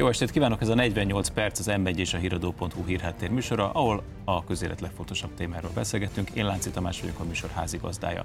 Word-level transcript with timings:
Jó 0.00 0.08
estét 0.08 0.30
kívánok, 0.30 0.60
ez 0.60 0.68
a 0.68 0.74
48 0.74 1.28
perc 1.28 1.58
az 1.58 1.66
m 1.66 1.86
és 1.86 2.14
a 2.14 2.18
híradó.hu 2.18 2.84
hírháttér 2.84 3.30
műsora, 3.30 3.70
ahol 3.70 4.02
a 4.24 4.44
közélet 4.44 4.80
legfontosabb 4.80 5.34
témáról 5.34 5.70
beszélgetünk. 5.74 6.30
Én 6.30 6.44
Lánci 6.44 6.70
Tamás 6.70 7.00
vagyok 7.00 7.18
a 7.18 7.24
műsor 7.24 7.50
házigazdája. 7.50 8.24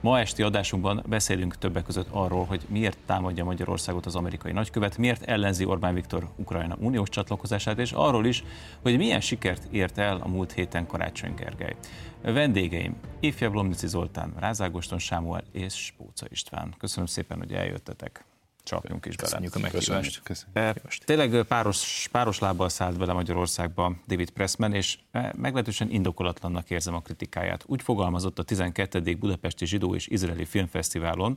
Ma 0.00 0.18
esti 0.18 0.42
adásunkban 0.42 1.04
beszélünk 1.08 1.58
többek 1.58 1.84
között 1.84 2.06
arról, 2.10 2.44
hogy 2.44 2.62
miért 2.68 2.98
támadja 3.06 3.44
Magyarországot 3.44 4.06
az 4.06 4.14
amerikai 4.14 4.52
nagykövet, 4.52 4.98
miért 4.98 5.22
ellenzi 5.22 5.64
Orbán 5.64 5.94
Viktor 5.94 6.28
Ukrajna 6.36 6.76
uniós 6.78 7.08
csatlakozását, 7.08 7.78
és 7.78 7.92
arról 7.92 8.26
is, 8.26 8.44
hogy 8.82 8.96
milyen 8.96 9.20
sikert 9.20 9.62
ért 9.70 9.98
el 9.98 10.20
a 10.22 10.28
múlt 10.28 10.52
héten 10.52 10.86
Karácsony 10.86 11.34
Gergely. 11.34 11.76
Vendégeim 12.22 12.96
Ifja 13.20 13.50
Blomnici 13.50 13.86
Zoltán, 13.86 14.32
Rázágoston 14.38 14.98
Sámuel 14.98 15.44
és 15.52 15.74
Spóca 15.74 16.26
István. 16.28 16.74
Köszönöm 16.78 17.06
szépen, 17.06 17.38
hogy 17.38 17.52
eljöttetek 17.52 18.25
csapjunk 18.66 19.06
is 19.06 19.16
bele. 19.16 19.28
Köszönjük 19.28 19.54
a 19.54 19.58
meghívást. 19.58 20.46
Eh, 20.52 20.74
tényleg 21.04 21.42
páros, 21.42 22.08
páros 22.12 22.38
lábbal 22.38 22.68
szállt 22.68 22.98
bele 22.98 23.12
Magyarországba 23.12 23.94
David 24.06 24.30
Pressman, 24.30 24.72
és 24.72 24.98
eh, 25.10 25.30
meglehetősen 25.36 25.90
indokolatlannak 25.90 26.70
érzem 26.70 26.94
a 26.94 27.00
kritikáját. 27.00 27.64
Úgy 27.66 27.82
fogalmazott 27.82 28.38
a 28.38 28.42
12. 28.42 29.14
Budapesti 29.14 29.66
Zsidó 29.66 29.94
és 29.94 30.06
Izraeli 30.06 30.44
Filmfesztiválon, 30.44 31.36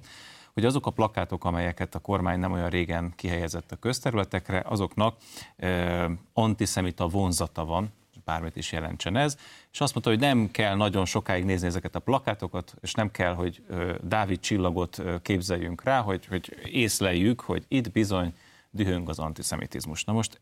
hogy 0.53 0.65
azok 0.65 0.85
a 0.85 0.91
plakátok, 0.91 1.45
amelyeket 1.45 1.95
a 1.95 1.99
kormány 1.99 2.39
nem 2.39 2.51
olyan 2.51 2.69
régen 2.69 3.13
kihelyezett 3.15 3.71
a 3.71 3.75
közterületekre, 3.75 4.63
azoknak 4.65 5.17
eh, 5.55 6.09
antiszemita 6.33 7.07
vonzata 7.07 7.65
van, 7.65 7.93
bármit 8.29 8.55
is 8.55 8.71
jelentsen 8.71 9.15
ez, 9.15 9.37
és 9.71 9.81
azt 9.81 9.93
mondta, 9.93 10.11
hogy 10.11 10.19
nem 10.19 10.51
kell 10.51 10.75
nagyon 10.75 11.05
sokáig 11.05 11.43
nézni 11.43 11.67
ezeket 11.67 11.95
a 11.95 11.99
plakátokat, 11.99 12.73
és 12.81 12.93
nem 12.93 13.11
kell, 13.11 13.33
hogy 13.33 13.63
Dávid 14.03 14.39
csillagot 14.39 15.01
képzeljünk 15.21 15.83
rá, 15.83 15.99
hogy, 16.01 16.25
hogy 16.25 16.55
észleljük, 16.63 17.41
hogy 17.41 17.65
itt 17.67 17.91
bizony 17.91 18.33
dühöng 18.71 19.09
az 19.09 19.19
antiszemitizmus. 19.19 20.03
Na 20.03 20.13
most 20.13 20.41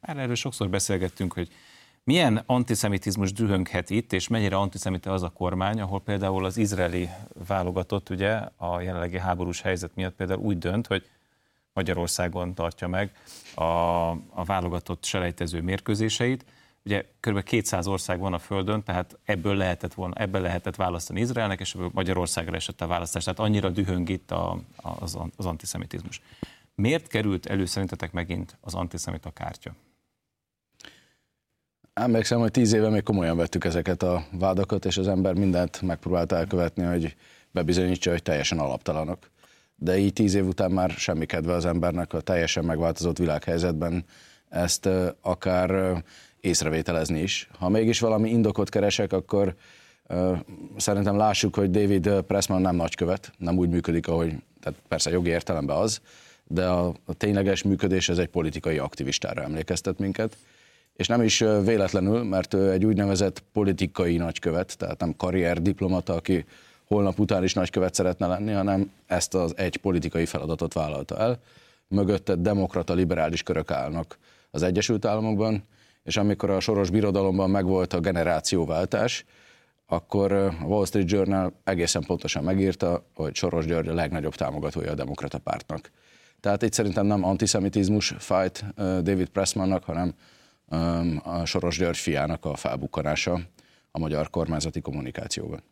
már 0.00 0.16
erről 0.16 0.34
sokszor 0.34 0.68
beszélgettünk, 0.68 1.32
hogy 1.32 1.48
milyen 2.04 2.42
antiszemitizmus 2.46 3.32
dühönghet 3.32 3.90
itt, 3.90 4.12
és 4.12 4.28
mennyire 4.28 4.56
antiszemite 4.56 5.12
az 5.12 5.22
a 5.22 5.28
kormány, 5.28 5.80
ahol 5.80 6.00
például 6.00 6.44
az 6.44 6.56
izraeli 6.56 7.08
válogatott 7.46 8.08
ugye 8.08 8.40
a 8.56 8.80
jelenlegi 8.80 9.18
háborús 9.18 9.60
helyzet 9.60 9.94
miatt 9.94 10.14
például 10.14 10.40
úgy 10.40 10.58
dönt, 10.58 10.86
hogy 10.86 11.08
Magyarországon 11.72 12.54
tartja 12.54 12.88
meg 12.88 13.12
a, 13.54 13.62
a 14.10 14.44
válogatott 14.44 15.04
selejtező 15.04 15.60
mérkőzéseit, 15.60 16.44
Ugye 16.84 17.04
kb. 17.20 17.42
200 17.42 17.86
ország 17.86 18.18
van 18.18 18.32
a 18.32 18.38
Földön, 18.38 18.82
tehát 18.82 19.18
ebből 19.24 19.56
lehetett, 19.56 19.94
volna, 19.94 20.14
ebből 20.14 20.40
lehetett 20.40 20.76
választani 20.76 21.20
Izraelnek, 21.20 21.60
és 21.60 21.74
ebből 21.74 21.90
Magyarországra 21.92 22.56
esett 22.56 22.80
a 22.80 22.86
választás. 22.86 23.24
Tehát 23.24 23.38
annyira 23.38 23.70
dühöng 23.70 24.08
itt 24.08 24.30
a, 24.30 24.60
az, 24.76 25.18
az 25.36 25.46
antiszemitizmus. 25.46 26.20
Miért 26.74 27.06
került 27.06 27.46
elő 27.46 27.64
szerintetek 27.64 28.12
megint 28.12 28.56
az 28.60 28.74
antiszemita 28.74 29.30
kártya? 29.30 29.74
Emlékszem, 31.92 32.38
hogy 32.38 32.50
tíz 32.50 32.72
éve 32.72 32.88
még 32.88 33.02
komolyan 33.02 33.36
vettük 33.36 33.64
ezeket 33.64 34.02
a 34.02 34.24
vádakat, 34.32 34.84
és 34.84 34.96
az 34.96 35.08
ember 35.08 35.34
mindent 35.34 35.82
megpróbált 35.82 36.32
elkövetni, 36.32 36.84
hogy 36.84 37.16
bebizonyítsa, 37.50 38.10
hogy 38.10 38.22
teljesen 38.22 38.58
alaptalanok. 38.58 39.30
De 39.74 39.98
így 39.98 40.12
tíz 40.12 40.34
év 40.34 40.46
után 40.46 40.70
már 40.70 40.90
semmi 40.90 41.26
kedve 41.26 41.52
az 41.52 41.64
embernek 41.64 42.12
a 42.12 42.20
teljesen 42.20 42.64
megváltozott 42.64 43.18
világhelyzetben 43.18 44.04
ezt 44.48 44.88
akár 45.20 46.02
észrevételezni 46.40 47.20
is. 47.20 47.48
Ha 47.58 47.68
mégis 47.68 48.00
valami 48.00 48.30
indokot 48.30 48.68
keresek, 48.68 49.12
akkor 49.12 49.54
uh, 50.08 50.38
szerintem 50.76 51.16
lássuk, 51.16 51.54
hogy 51.54 51.70
David 51.70 52.10
Pressman 52.26 52.60
nem 52.60 52.76
nagykövet, 52.76 53.32
nem 53.38 53.58
úgy 53.58 53.68
működik, 53.68 54.08
ahogy, 54.08 54.34
tehát 54.60 54.78
persze 54.88 55.10
jogi 55.10 55.30
értelemben 55.30 55.76
az, 55.76 56.00
de 56.46 56.66
a, 56.66 56.94
a 57.04 57.14
tényleges 57.14 57.62
működés 57.62 58.08
ez 58.08 58.18
egy 58.18 58.28
politikai 58.28 58.78
aktivistára 58.78 59.42
emlékeztet 59.42 59.98
minket, 59.98 60.36
és 60.96 61.06
nem 61.06 61.22
is 61.22 61.38
véletlenül, 61.38 62.22
mert 62.22 62.54
ő 62.54 62.70
egy 62.70 62.84
úgynevezett 62.84 63.42
politikai 63.52 64.16
nagykövet, 64.16 64.78
tehát 64.78 65.00
nem 65.00 65.16
karrier 65.16 65.62
diplomata, 65.62 66.14
aki 66.14 66.44
holnap 66.84 67.18
után 67.18 67.44
is 67.44 67.54
nagykövet 67.54 67.94
szeretne 67.94 68.26
lenni, 68.26 68.52
hanem 68.52 68.90
ezt 69.06 69.34
az 69.34 69.56
egy 69.56 69.76
politikai 69.76 70.26
feladatot 70.26 70.72
vállalta 70.72 71.18
el. 71.18 71.38
Mögötte 71.88 72.34
demokrata 72.34 72.94
liberális 72.94 73.42
körök 73.42 73.70
állnak 73.70 74.18
az 74.50 74.62
Egyesült 74.62 75.04
Államokban, 75.04 75.62
és 76.02 76.16
amikor 76.16 76.50
a 76.50 76.60
soros 76.60 76.90
birodalomban 76.90 77.50
megvolt 77.50 77.92
a 77.92 78.00
generációváltás, 78.00 79.24
akkor 79.86 80.32
a 80.32 80.54
Wall 80.62 80.86
Street 80.86 81.10
Journal 81.10 81.52
egészen 81.64 82.02
pontosan 82.02 82.44
megírta, 82.44 83.06
hogy 83.14 83.34
Soros 83.34 83.66
György 83.66 83.88
a 83.88 83.94
legnagyobb 83.94 84.34
támogatója 84.34 84.90
a 84.90 84.94
demokrata 84.94 85.38
pártnak. 85.38 85.90
Tehát 86.40 86.62
itt 86.62 86.72
szerintem 86.72 87.06
nem 87.06 87.24
antiszemitizmus 87.24 88.14
fájt 88.18 88.64
David 88.76 89.28
Pressmannak, 89.28 89.84
hanem 89.84 90.14
a 91.22 91.44
Soros 91.44 91.78
György 91.78 91.96
fiának 91.96 92.44
a 92.44 92.56
felbukkanása 92.56 93.40
a 93.90 93.98
magyar 93.98 94.30
kormányzati 94.30 94.80
kommunikációban. 94.80 95.62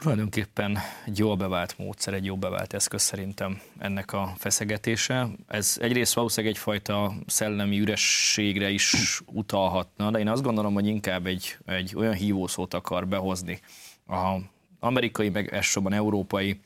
Tulajdonképpen 0.00 0.78
egy 1.06 1.18
jól 1.18 1.36
bevált 1.36 1.78
módszer, 1.78 2.14
egy 2.14 2.24
jól 2.24 2.36
bevált 2.36 2.72
eszköz 2.72 3.02
szerintem 3.02 3.60
ennek 3.78 4.12
a 4.12 4.32
feszegetése. 4.36 5.28
Ez 5.48 5.76
egyrészt 5.80 6.14
valószínűleg 6.14 6.54
egyfajta 6.54 7.14
szellemi 7.26 7.80
ürességre 7.80 8.70
is 8.70 9.20
utalhatna, 9.26 10.10
de 10.10 10.18
én 10.18 10.28
azt 10.28 10.42
gondolom, 10.42 10.74
hogy 10.74 10.86
inkább 10.86 11.26
egy, 11.26 11.56
egy 11.66 11.94
olyan 11.96 12.12
hívószót 12.14 12.74
akar 12.74 13.08
behozni 13.08 13.60
a 14.06 14.36
amerikai, 14.80 15.28
meg 15.28 15.54
elsősorban 15.54 15.92
európai 15.92 16.60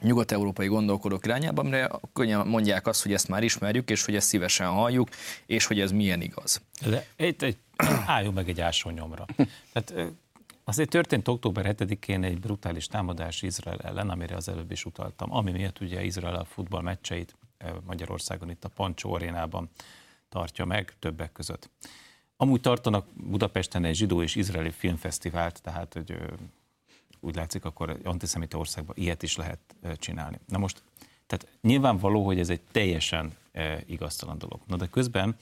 nyugat-európai 0.00 0.66
gondolkodók 0.66 1.24
irányába, 1.24 1.62
amire 1.62 1.90
könnyen 2.12 2.46
mondják 2.46 2.86
azt, 2.86 3.02
hogy 3.02 3.12
ezt 3.12 3.28
már 3.28 3.42
ismerjük, 3.42 3.90
és 3.90 4.04
hogy 4.04 4.14
ezt 4.14 4.28
szívesen 4.28 4.68
halljuk, 4.68 5.08
és 5.46 5.66
hogy 5.66 5.80
ez 5.80 5.92
milyen 5.92 6.20
igaz. 6.20 6.60
De 6.86 7.06
egy, 7.16 7.44
egy, 7.44 7.56
álljunk 8.06 8.34
meg 8.34 8.48
egy 8.48 8.60
ásonyomra. 8.60 9.26
Tehát 9.72 10.12
Azért 10.70 10.90
történt 10.90 11.28
október 11.28 11.74
7-én 11.78 12.24
egy 12.24 12.40
brutális 12.40 12.86
támadás 12.86 13.42
Izrael 13.42 13.78
ellen, 13.78 14.10
amire 14.10 14.36
az 14.36 14.48
előbb 14.48 14.70
is 14.70 14.84
utaltam, 14.84 15.34
ami 15.34 15.50
miatt 15.50 15.80
ugye 15.80 16.04
Izrael 16.04 16.34
a 16.34 16.44
futball 16.44 16.82
meccseit 16.82 17.36
eh, 17.58 17.72
Magyarországon 17.86 18.50
itt 18.50 18.64
a 18.64 18.68
Pancsó 18.68 19.12
arénában 19.12 19.68
tartja 20.28 20.64
meg 20.64 20.94
többek 20.98 21.32
között. 21.32 21.70
Amúgy 22.36 22.60
tartanak 22.60 23.06
Budapesten 23.14 23.84
egy 23.84 23.94
zsidó 23.94 24.22
és 24.22 24.34
izraeli 24.34 24.70
filmfesztivált, 24.70 25.62
tehát 25.62 25.92
hogy 25.92 26.16
úgy 27.20 27.34
látszik, 27.34 27.64
akkor 27.64 27.98
antiszemita 28.04 28.58
országban 28.58 28.96
ilyet 28.98 29.22
is 29.22 29.36
lehet 29.36 29.60
csinálni. 29.96 30.38
Na 30.46 30.58
most, 30.58 30.82
tehát 31.26 31.58
nyilvánvaló, 31.60 32.24
hogy 32.24 32.38
ez 32.38 32.50
egy 32.50 32.62
teljesen 32.72 33.36
igaztalan 33.86 34.38
dolog. 34.38 34.60
Na 34.66 34.76
de 34.76 34.86
közben 34.86 35.36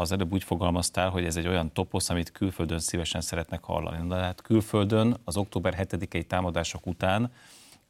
az 0.00 0.12
előbb 0.12 0.32
úgy 0.32 0.44
fogalmaztál, 0.44 1.10
hogy 1.10 1.24
ez 1.24 1.36
egy 1.36 1.46
olyan 1.46 1.72
toposz, 1.72 2.10
amit 2.10 2.32
külföldön 2.32 2.78
szívesen 2.78 3.20
szeretnek 3.20 3.64
hallani. 3.64 4.08
De 4.08 4.14
hát 4.14 4.42
külföldön 4.42 5.16
az 5.24 5.36
október 5.36 5.74
7-i 5.78 6.26
támadások 6.26 6.86
után 6.86 7.32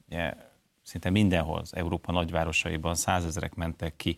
ugye, 0.08 0.34
szinte 0.82 1.10
mindenhol, 1.10 1.58
az 1.58 1.74
Európa 1.74 2.12
nagyvárosaiban 2.12 2.94
százezerek 2.94 3.54
mentek 3.54 3.96
ki 3.96 4.16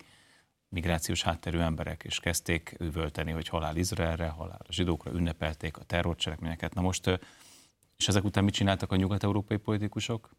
migrációs 0.69 1.23
hátterű 1.23 1.59
emberek, 1.59 2.03
és 2.05 2.21
kezdték 2.21 2.77
üvölteni, 2.79 3.31
hogy 3.31 3.49
halál 3.49 3.77
Izraelre, 3.77 4.29
halál 4.29 4.61
a 4.69 4.73
zsidókra, 4.73 5.13
ünnepelték 5.13 5.77
a 5.77 5.85
terrorcselekményeket. 5.85 6.75
Na 6.75 6.81
most, 6.81 7.21
és 7.97 8.09
ezek 8.09 8.25
után 8.25 8.45
mit 8.45 8.55
csináltak 8.55 8.93
a 8.93 8.97
nyugat-európai 8.97 9.57
politikusok? 9.57 10.31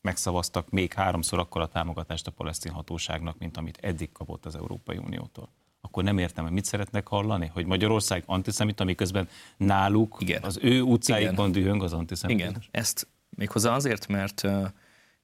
Megszavaztak 0.00 0.70
még 0.70 0.92
háromszor 0.92 1.38
akkor 1.38 1.60
a 1.60 1.68
támogatást 1.68 2.26
a 2.26 2.30
palesztin 2.30 2.72
hatóságnak, 2.72 3.38
mint 3.38 3.56
amit 3.56 3.78
eddig 3.80 4.12
kapott 4.12 4.46
az 4.46 4.54
Európai 4.54 4.96
Uniótól 4.96 5.48
akkor 5.84 6.04
nem 6.04 6.18
értem, 6.18 6.44
hogy 6.44 6.52
mit 6.52 6.64
szeretnek 6.64 7.08
hallani, 7.08 7.50
hogy 7.54 7.66
Magyarország 7.66 8.22
antiszemita, 8.26 8.84
miközben 8.84 9.28
náluk 9.56 10.16
Igen. 10.20 10.42
az 10.42 10.58
ő 10.62 10.80
utcáikban 10.80 11.48
Igen. 11.48 11.62
dühöng 11.62 11.82
az 11.82 11.92
antiszemitizmus. 11.92 12.56
Igen, 12.56 12.68
ezt 12.70 13.06
méghozzá 13.36 13.74
azért, 13.74 14.06
mert 14.06 14.42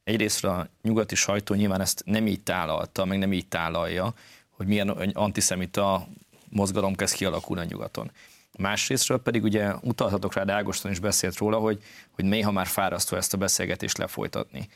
egyrészt 0.05 0.45
a 0.45 0.69
nyugati 0.83 1.15
sajtó 1.15 1.55
nyilván 1.55 1.81
ezt 1.81 2.03
nem 2.07 2.27
így 2.27 2.43
tálalta, 2.43 3.05
meg 3.05 3.19
nem 3.19 3.33
így 3.33 3.49
tálalja, 3.49 4.15
hogy 4.51 4.67
milyen 4.67 4.89
antiszemita 5.13 6.09
mozgalom 6.49 6.95
kezd 6.95 7.15
kialakulni 7.15 7.63
a 7.63 7.67
nyugaton. 7.71 8.11
Másrésztről 8.59 9.23
pedig 9.23 9.43
ugye 9.43 9.75
utalhatok 9.83 10.35
rá, 10.35 10.45
de 10.45 10.53
Ágoston 10.53 10.91
is 10.91 10.99
beszélt 10.99 11.37
róla, 11.37 11.59
hogy, 11.59 11.83
hogy 12.11 12.25
néha 12.25 12.51
már 12.51 12.67
fárasztó 12.67 13.17
ezt 13.17 13.35
a 13.35 13.37
beszélgetést 13.37 13.99
lefolytatni. 13.99 14.69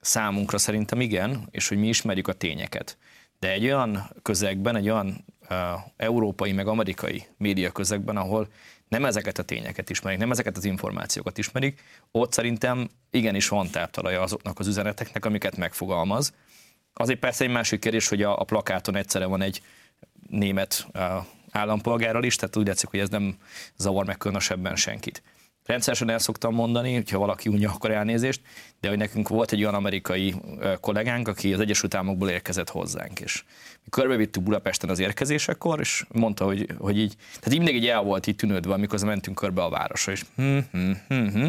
Számunkra 0.00 0.58
szerintem 0.58 1.00
igen, 1.00 1.48
és 1.50 1.68
hogy 1.68 1.78
mi 1.78 1.88
ismerjük 1.88 2.28
a 2.28 2.32
tényeket. 2.32 2.96
De 3.38 3.52
egy 3.52 3.64
olyan 3.64 4.10
közegben, 4.22 4.76
egy 4.76 4.90
olyan 4.90 5.24
uh, 5.50 5.56
európai 5.96 6.52
meg 6.52 6.66
amerikai 6.66 7.26
média 7.36 7.70
közegben, 7.70 8.16
ahol 8.16 8.48
nem 8.88 9.04
ezeket 9.04 9.38
a 9.38 9.42
tényeket 9.42 9.90
ismerik, 9.90 10.18
nem 10.18 10.30
ezeket 10.30 10.56
az 10.56 10.64
információkat 10.64 11.38
ismerik, 11.38 11.82
ott 12.10 12.32
szerintem 12.32 12.88
igenis 13.10 13.48
van 13.48 13.70
táptalaja 13.70 14.22
azoknak 14.22 14.58
az 14.58 14.66
üzeneteknek, 14.66 15.24
amiket 15.24 15.56
megfogalmaz. 15.56 16.34
Azért 16.92 17.18
persze 17.18 17.44
egy 17.44 17.50
másik 17.50 17.80
kérdés, 17.80 18.08
hogy 18.08 18.22
a, 18.22 18.40
a 18.40 18.44
plakáton 18.44 18.96
egyszerre 18.96 19.26
van 19.26 19.42
egy 19.42 19.62
német 20.28 20.86
uh, 20.94 21.02
állampolgárral 21.50 22.24
is, 22.24 22.36
tehát 22.36 22.56
úgy 22.56 22.66
látszik, 22.66 22.88
hogy 22.88 23.00
ez 23.00 23.08
nem 23.08 23.36
zavar 23.76 24.06
meg 24.06 24.16
különösebben 24.16 24.76
senkit. 24.76 25.22
Rendszeresen 25.66 26.10
el 26.10 26.18
szoktam 26.18 26.54
mondani, 26.54 26.94
hogyha 26.94 27.18
valaki 27.18 27.48
unja, 27.48 27.70
akkor 27.70 27.90
elnézést, 27.90 28.40
de 28.80 28.88
hogy 28.88 28.98
nekünk 28.98 29.28
volt 29.28 29.52
egy 29.52 29.60
olyan 29.60 29.74
amerikai 29.74 30.34
kollégánk, 30.80 31.28
aki 31.28 31.52
az 31.52 31.60
Egyesült 31.60 31.94
Államokból 31.94 32.28
érkezett 32.28 32.70
hozzánk, 32.70 33.20
és 33.20 33.44
mi 33.84 33.90
körbevittük 33.90 34.42
Budapesten 34.42 34.90
az 34.90 34.98
érkezésekor, 34.98 35.80
és 35.80 36.04
mondta, 36.12 36.44
hogy, 36.44 36.66
hogy 36.78 36.98
így, 36.98 37.14
tehát 37.16 37.52
így 37.52 37.56
mindig 37.56 37.74
így 37.74 37.86
el 37.86 38.02
volt 38.02 38.26
így 38.26 38.36
tűnődve, 38.36 38.72
amikor 38.72 39.00
mentünk 39.00 39.36
körbe 39.36 39.62
a 39.62 39.68
városra, 39.68 40.12
és 40.12 40.24
hm, 40.36 40.58
hm, 40.72 40.90
hm, 41.08 41.26
hm. 41.26 41.48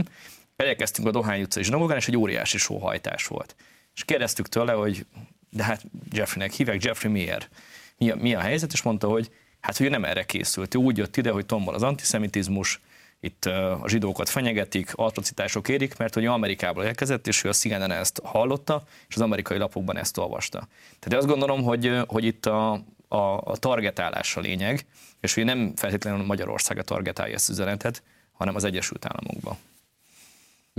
Elérkeztünk 0.56 1.08
a 1.08 1.12
Dohány 1.12 1.42
utca 1.42 1.60
és 1.60 1.66
zsinagógán, 1.66 1.98
és 1.98 2.08
egy 2.08 2.18
óriási 2.18 2.58
sóhajtás 2.58 3.28
volt. 3.28 3.56
És 3.96 4.04
kérdeztük 4.04 4.48
tőle, 4.48 4.72
hogy 4.72 5.06
de 5.50 5.64
hát 5.64 5.86
Jeffreynek 6.12 6.54
hívják, 6.54 6.84
Jeffrey 6.84 7.12
miért? 7.12 7.50
Mi 7.98 8.10
a, 8.10 8.16
mi 8.16 8.34
a 8.34 8.40
helyzet? 8.40 8.74
És 8.74 8.82
mondta, 8.82 9.08
hogy 9.08 9.30
hát 9.60 9.78
hogy 9.78 9.90
nem 9.90 10.06
erre 10.06 10.24
készült. 10.24 10.76
Ő 10.76 10.78
úgy 10.78 10.98
jött 10.98 11.18
ide, 11.18 11.32
hogy 11.32 11.46
tombol 11.46 11.74
az 11.74 11.84
antiszemitizmus, 11.84 12.82
itt 13.20 13.46
a 13.46 13.84
zsidókat 13.88 14.30
fenyegetik, 14.30 14.92
atrocitások 14.96 15.70
érik, 15.70 15.98
mert 15.98 16.14
hogy 16.14 16.26
Amerikából 16.26 16.84
érkezett, 16.84 17.28
és 17.28 17.44
ő 17.44 17.50
a 17.50 17.54
CNN 17.54 17.92
ezt 17.92 18.22
hallotta, 18.24 18.84
és 19.08 19.16
az 19.16 19.22
amerikai 19.22 19.58
lapokban 19.58 19.98
ezt 19.98 20.18
olvasta. 20.18 20.68
Tehát 21.00 21.20
azt 21.20 21.28
gondolom, 21.28 21.64
hogy, 21.64 22.00
hogy 22.08 22.24
itt 22.24 22.46
a, 22.46 22.72
a, 23.08 23.18
a 23.44 23.58
targetálás 23.60 24.38
a 24.38 24.40
lényeg, 24.40 24.86
és 25.20 25.34
hogy 25.34 25.44
nem 25.44 25.74
feltétlenül 25.76 26.26
Magyarország 26.26 26.78
a 26.78 26.84
targetálja 26.84 27.34
ezt 27.34 27.50
üzenetet, 27.50 28.04
hanem 28.32 28.56
az 28.56 28.64
Egyesült 28.64 29.06
Államokban. 29.06 29.58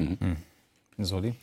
Mm-hmm. 0.01 0.33
Zoli? 0.99 1.35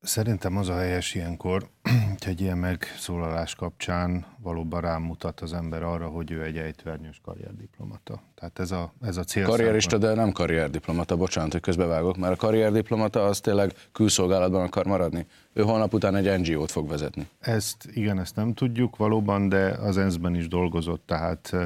Szerintem 0.00 0.56
az 0.56 0.68
a 0.68 0.76
helyes 0.76 1.14
ilyenkor, 1.14 1.68
hogy 2.18 2.26
egy 2.26 2.40
ilyen 2.40 2.58
megszólalás 2.58 3.54
kapcsán 3.54 4.24
valóban 4.42 4.80
rámutat 4.80 5.40
az 5.40 5.52
ember 5.52 5.82
arra, 5.82 6.08
hogy 6.08 6.30
ő 6.30 6.42
egy 6.42 6.56
ejtvernyős 6.56 7.20
karrierdiplomata. 7.24 8.22
Tehát 8.34 8.58
ez 8.58 8.70
a, 8.70 8.92
ez 9.02 9.16
a 9.16 9.24
cél. 9.24 9.44
Karrierista, 9.44 9.98
de 9.98 10.14
nem 10.14 10.32
karrierdiplomata, 10.32 11.16
bocsánat, 11.16 11.52
hogy 11.52 11.60
közbevágok, 11.60 12.16
mert 12.16 12.32
a 12.32 12.36
karrierdiplomata 12.36 13.24
az 13.24 13.40
tényleg 13.40 13.72
külszolgálatban 13.92 14.62
akar 14.62 14.86
maradni. 14.86 15.26
Ő 15.52 15.62
holnap 15.62 15.94
után 15.94 16.16
egy 16.16 16.40
NGO-t 16.40 16.70
fog 16.70 16.88
vezetni. 16.88 17.28
Ezt, 17.40 17.88
igen, 17.92 18.18
ezt 18.18 18.36
nem 18.36 18.54
tudjuk 18.54 18.96
valóban, 18.96 19.48
de 19.48 19.68
az 19.68 19.96
ENSZ-ben 19.98 20.34
is 20.34 20.48
dolgozott, 20.48 21.02
tehát 21.06 21.56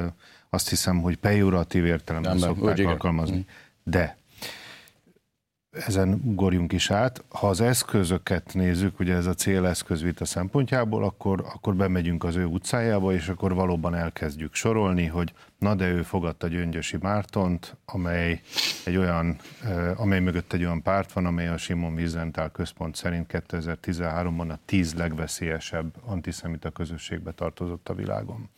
azt 0.49 0.69
hiszem, 0.69 1.01
hogy 1.01 1.15
pejoratív 1.17 1.85
értelemben 1.85 2.37
szokták 2.37 2.87
alkalmazni. 2.87 3.37
Mm. 3.37 3.41
De 3.83 4.17
ezen 5.73 6.21
ugorjunk 6.23 6.71
is 6.71 6.91
át. 6.91 7.23
Ha 7.29 7.47
az 7.47 7.61
eszközöket 7.61 8.53
nézzük, 8.53 8.99
ugye 8.99 9.15
ez 9.15 9.25
a 9.25 9.33
céleszközvita 9.33 10.25
szempontjából, 10.25 11.03
akkor, 11.03 11.45
akkor 11.53 11.75
bemegyünk 11.75 12.23
az 12.23 12.35
ő 12.35 12.45
utcájába, 12.45 13.13
és 13.13 13.27
akkor 13.27 13.53
valóban 13.53 13.95
elkezdjük 13.95 14.55
sorolni, 14.55 15.05
hogy 15.05 15.33
na 15.57 15.75
de 15.75 15.87
ő 15.87 16.01
fogadta 16.01 16.47
Gyöngyösi 16.47 16.97
Mártont, 17.01 17.77
amely, 17.85 18.41
egy 18.85 18.97
olyan, 18.97 19.35
amely 19.95 20.19
mögött 20.19 20.53
egy 20.53 20.63
olyan 20.63 20.81
párt 20.81 21.13
van, 21.13 21.25
amely 21.25 21.47
a 21.47 21.57
Simon 21.57 21.93
Wiesenthal 21.93 22.51
központ 22.51 22.95
szerint 22.95 23.43
2013-ban 23.49 24.49
a 24.49 24.59
tíz 24.65 24.93
legveszélyesebb 24.93 25.93
antiszemita 26.05 26.69
közösségbe 26.69 27.31
tartozott 27.31 27.89
a 27.89 27.93
világon. 27.93 28.49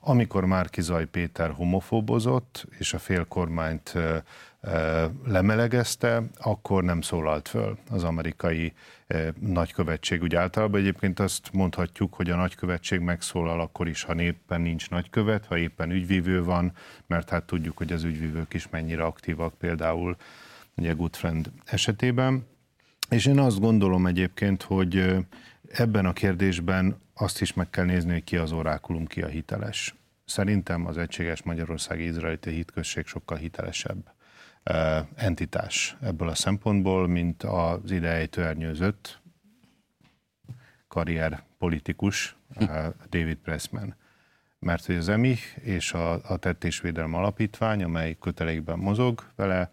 Amikor 0.00 0.44
Márki 0.44 0.80
Zaj 0.80 1.06
Péter 1.06 1.50
homofóbozott, 1.50 2.66
és 2.78 2.94
a 2.94 2.98
fél 2.98 3.24
kormányt 3.24 3.94
lemelegezte, 5.24 6.22
akkor 6.36 6.84
nem 6.84 7.00
szólalt 7.00 7.48
föl 7.48 7.78
az 7.90 8.04
amerikai 8.04 8.72
nagykövetség. 9.40 10.22
Úgy 10.22 10.34
általában 10.34 10.80
egyébként 10.80 11.20
azt 11.20 11.52
mondhatjuk, 11.52 12.14
hogy 12.14 12.30
a 12.30 12.36
nagykövetség 12.36 13.00
megszólal 13.00 13.60
akkor 13.60 13.88
is, 13.88 14.02
ha 14.02 14.20
éppen 14.20 14.60
nincs 14.60 14.90
nagykövet, 14.90 15.46
ha 15.46 15.58
éppen 15.58 15.90
ügyvívő 15.90 16.44
van, 16.44 16.72
mert 17.06 17.30
hát 17.30 17.44
tudjuk, 17.44 17.76
hogy 17.76 17.92
az 17.92 18.04
ügyvívők 18.04 18.54
is 18.54 18.68
mennyire 18.68 19.04
aktívak 19.04 19.54
például 19.54 20.16
ugye 20.76 20.92
Good 20.92 21.16
Friend 21.16 21.50
esetében. 21.64 22.46
És 23.08 23.26
én 23.26 23.38
azt 23.38 23.60
gondolom 23.60 24.06
egyébként, 24.06 24.62
hogy 24.62 25.16
ebben 25.68 26.06
a 26.06 26.12
kérdésben 26.12 27.00
azt 27.14 27.40
is 27.40 27.54
meg 27.54 27.70
kell 27.70 27.84
nézni, 27.84 28.12
hogy 28.12 28.24
ki 28.24 28.36
az 28.36 28.52
orákulum, 28.52 29.06
ki 29.06 29.22
a 29.22 29.26
hiteles. 29.26 29.94
Szerintem 30.24 30.86
az 30.86 30.98
egységes 30.98 31.42
Magyarországi 31.42 32.04
Izraeliti 32.04 32.50
hitközség 32.50 33.06
sokkal 33.06 33.36
hitelesebb 33.36 34.18
entitás 35.14 35.96
ebből 36.00 36.28
a 36.28 36.34
szempontból, 36.34 37.06
mint 37.06 37.42
az 37.42 37.90
idejétől 37.90 38.44
ernyőzött 38.44 39.20
karrier 40.88 41.42
politikus 41.58 42.36
David 43.08 43.36
Pressman. 43.36 43.94
Mert 44.58 44.86
hogy 44.86 44.94
az 44.94 45.08
EMI 45.08 45.36
és 45.62 45.92
a, 45.92 46.12
a 46.12 46.36
Tettésvédelem 46.36 47.14
Alapítvány, 47.14 47.82
amely 47.82 48.16
kötelékben 48.20 48.78
mozog 48.78 49.24
vele, 49.36 49.70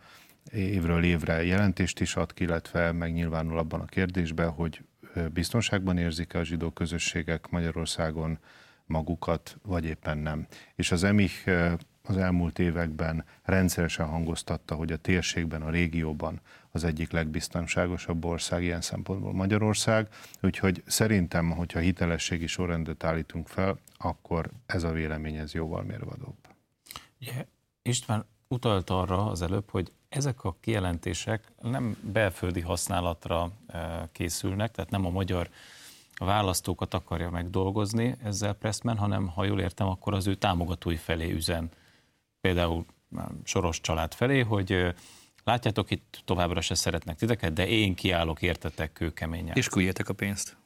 évről 0.51 1.03
évre 1.03 1.43
jelentést 1.43 1.99
is 1.99 2.15
ad 2.15 2.33
ki, 2.33 2.43
illetve 2.43 2.91
megnyilvánul 2.91 3.57
abban 3.57 3.79
a 3.79 3.85
kérdésben, 3.85 4.49
hogy 4.49 4.81
biztonságban 5.33 5.97
érzik-e 5.97 6.39
a 6.39 6.43
zsidó 6.43 6.69
közösségek 6.69 7.49
Magyarországon 7.49 8.37
magukat, 8.85 9.57
vagy 9.61 9.85
éppen 9.85 10.17
nem. 10.17 10.47
És 10.75 10.91
az 10.91 11.03
EMI 11.03 11.29
az 12.07 12.17
elmúlt 12.17 12.59
években 12.59 13.25
rendszeresen 13.43 14.07
hangoztatta, 14.07 14.75
hogy 14.75 14.91
a 14.91 14.97
térségben, 14.97 15.61
a 15.61 15.69
régióban 15.69 16.39
az 16.71 16.83
egyik 16.83 17.11
legbiztonságosabb 17.11 18.25
ország 18.25 18.63
ilyen 18.63 18.81
szempontból 18.81 19.33
Magyarország, 19.33 20.07
úgyhogy 20.41 20.83
szerintem, 20.85 21.51
hogyha 21.51 21.79
hitelességi 21.79 22.47
sorrendet 22.47 23.03
állítunk 23.03 23.47
fel, 23.47 23.77
akkor 23.97 24.49
ez 24.65 24.83
a 24.83 24.91
vélemény 24.91 25.35
ez 25.35 25.53
jóval 25.53 25.83
mérvadóbb. 25.83 26.35
Yeah. 27.19 27.45
István 27.81 28.25
utalt 28.47 28.89
arra 28.89 29.25
az 29.25 29.41
előbb, 29.41 29.69
hogy 29.69 29.91
ezek 30.09 30.43
a 30.43 30.55
kijelentések 30.59 31.51
nem 31.61 31.97
belföldi 32.01 32.61
használatra 32.61 33.51
eh, 33.67 34.01
készülnek, 34.11 34.71
tehát 34.71 34.91
nem 34.91 35.05
a 35.05 35.09
magyar 35.09 35.49
választókat 36.17 36.93
akarja 36.93 37.29
megdolgozni 37.29 38.15
ezzel 38.23 38.53
Pressman, 38.53 38.97
hanem 38.97 39.27
ha 39.27 39.45
jól 39.45 39.59
értem, 39.59 39.87
akkor 39.87 40.13
az 40.13 40.27
ő 40.27 40.35
támogatói 40.35 40.95
felé 40.95 41.31
üzen 41.31 41.69
például 42.41 42.85
Soros 43.43 43.81
család 43.81 44.13
felé, 44.13 44.39
hogy 44.39 44.93
látjátok, 45.43 45.91
itt 45.91 46.21
továbbra 46.25 46.61
se 46.61 46.75
szeretnek 46.75 47.17
titeket, 47.17 47.53
de 47.53 47.67
én 47.67 47.95
kiállok 47.95 48.41
értetek 48.41 48.93
kőkeményen. 48.93 49.55
És 49.55 49.67
küldjétek 49.67 50.09
a 50.09 50.13
pénzt. 50.13 50.57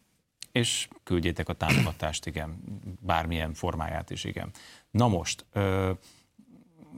És 0.52 0.88
küldjétek 1.04 1.50
a 1.50 1.54
támogatást, 1.54 2.26
igen, 2.26 2.62
bármilyen 3.00 3.54
formáját 3.54 4.10
is, 4.10 4.24
igen. 4.24 4.50
Na 4.92 5.08
most, 5.08 5.46
ö, 5.52 5.92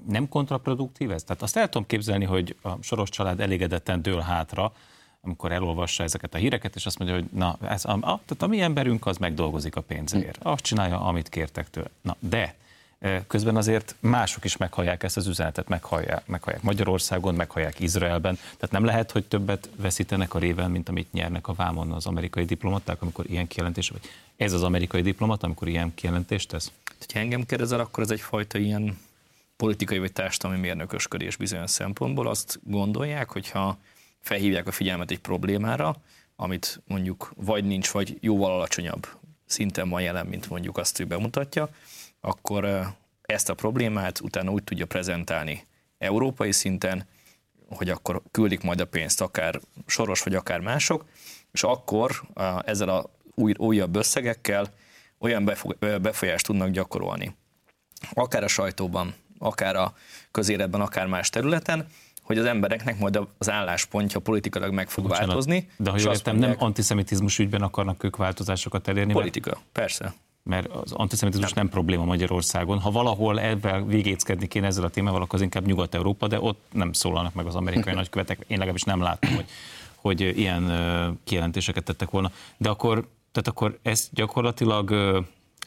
nem 0.08 0.30
kontraproduktív 0.30 1.12
ez? 1.12 1.24
Tehát 1.24 1.42
azt 1.42 1.58
el 1.58 1.70
tudom 1.70 1.88
képzelni, 1.88 2.26
hogy 2.26 2.56
a 2.62 2.82
Soros 2.82 3.10
család 3.10 3.40
elégedetten 3.40 4.02
dől 4.02 4.20
hátra, 4.20 4.74
amikor 5.22 5.52
elolvassa 5.52 6.04
ezeket 6.04 6.34
a 6.34 6.38
híreket, 6.38 6.76
és 6.76 6.86
azt 6.86 7.00
mondja, 7.00 7.18
hogy 7.18 7.28
na, 7.32 7.58
ez, 7.62 7.86
a, 7.86 7.92
a, 7.92 8.00
tehát 8.00 8.42
a 8.42 8.48
mi 8.48 8.62
emberünk 8.62 9.06
az 9.06 9.18
megdolgozik 9.18 9.76
a 9.76 9.82
pénzért. 9.82 10.44
Azt 10.44 10.64
csinálja, 10.64 11.00
amit 11.00 11.30
kértek 11.30 11.70
tőle. 11.70 11.90
Na, 12.02 12.16
de 12.20 12.56
Közben 13.28 13.56
azért 13.56 13.96
mások 14.00 14.46
is 14.46 14.58
meghallják 14.58 15.04
ezt 15.04 15.18
az 15.18 15.28
üzenetet, 15.28 15.68
meghallják, 15.68 16.28
meghallják 16.28 16.64
Magyarországon, 16.64 17.36
meghallják 17.36 17.80
Izraelben. 17.80 18.36
Tehát 18.36 18.72
nem 18.72 18.86
lehet, 18.86 19.12
hogy 19.12 19.26
többet 19.26 19.70
veszítenek 19.76 20.34
a 20.34 20.40
réven, 20.40 20.72
mint 20.72 20.90
amit 20.90 21.12
nyernek 21.12 21.48
a 21.48 21.54
vámon 21.54 21.92
az 21.92 22.06
amerikai 22.06 22.46
diplomaták, 22.46 23.02
amikor 23.02 23.30
ilyen 23.30 23.48
kijelentés, 23.48 23.90
vagy 23.90 24.02
ez 24.38 24.54
az 24.54 24.64
amerikai 24.64 25.02
diplomat, 25.02 25.44
amikor 25.44 25.68
ilyen 25.68 25.94
kijelentést 25.96 26.50
tesz? 26.50 26.72
Ha 27.14 27.20
engem 27.20 27.46
kérdezel, 27.46 27.80
akkor 27.80 28.04
ez 28.04 28.12
egyfajta 28.12 28.58
ilyen 28.58 28.98
politikai 29.56 30.00
vagy 30.00 30.14
társadalmi 30.14 30.60
mérnökösködés 30.60 31.36
bizonyos 31.36 31.72
szempontból. 31.72 32.28
Azt 32.28 32.60
gondolják, 32.64 33.30
hogyha 33.30 33.78
felhívják 34.20 34.68
a 34.68 34.72
figyelmet 34.72 35.12
egy 35.12 35.20
problémára, 35.20 35.96
amit 36.36 36.82
mondjuk 36.88 37.34
vagy 37.36 37.64
nincs, 37.64 37.92
vagy 37.92 38.18
jóval 38.22 38.52
alacsonyabb 38.52 39.08
szinten 39.46 39.90
van 39.90 40.02
jelen, 40.02 40.26
mint 40.26 40.50
mondjuk 40.50 40.78
azt 40.78 41.00
ő 41.00 41.06
bemutatja, 41.06 41.70
akkor 42.26 42.94
ezt 43.22 43.50
a 43.50 43.54
problémát 43.54 44.20
utána 44.20 44.52
úgy 44.52 44.64
tudja 44.64 44.86
prezentálni 44.86 45.66
európai 45.98 46.52
szinten, 46.52 47.08
hogy 47.70 47.90
akkor 47.90 48.22
küldik 48.32 48.62
majd 48.62 48.80
a 48.80 48.86
pénzt 48.86 49.22
akár 49.22 49.60
soros, 49.86 50.22
vagy 50.22 50.36
akár 50.36 50.60
mások, 50.60 51.06
és 51.52 51.64
akkor 51.64 52.24
ezzel 52.66 52.90
a 52.90 53.10
új, 53.36 53.54
újabb 53.58 53.96
összegekkel 53.96 54.74
olyan 55.20 55.52
befolyást 55.80 56.46
tudnak 56.46 56.70
gyakorolni. 56.70 57.36
Akár 58.14 58.44
a 58.44 58.48
sajtóban, 58.48 59.14
akár 59.40 59.76
a 59.76 59.96
közéletben, 60.32 60.82
akár 60.82 61.08
más 61.08 61.30
területen, 61.30 61.88
hogy 62.22 62.38
az 62.38 62.46
embereknek 62.46 63.00
majd 63.00 63.20
az 63.38 63.50
álláspontja 63.50 64.20
politikailag 64.20 64.74
meg 64.74 64.90
fog 64.90 65.04
Bocsánat, 65.04 65.28
változni. 65.28 65.70
De 65.78 65.90
ha 65.90 65.98
jól 66.00 66.12
értem, 66.12 66.36
mondják, 66.36 66.58
nem 66.58 66.68
antiszemitizmus 66.68 67.40
ügyben 67.40 67.62
akarnak 67.62 68.04
ők 68.04 68.16
változásokat 68.16 68.88
elérni? 68.88 69.14
Politika, 69.14 69.50
mert... 69.50 69.66
persze 69.72 70.14
mert 70.44 70.68
az 70.68 70.92
antiszemitizmus 70.92 71.54
nem. 71.54 71.64
nem 71.64 71.74
probléma 71.74 72.06
Magyarországon. 72.06 72.80
Ha 72.80 72.92
valahol 72.92 73.40
ebben 73.40 73.88
végéckedni 73.88 74.48
kéne 74.48 74.68
ezzel 74.68 74.84
a 74.84 74.90
témával, 74.90 75.22
akkor 75.22 75.36
az 75.36 75.42
inkább 75.42 75.66
Nyugat-Európa, 75.66 76.28
de 76.28 76.42
ott 76.42 76.62
nem 76.72 76.94
szólalnak 76.94 77.34
meg 77.34 77.46
az 77.46 77.56
amerikai 77.56 77.94
nagykövetek. 78.04 78.38
Én 78.40 78.58
legalábbis 78.58 78.84
nem 78.84 79.02
látom, 79.02 79.36
hogy, 79.36 79.46
hogy 79.96 80.22
ilyen 80.22 80.72
kijelentéseket 81.24 81.84
tettek 81.84 82.10
volna. 82.10 82.32
De 82.58 82.70
akkor, 82.70 83.08
tehát 83.32 83.48
akkor 83.48 83.80
ez 83.82 84.10
gyakorlatilag 84.12 84.92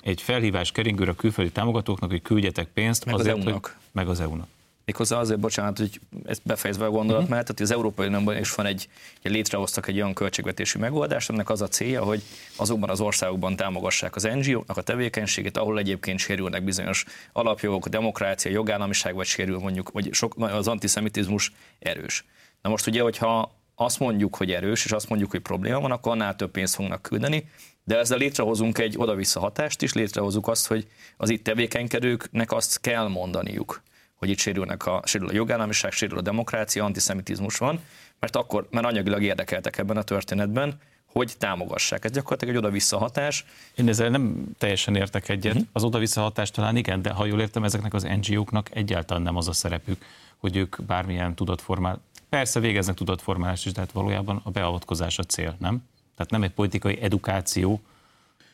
egy 0.03 0.23
felhívás 0.23 0.73
keringőre 0.73 1.11
a 1.11 1.15
külföldi 1.15 1.51
támogatóknak, 1.51 2.11
hogy 2.11 2.23
küldjetek 2.23 2.69
pénzt. 2.69 3.05
Meg 3.05 3.15
azért, 3.15 3.37
az 3.37 3.45
EU-nak. 3.45 3.65
Hogy, 3.65 3.75
meg 3.93 4.09
az 4.09 4.21
EU-nak. 4.21 4.49
Méghozzá 4.87 5.19
azért, 5.19 5.41
bocsánat, 5.41 5.79
hogy 5.79 6.01
ezt 6.25 6.41
befejezve 6.45 6.85
a 6.85 6.91
gondolat, 6.91 7.23
uh-huh. 7.23 7.37
mert 7.37 7.61
az 7.61 7.71
Európai 7.71 8.07
Unióban 8.07 8.37
is 8.37 8.55
van 8.55 8.67
egy, 8.67 8.89
egy, 9.23 9.33
létrehoztak 9.33 9.89
egy 9.89 9.97
olyan 9.97 10.15
költségvetési 10.15 10.79
megoldást, 10.79 11.29
aminek 11.29 11.51
az 11.51 11.63
a 11.63 11.69
célja, 11.69 12.03
hogy 12.03 12.23
azokban 12.57 12.91
az 12.91 13.01
országokban 13.01 13.57
támogassák 13.57 14.17
az 14.17 14.23
NGO-nak 14.23 14.77
a 14.77 14.83
tevékenységét, 14.83 15.57
ahol 15.57 15.79
egyébként 15.79 16.19
sérülnek 16.19 16.65
bizonyos 16.65 17.05
alapjogok, 17.33 17.87
a 17.87 17.89
demokrácia, 17.89 18.51
jogállamiság, 18.51 19.15
vagy 19.15 19.27
sérül 19.27 19.59
mondjuk, 19.59 19.91
vagy 19.91 20.13
sok, 20.13 20.35
az 20.39 20.69
antiszemitizmus 20.69 21.53
erős. 21.79 22.25
Na 22.63 22.71
most 22.71 22.87
ugye, 22.87 23.03
hogyha 23.03 23.55
azt 23.75 23.99
mondjuk, 23.99 24.37
hogy 24.37 24.51
erős, 24.51 24.85
és 24.85 24.93
azt 24.93 25.09
mondjuk, 25.09 25.31
hogy 25.31 25.41
probléma 25.41 25.81
van, 25.81 25.91
akkor 25.91 26.13
annál 26.13 26.37
több 26.37 26.51
pénzt 26.51 26.75
fognak 26.75 27.03
küldeni, 27.03 27.49
de 27.85 27.99
ezzel 27.99 28.19
létrehozunk 28.19 28.79
egy 28.79 28.95
oda-vissza 28.99 29.41
hatást 29.41 29.83
is, 29.83 29.93
létrehozunk 29.93 30.49
azt, 30.49 30.67
hogy 30.67 30.87
az 31.17 31.29
itt 31.29 31.45
tevékenykedőknek 31.45 32.53
azt 32.53 32.81
kell 32.81 33.09
mondaniuk, 33.09 33.83
hogy 34.17 34.29
itt 34.29 34.39
sérülnek 34.39 34.87
a, 34.87 35.03
sérül 35.05 35.29
a 35.29 35.33
jogállamiság, 35.33 35.93
sérül 35.93 36.19
a 36.19 36.21
demokrácia, 36.21 36.85
antiszemitizmus 36.85 37.59
van, 37.59 37.81
mert 38.21 38.37
akkor, 38.37 38.67
mert 38.71 38.87
anyagilag 38.87 39.23
érdekeltek 39.23 39.79
ebben 39.79 39.97
a 39.97 40.03
történetben, 40.03 40.81
hogy 41.07 41.35
támogassák. 41.39 42.05
Ez 42.05 42.11
gyakorlatilag 42.11 42.55
egy 42.55 42.61
oda-vissza 42.61 42.99
hatás. 42.99 43.45
Én 43.75 43.89
ezzel 43.89 44.09
nem 44.09 44.45
teljesen 44.59 44.97
értek 44.97 45.29
egyet. 45.29 45.55
Uh-huh. 45.55 45.69
Az 45.73 45.85
oda-vissza 45.85 46.21
hatás 46.21 46.51
talán 46.51 46.77
igen, 46.77 47.03
de 47.03 47.11
ha 47.11 47.25
jól 47.25 47.41
értem, 47.41 47.65
ezeknek 47.65 47.95
az 47.95 48.07
NGO-knak 48.21 48.75
egyáltalán 48.75 49.23
nem 49.23 49.37
az 49.37 49.49
a 49.49 49.53
szerepük, 49.53 50.05
hogy 50.37 50.57
ők 50.57 50.83
bármilyen 50.83 51.35
tudatformál. 51.35 52.01
Persze 52.29 52.61
végeznek 52.61 52.97
tudatformálást 52.97 53.67
is, 53.67 53.73
de 53.73 53.81
hát 53.81 53.93
valójában 53.93 54.41
a 54.45 54.51
beavatkozás 54.51 55.19
a 55.19 55.23
cél, 55.23 55.57
nem? 55.59 55.83
Tehát 56.17 56.33
nem 56.33 56.43
egy 56.43 56.51
politikai 56.51 57.03
edukáció, 57.03 57.81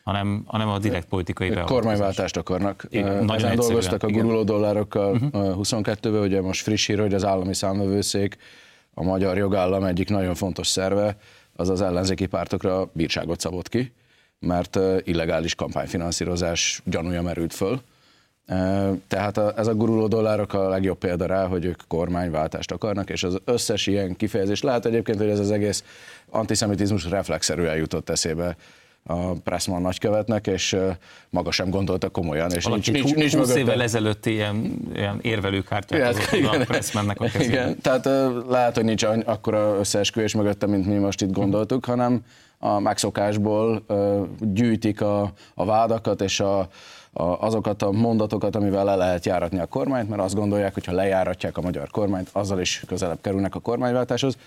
hanem, 0.03 0.43
hanem 0.45 0.67
a 0.67 0.79
direkt 0.79 1.07
politikai 1.07 1.49
beavatkozás. 1.49 1.81
Kormányváltást 1.81 2.37
akarnak. 2.37 2.85
Igen, 2.89 3.25
nagyon 3.25 3.55
dolgoztak 3.55 4.03
a 4.03 4.07
guruló 4.07 4.43
dollárokkal 4.43 5.11
uh-huh. 5.11 5.55
22-ben, 5.61 6.21
ugye 6.21 6.41
most 6.41 6.61
friss 6.61 6.87
hír, 6.87 6.99
hogy 6.99 7.13
az 7.13 7.25
állami 7.25 7.53
számvevőszék, 7.53 8.37
a 8.93 9.03
magyar 9.03 9.37
jogállam 9.37 9.83
egyik 9.83 10.09
nagyon 10.09 10.35
fontos 10.35 10.67
szerve, 10.67 11.17
az 11.55 11.69
az 11.69 11.81
ellenzéki 11.81 12.25
pártokra 12.25 12.89
bírságot 12.93 13.39
szabott 13.39 13.69
ki, 13.69 13.93
mert 14.39 14.79
illegális 15.03 15.55
kampányfinanszírozás 15.55 16.81
gyanúja 16.85 17.21
merült 17.21 17.53
föl. 17.53 17.81
Tehát 19.07 19.37
a, 19.37 19.53
ez 19.57 19.67
a 19.67 19.75
guruló 19.75 20.07
dollárok 20.07 20.53
a 20.53 20.69
legjobb 20.69 20.97
példa 20.97 21.25
rá, 21.25 21.47
hogy 21.47 21.65
ők 21.65 21.81
kormányváltást 21.87 22.71
akarnak, 22.71 23.09
és 23.09 23.23
az 23.23 23.37
összes 23.45 23.87
ilyen 23.87 24.15
kifejezés, 24.15 24.61
lehet 24.61 24.85
egyébként, 24.85 25.17
hogy 25.17 25.29
ez 25.29 25.39
az 25.39 25.51
egész 25.51 25.83
antiszemitizmus 26.29 27.05
reflexzerűen 27.05 27.75
jutott 27.75 28.09
eszébe 28.09 28.55
a 29.03 29.31
Pressman 29.31 29.81
nagykövetnek, 29.81 30.47
és 30.47 30.77
maga 31.29 31.51
sem 31.51 31.69
gondolta 31.69 32.09
komolyan. 32.09 32.51
És 32.51 32.63
Valaki 32.63 32.91
nincs, 32.91 33.03
nincs, 33.03 33.15
nincs 33.15 33.35
20 33.35 33.55
évvel 33.55 33.81
ezelőtt 33.81 34.25
ilyen, 34.25 34.77
ilyen 34.93 35.19
érvelőkártyát 35.21 36.17
igen, 36.17 36.39
igen, 36.39 36.61
a 36.61 36.63
Pressmannek 36.63 37.19
a 37.21 37.25
kezében. 37.25 37.49
Igen, 37.49 37.77
tehát 37.81 38.09
lehet, 38.49 38.75
hogy 38.75 38.83
nincs 38.83 39.03
akkora 39.25 39.75
összeesküvés 39.79 40.33
mögötte, 40.33 40.67
mint 40.67 40.85
mi 40.85 40.95
most 40.95 41.21
itt 41.21 41.31
gondoltuk, 41.31 41.85
hanem 41.85 42.21
a 42.57 42.79
megszokásból 42.79 43.85
gyűjtik 44.39 45.01
a, 45.01 45.33
a 45.53 45.65
vádakat 45.65 46.21
és 46.21 46.39
a, 46.39 46.59
a, 47.13 47.23
azokat 47.23 47.81
a 47.81 47.91
mondatokat, 47.91 48.55
amivel 48.55 48.83
le 48.83 48.95
lehet 48.95 49.25
járatni 49.25 49.59
a 49.59 49.65
kormányt, 49.65 50.09
mert 50.09 50.21
azt 50.21 50.35
gondolják, 50.35 50.73
hogy 50.73 50.85
ha 50.85 50.91
lejáratják 50.91 51.57
a 51.57 51.61
magyar 51.61 51.89
kormányt, 51.89 52.29
azzal 52.31 52.59
is 52.59 52.83
közelebb 52.87 53.21
kerülnek 53.21 53.55
a 53.55 53.59
kormányváltáshoz. 53.59 54.37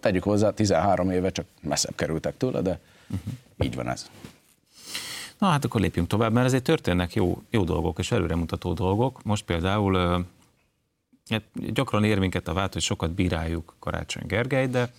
Tegyük 0.00 0.22
hozzá, 0.22 0.50
13 0.50 1.10
éve 1.10 1.30
csak 1.30 1.46
messzebb 1.62 1.94
kerültek 1.94 2.36
tőle, 2.36 2.60
de 2.60 2.78
uh-huh. 3.10 3.32
Így 3.58 3.74
van 3.74 3.88
ez. 3.88 4.10
Na 5.38 5.46
hát 5.46 5.64
akkor 5.64 5.80
lépjünk 5.80 6.08
tovább, 6.08 6.32
mert 6.32 6.46
ezért 6.46 6.62
történnek 6.62 7.14
jó, 7.14 7.42
jó 7.50 7.64
dolgok 7.64 7.98
és 7.98 8.10
előremutató 8.10 8.72
dolgok. 8.72 9.22
Most 9.22 9.44
például 9.44 10.26
hát 11.28 11.72
gyakran 11.72 12.04
ér 12.04 12.18
minket 12.18 12.48
a 12.48 12.52
vált, 12.52 12.72
hogy 12.72 12.82
sokat 12.82 13.10
bíráljuk 13.10 13.74
Karácsony 13.78 14.26
Gergely, 14.26 14.66
de 14.66 14.92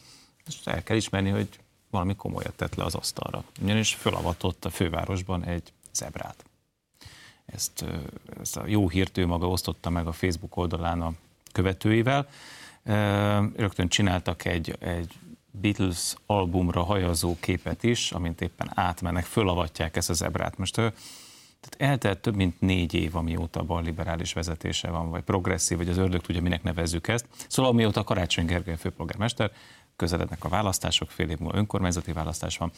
el 0.63 0.83
kell 0.83 0.95
ismerni, 0.95 1.29
hogy 1.29 1.49
valami 1.89 2.15
komolyat 2.15 2.53
tett 2.53 2.75
le 2.75 2.83
az 2.83 2.95
asztalra. 2.95 3.43
Ugyanis 3.61 3.93
fölavatott 3.93 4.65
a 4.65 4.69
fővárosban 4.69 5.43
egy 5.43 5.73
zebrát. 5.93 6.45
Ezt, 7.45 7.85
ezt 8.39 8.57
a 8.57 8.67
jó 8.67 8.89
hírt 8.89 9.17
ő 9.17 9.25
maga 9.25 9.49
osztotta 9.49 9.89
meg 9.89 10.07
a 10.07 10.11
Facebook 10.11 10.57
oldalán 10.57 11.01
a 11.01 11.13
követőivel. 11.51 12.27
Rögtön 13.55 13.87
csináltak 13.87 14.45
egy, 14.45 14.75
egy 14.79 15.13
Beatles 15.61 16.15
albumra 16.25 16.83
hajazó 16.83 17.35
képet 17.39 17.83
is, 17.83 18.11
amint 18.11 18.41
éppen 18.41 18.71
átmennek, 18.73 19.23
fölavatják 19.23 19.95
ezt 19.95 20.09
az 20.09 20.17
zebrát. 20.17 20.57
Most 20.57 20.73
tehát 20.73 21.91
eltelt 21.91 22.19
több 22.19 22.35
mint 22.35 22.61
négy 22.61 22.93
év, 22.93 23.15
amióta 23.15 23.63
bal 23.63 23.83
liberális 23.83 24.33
vezetése 24.33 24.89
van, 24.89 25.09
vagy 25.09 25.23
progresszív, 25.23 25.77
vagy 25.77 25.89
az 25.89 25.97
ördög 25.97 26.21
tudja, 26.21 26.41
minek 26.41 26.63
nevezzük 26.63 27.07
ezt. 27.07 27.25
Szóval 27.47 27.71
amióta 27.71 28.03
Karácsony 28.03 28.45
Gergely 28.45 28.77
főpolgármester, 28.77 29.51
közelednek 29.95 30.43
a 30.43 30.49
választások, 30.49 31.11
fél 31.11 31.29
év 31.29 31.37
múlva 31.37 31.57
önkormányzati 31.57 32.11
választás 32.11 32.57
van, 32.57 32.71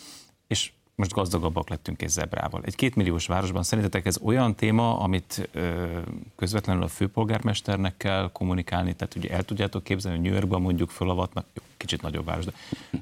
és 0.47 0.71
most 0.97 1.13
gazdagabbak 1.13 1.69
lettünk 1.69 2.01
egy 2.01 2.09
zebrával. 2.09 2.61
Egy 2.63 2.75
kétmilliós 2.75 3.27
városban 3.27 3.63
szerintetek 3.63 4.05
ez 4.05 4.17
olyan 4.21 4.55
téma, 4.55 4.99
amit 4.99 5.49
ö, 5.51 5.99
közvetlenül 6.35 6.83
a 6.83 6.87
főpolgármesternek 6.87 7.97
kell 7.97 8.29
kommunikálni, 8.31 8.93
tehát 8.93 9.15
ugye 9.15 9.29
el 9.29 9.43
tudjátok 9.43 9.83
képzelni, 9.83 10.17
hogy 10.17 10.25
New 10.25 10.35
Yorkban 10.35 10.61
mondjuk 10.61 10.89
fölavatnak, 10.89 11.45
jó, 11.53 11.63
kicsit 11.77 12.01
nagyobb 12.01 12.25
város, 12.25 12.45
de 12.45 12.51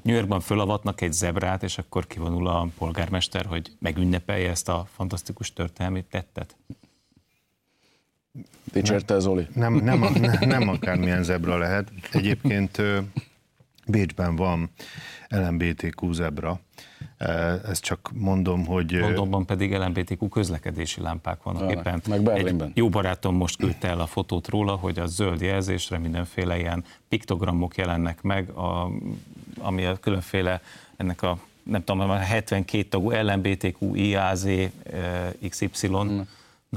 New 0.02 0.14
Yorkban 0.14 0.40
fölavatnak 0.40 1.00
egy 1.00 1.12
zebrát, 1.12 1.62
és 1.62 1.78
akkor 1.78 2.06
kivonul 2.06 2.46
a 2.46 2.68
polgármester, 2.78 3.46
hogy 3.46 3.72
megünnepelje 3.78 4.50
ezt 4.50 4.68
a 4.68 4.86
fantasztikus 4.94 5.52
történelmi 5.52 6.04
tettet? 6.10 6.56
Dicsérte 8.72 9.18
Zoli? 9.18 9.46
Nem, 9.54 9.74
nem, 9.74 9.98
nem, 9.98 10.48
nem 10.48 10.68
akármilyen 10.68 11.22
zebra 11.22 11.58
lehet. 11.58 11.92
Egyébként 12.12 12.82
Bécsben 13.86 14.36
van 14.36 14.70
LMBTQ 15.28 16.12
zebra. 16.12 16.60
Ezt 17.68 17.82
csak 17.82 18.10
mondom, 18.14 18.66
hogy... 18.66 18.90
Londonban 18.90 19.46
pedig 19.46 19.76
LMBTQ 19.76 20.28
közlekedési 20.28 21.00
lámpák 21.00 21.42
vannak 21.42 21.60
van, 21.60 21.70
éppen. 21.70 22.02
Meg 22.08 22.22
Berlinben. 22.22 22.68
Egy 22.68 22.76
jó 22.76 22.88
barátom 22.88 23.36
most 23.36 23.56
küldte 23.56 23.88
el 23.88 24.00
a 24.00 24.06
fotót 24.06 24.48
róla, 24.48 24.74
hogy 24.74 24.98
a 24.98 25.06
zöld 25.06 25.40
jelzésre 25.40 25.98
mindenféle 25.98 26.58
ilyen 26.58 26.84
piktogramok 27.08 27.76
jelennek 27.76 28.22
meg, 28.22 28.50
a, 28.50 28.90
ami 29.58 29.84
a 29.84 29.96
különféle 29.96 30.60
ennek 30.96 31.22
a 31.22 31.38
nem 31.62 31.84
tudom, 31.84 32.10
a 32.10 32.16
72 32.16 32.88
tagú 32.88 33.10
LMBTQ, 33.10 33.94
IAZ, 33.94 34.48
XY, 35.48 35.88
mm 35.88 36.20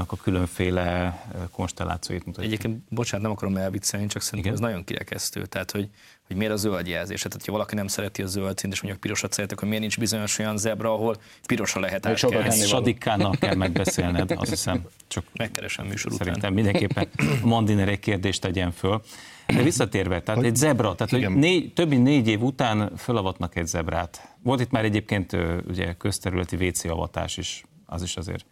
a 0.07 0.15
különféle 0.21 1.21
konstellációit 1.51 2.25
mutatja. 2.25 2.47
Egyébként, 2.47 2.81
bocsánat, 2.89 3.25
nem 3.25 3.35
akarom 3.35 3.57
elviccelni, 3.57 4.07
csak 4.07 4.21
szerintem 4.21 4.53
Igen? 4.53 4.63
ez 4.63 4.69
nagyon 4.69 4.85
kirekesztő. 4.85 5.45
Tehát, 5.45 5.71
hogy, 5.71 5.89
hogy 6.29 6.37
miért 6.37 6.53
a 6.53 6.55
zöld 6.55 6.87
jelzés. 6.87 7.21
Tehát, 7.21 7.45
ha 7.45 7.51
valaki 7.51 7.75
nem 7.75 7.87
szereti 7.87 8.21
a 8.21 8.25
zöld 8.25 8.57
színt, 8.57 8.73
és 8.73 8.81
mondjuk 8.81 9.01
pirosat 9.03 9.33
szeretek, 9.33 9.57
akkor 9.57 9.67
miért 9.67 9.83
nincs 9.83 9.99
bizonyos 9.99 10.39
olyan 10.39 10.57
zebra, 10.57 10.93
ahol 10.93 11.15
pirosra 11.45 11.81
lehet 11.81 12.05
átkelni. 12.05 12.65
Sadikánnal 12.65 13.35
kell 13.39 13.55
megbeszélned, 13.55 14.31
azt 14.31 14.49
hiszem. 14.49 14.85
Csak 15.07 15.23
Megkeresem 15.33 15.85
műsor 15.85 16.11
után. 16.11 16.25
Szerintem 16.25 16.53
mindenképpen 16.53 17.07
Mandiner 17.43 17.87
egy 17.87 17.99
kérdést 17.99 18.41
tegyen 18.41 18.71
föl. 18.71 19.01
De 19.47 19.63
visszatérve, 19.63 20.21
tehát 20.21 20.43
egy 20.43 20.55
zebra, 20.55 20.95
tehát 20.95 21.11
hogy 21.11 21.35
négy, 21.35 21.73
több 21.73 21.89
mint 21.89 22.03
négy 22.03 22.27
év 22.27 22.41
után 22.41 22.91
fölavatnak 22.97 23.55
egy 23.55 23.67
zebrát. 23.67 24.35
Volt 24.43 24.59
itt 24.59 24.71
már 24.71 24.83
egyébként 24.83 25.37
ugye 25.67 25.93
közterületi 25.93 26.67
WC 26.67 26.83
avatás 26.83 27.37
is, 27.37 27.63
az 27.85 28.01
is 28.03 28.17
azért 28.17 28.45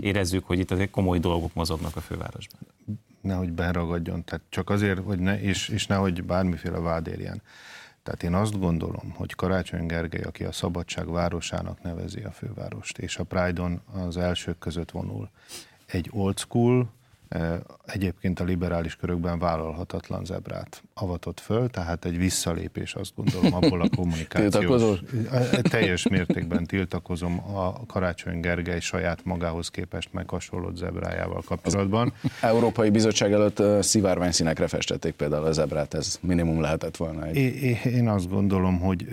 érezzük, 0.00 0.46
hogy 0.46 0.58
itt 0.58 0.70
azért 0.70 0.90
komoly 0.90 1.18
dolgok 1.18 1.54
mozognak 1.54 1.96
a 1.96 2.00
fővárosban. 2.00 2.60
Nehogy 3.22 3.52
beragadjon, 3.52 4.24
tehát 4.24 4.44
csak 4.48 4.70
azért, 4.70 4.98
hogy 4.98 5.18
ne, 5.18 5.40
és, 5.40 5.68
és 5.68 5.86
nehogy 5.86 6.24
bármiféle 6.24 6.78
vád 6.78 7.06
érjen. 7.06 7.42
Tehát 8.02 8.22
én 8.22 8.34
azt 8.34 8.58
gondolom, 8.58 9.10
hogy 9.14 9.34
Karácsony 9.34 9.86
Gergely, 9.86 10.22
aki 10.22 10.44
a 10.44 10.52
Szabadság 10.52 11.10
városának 11.10 11.82
nevezi 11.82 12.20
a 12.20 12.30
fővárost, 12.30 12.98
és 12.98 13.16
a 13.16 13.24
Pride-on 13.24 13.82
az 13.92 14.16
elsők 14.16 14.58
között 14.58 14.90
vonul, 14.90 15.30
egy 15.86 16.08
old 16.12 16.38
school, 16.38 16.90
egyébként 17.86 18.40
a 18.40 18.44
liberális 18.44 18.96
körökben 18.96 19.38
vállalhatatlan 19.38 20.24
zebrát 20.24 20.82
avatott 20.94 21.40
föl, 21.40 21.70
tehát 21.70 22.04
egy 22.04 22.18
visszalépés 22.18 22.94
azt 22.94 23.12
gondolom 23.16 23.54
abból 23.54 23.80
a 23.80 23.88
kommunikációs. 23.96 25.00
teljes 25.62 26.08
mértékben 26.08 26.64
tiltakozom 26.64 27.56
a 27.56 27.86
Karácsony 27.86 28.40
Gergely 28.40 28.80
saját 28.80 29.24
magához 29.24 29.68
képest 29.68 30.12
meghasonlott 30.12 30.76
zebrájával 30.76 31.42
kapcsolatban. 31.42 32.12
Az 32.22 32.30
Európai 32.40 32.90
Bizottság 32.90 33.32
előtt 33.32 33.82
szivárvány 33.82 34.32
színekre 34.32 34.66
festették 34.66 35.14
például 35.14 35.44
a 35.44 35.52
zebrát, 35.52 35.94
ez 35.94 36.18
minimum 36.20 36.60
lehetett 36.60 36.96
volna. 36.96 37.26
Egy... 37.26 37.36
Én 37.84 38.08
azt 38.08 38.28
gondolom, 38.28 38.80
hogy 38.80 39.06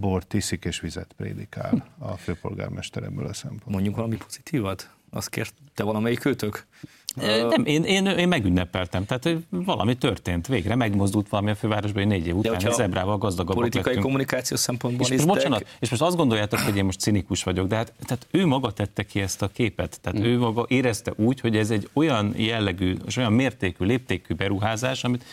bort 0.00 0.34
iszik 0.34 0.64
és 0.64 0.80
vizet 0.80 1.12
prédikál 1.16 1.86
a 1.98 2.16
főpolgármester 2.16 3.02
ebből 3.02 3.26
a 3.26 3.32
szempontból. 3.32 3.72
Mondjuk 3.72 3.96
valami 3.96 4.16
pozitívat? 4.16 4.90
Azt 5.10 5.28
kérte 5.28 5.82
valamelyik 5.82 6.24
őtök? 6.24 6.66
Nem, 7.14 7.64
én, 7.64 7.84
én, 7.84 8.06
én 8.06 8.28
megünnepeltem, 8.28 9.04
tehát 9.04 9.28
valami 9.50 9.96
történt, 9.96 10.46
végre 10.46 10.74
megmozdult 10.74 11.28
valami 11.28 11.50
a 11.50 11.54
fővárosban, 11.54 12.02
hogy 12.02 12.12
négy 12.12 12.26
év 12.26 12.36
után 12.36 12.66
a 12.66 12.70
zebrával 12.72 13.18
gazdagabbak 13.18 13.56
Politikai 13.56 13.84
lettünk. 13.84 14.04
kommunikáció 14.04 14.56
szempontból 14.56 15.06
és 15.06 15.12
most, 15.12 15.26
bocsánat, 15.26 15.66
és 15.78 15.90
most 15.90 16.02
azt 16.02 16.16
gondoljátok, 16.16 16.58
hogy 16.58 16.76
én 16.76 16.84
most 16.84 17.00
cinikus 17.00 17.42
vagyok, 17.42 17.66
de 17.66 17.76
hát 17.76 17.92
tehát 18.04 18.26
ő 18.30 18.46
maga 18.46 18.70
tette 18.72 19.02
ki 19.02 19.20
ezt 19.20 19.42
a 19.42 19.48
képet, 19.48 19.98
tehát 20.00 20.20
mm. 20.20 20.24
ő 20.24 20.38
maga 20.38 20.64
érezte 20.68 21.12
úgy, 21.16 21.40
hogy 21.40 21.56
ez 21.56 21.70
egy 21.70 21.88
olyan 21.92 22.34
jellegű, 22.36 22.96
és 23.06 23.16
olyan 23.16 23.32
mértékű, 23.32 23.84
léptékű 23.84 24.34
beruházás, 24.34 25.04
amit 25.04 25.24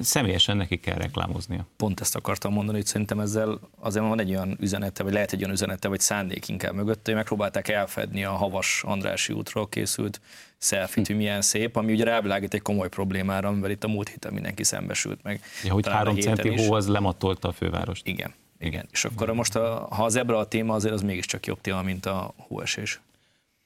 személyesen 0.00 0.56
neki 0.56 0.80
kell 0.80 0.96
reklámoznia. 0.96 1.66
Pont 1.76 2.00
ezt 2.00 2.16
akartam 2.16 2.52
mondani, 2.52 2.76
hogy 2.76 2.86
szerintem 2.86 3.20
ezzel 3.20 3.58
azért 3.80 4.04
van 4.04 4.20
egy 4.20 4.30
olyan 4.30 4.56
üzenete, 4.60 5.02
vagy 5.02 5.12
lehet 5.12 5.32
egy 5.32 5.40
olyan 5.40 5.52
üzenete, 5.52 5.88
vagy 5.88 6.00
szándék 6.00 6.48
inkább 6.48 6.74
mögött, 6.74 7.04
hogy 7.04 7.14
megpróbálták 7.14 7.68
elfedni 7.68 8.24
a 8.24 8.30
Havas 8.30 8.82
Andrási 8.86 9.32
útról 9.32 9.68
készült 9.68 10.20
szelfit, 10.58 11.06
hogy 11.06 11.16
milyen 11.16 11.42
szép, 11.42 11.76
ami 11.76 11.92
ugye 11.92 12.04
rávilágít 12.04 12.54
egy 12.54 12.62
komoly 12.62 12.88
problémára, 12.88 13.48
amivel 13.48 13.70
itt 13.70 13.84
a 13.84 13.88
múlt 13.88 14.08
héten 14.08 14.32
mindenki 14.32 14.64
szembesült 14.64 15.22
meg. 15.22 15.40
Ja, 15.64 15.72
hogy 15.72 15.88
három 15.88 16.16
centi 16.16 16.64
hó 16.64 16.72
az 16.72 16.88
lematolta 16.88 17.48
a 17.48 17.52
fővárost. 17.52 18.06
Igen, 18.06 18.34
igen. 18.58 18.88
És 18.92 19.04
akkor 19.04 19.32
most, 19.32 19.56
a, 19.56 19.86
ha 19.90 20.04
az 20.04 20.16
ebbre 20.16 20.36
a 20.36 20.46
téma, 20.46 20.74
azért 20.74 20.94
az 20.94 21.02
mégiscsak 21.02 21.46
jobb 21.46 21.60
téma, 21.60 21.82
mint 21.82 22.06
a 22.06 22.34
hóesés. 22.36 23.00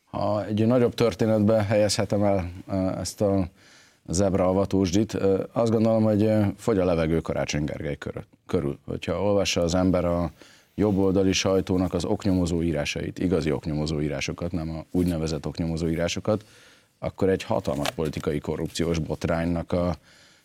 Ha 0.04 0.44
egy 0.44 0.66
nagyobb 0.66 0.94
történetbe 0.94 1.62
helyezhetem 1.62 2.22
el 2.22 2.50
ezt 2.98 3.20
a 3.20 3.48
zebra 4.08 4.48
avatósdit, 4.48 5.14
azt 5.52 5.70
gondolom, 5.70 6.02
hogy 6.02 6.30
fogy 6.56 6.78
a 6.78 6.84
levegő 6.84 7.20
Karácsony 7.20 7.64
Gergely 7.64 7.96
körül. 8.46 8.78
Hogyha 8.86 9.22
olvassa 9.22 9.60
az 9.60 9.74
ember 9.74 10.04
a 10.04 10.30
jobboldali 10.74 11.32
sajtónak 11.32 11.94
az 11.94 12.04
oknyomozó 12.04 12.62
írásait, 12.62 13.18
igazi 13.18 13.52
oknyomozó 13.52 14.00
írásokat, 14.00 14.52
nem 14.52 14.70
a 14.70 14.84
úgynevezett 14.90 15.46
oknyomozó 15.46 15.88
írásokat, 15.88 16.44
akkor 16.98 17.28
egy 17.28 17.42
hatalmas 17.42 17.90
politikai 17.90 18.38
korrupciós 18.38 18.98
botránynak 18.98 19.72
a 19.72 19.96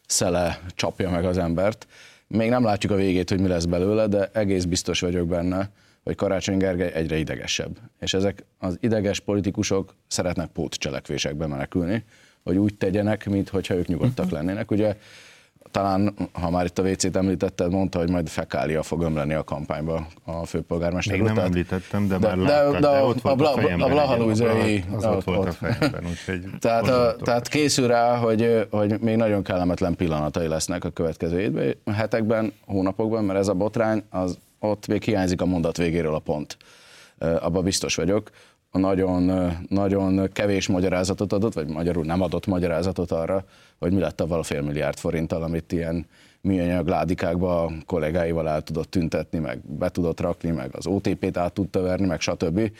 szele 0.07 0.61
csapja 0.75 1.09
meg 1.09 1.25
az 1.25 1.37
embert. 1.37 1.87
Még 2.27 2.49
nem 2.49 2.63
látjuk 2.63 2.91
a 2.91 2.95
végét, 2.95 3.29
hogy 3.29 3.39
mi 3.39 3.47
lesz 3.47 3.65
belőle, 3.65 4.07
de 4.07 4.29
egész 4.33 4.63
biztos 4.63 4.99
vagyok 4.99 5.27
benne, 5.27 5.69
hogy 6.03 6.15
Karácsony 6.15 6.57
Gergely 6.57 6.91
egyre 6.93 7.17
idegesebb. 7.17 7.77
És 7.99 8.13
ezek 8.13 8.43
az 8.57 8.77
ideges 8.79 9.19
politikusok 9.19 9.95
szeretnek 10.07 10.47
pótcselekvésekbe 10.47 11.47
menekülni, 11.47 12.03
hogy 12.43 12.57
úgy 12.57 12.75
tegyenek, 12.75 13.25
mintha 13.25 13.75
ők 13.75 13.87
nyugodtak 13.87 14.25
mhm. 14.25 14.33
lennének. 14.33 14.71
Ugye 14.71 14.95
talán, 15.73 16.13
ha 16.31 16.49
már 16.49 16.65
itt 16.65 16.79
a 16.79 16.83
WC-t 16.83 17.15
említetted, 17.15 17.71
mondta, 17.71 17.99
hogy 17.99 18.09
majd 18.09 18.27
fekália 18.27 18.83
fog 18.83 19.01
ömleni 19.01 19.33
a 19.33 19.43
kampányba 19.43 20.07
a 20.23 20.45
főpolgármester 20.45 21.13
Még 21.13 21.23
nem 21.23 21.35
tehát, 21.35 21.49
említettem, 21.49 22.07
de, 22.07 22.17
de 22.17 22.35
már 22.35 22.37
de, 22.37 22.71
de, 22.71 22.79
de 22.79 23.03
ott 23.03 23.23
a, 23.23 23.35
volt 23.35 23.79
a, 23.79 23.83
a 23.83 23.87
Blahalúzai... 23.87 24.83
Az 24.95 25.05
ott 25.05 25.23
volt 25.23 25.47
a 25.47 25.51
fejemben, 25.51 26.05
úgyhogy... 26.05 26.43
Tehát, 26.59 26.87
a, 26.87 27.15
tehát 27.23 27.47
készül 27.47 27.87
rá, 27.87 28.15
hogy, 28.15 28.67
hogy 28.69 28.99
még 28.99 29.15
nagyon 29.15 29.43
kellemetlen 29.43 29.95
pillanatai 29.95 30.47
lesznek 30.47 30.83
a 30.83 30.89
következő 30.89 31.75
hetekben, 31.85 32.53
hónapokban, 32.65 33.23
mert 33.23 33.39
ez 33.39 33.47
a 33.47 33.53
botrány, 33.53 34.03
az 34.09 34.37
ott 34.59 34.87
még 34.87 35.03
hiányzik 35.03 35.41
a 35.41 35.45
mondat 35.45 35.77
végéről 35.77 36.15
a 36.15 36.19
pont. 36.19 36.57
Abba 37.17 37.61
biztos 37.61 37.95
vagyok 37.95 38.29
nagyon, 38.77 39.51
nagyon 39.69 40.29
kevés 40.31 40.67
magyarázatot 40.67 41.33
adott, 41.33 41.53
vagy 41.53 41.67
magyarul 41.67 42.05
nem 42.05 42.21
adott 42.21 42.45
magyarázatot 42.45 43.11
arra, 43.11 43.45
hogy 43.79 43.91
mi 43.91 43.99
lett 43.99 44.21
avval 44.21 44.39
a 44.39 44.43
fél 44.43 44.61
milliárd 44.61 44.97
forinttal, 44.97 45.43
amit 45.43 45.71
ilyen 45.71 46.05
műanyag 46.41 46.87
ládikákba 46.87 47.63
a 47.63 47.71
kollégáival 47.85 48.49
el 48.49 48.61
tudott 48.61 48.91
tüntetni, 48.91 49.39
meg 49.39 49.59
be 49.65 49.89
tudott 49.89 50.19
rakni, 50.19 50.49
meg 50.49 50.75
az 50.75 50.87
OTP-t 50.87 51.37
át 51.37 51.53
tudta 51.53 51.81
verni, 51.81 52.05
meg 52.05 52.21
stb. 52.21 52.71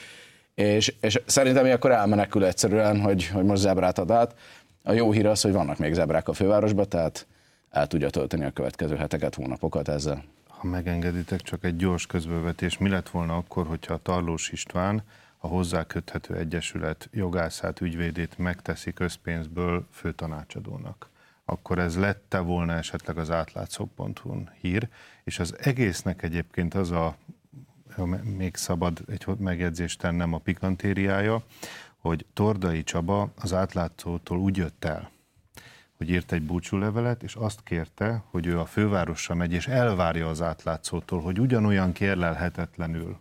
És, 0.56 0.94
és 1.02 1.22
szerintem 1.26 1.72
akkor 1.72 1.92
elmenekül 1.92 2.46
egyszerűen, 2.46 3.02
hogy, 3.02 3.28
hogy 3.28 3.44
most 3.44 3.62
zebrát 3.62 4.00
ad 4.00 4.12
át. 4.12 4.36
A 4.84 4.92
jó 4.92 5.12
hír 5.12 5.26
az, 5.26 5.42
hogy 5.42 5.52
vannak 5.52 5.78
még 5.78 5.94
zebrák 5.94 6.28
a 6.28 6.34
fővárosban, 6.34 6.90
tehát 6.90 7.28
el 7.70 7.88
tudja 7.88 8.10
tölteni 8.10 8.46
a 8.46 8.52
következő 8.52 8.96
heteket, 8.96 9.36
hónapokat 9.36 9.88
ezzel. 9.88 10.24
Ha 10.48 10.68
megengeditek, 10.68 11.42
csak 11.42 11.64
egy 11.64 11.76
gyors 11.76 12.06
közbevetés. 12.06 12.78
Mi 12.78 12.90
lett 12.90 13.10
volna 13.10 13.36
akkor, 13.36 13.68
hogyha 13.68 13.98
Tarlós 13.98 14.50
István 14.50 15.04
a 15.46 15.48
hozzá 15.48 15.84
köthető 15.84 16.36
egyesület 16.36 17.10
jogászát, 17.12 17.82
ügyvédét 17.82 18.38
megteszi 18.38 18.94
közpénzből 18.94 19.88
főtanácsadónak. 19.92 21.10
Akkor 21.46 21.80
ez 21.80 21.98
lette 21.98 22.40
volna 22.40 22.74
esetleg 22.74 23.18
az 23.18 23.32
átlátszó.hu 23.32 24.44
hír, 24.62 24.90
és 25.24 25.40
az 25.40 25.56
egésznek 25.60 26.24
egyébként 26.24 26.74
az 26.74 26.92
a, 26.92 27.16
még 28.24 28.56
szabad 28.56 29.04
egy 29.08 29.26
megjegyzést 29.38 30.00
tennem 30.00 30.34
a 30.34 30.38
pikantériája, 30.38 31.44
hogy 31.98 32.26
Tordai 32.34 32.84
Csaba 32.84 33.32
az 33.40 33.54
átlátszótól 33.54 34.38
úgy 34.38 34.58
jött 34.58 34.86
el, 34.86 35.12
hogy 35.98 36.10
írt 36.10 36.32
egy 36.32 36.44
búcsúlevelet, 36.44 37.24
és 37.24 37.36
azt 37.36 37.64
kérte, 37.64 38.24
hogy 38.30 38.46
ő 38.46 38.60
a 38.60 38.66
fővárosra 38.66 39.36
megy, 39.36 39.54
és 39.54 39.68
elvárja 39.68 40.30
az 40.30 40.42
átlátszótól, 40.42 41.22
hogy 41.22 41.40
ugyanolyan 41.40 41.92
kérlelhetetlenül 41.92 43.18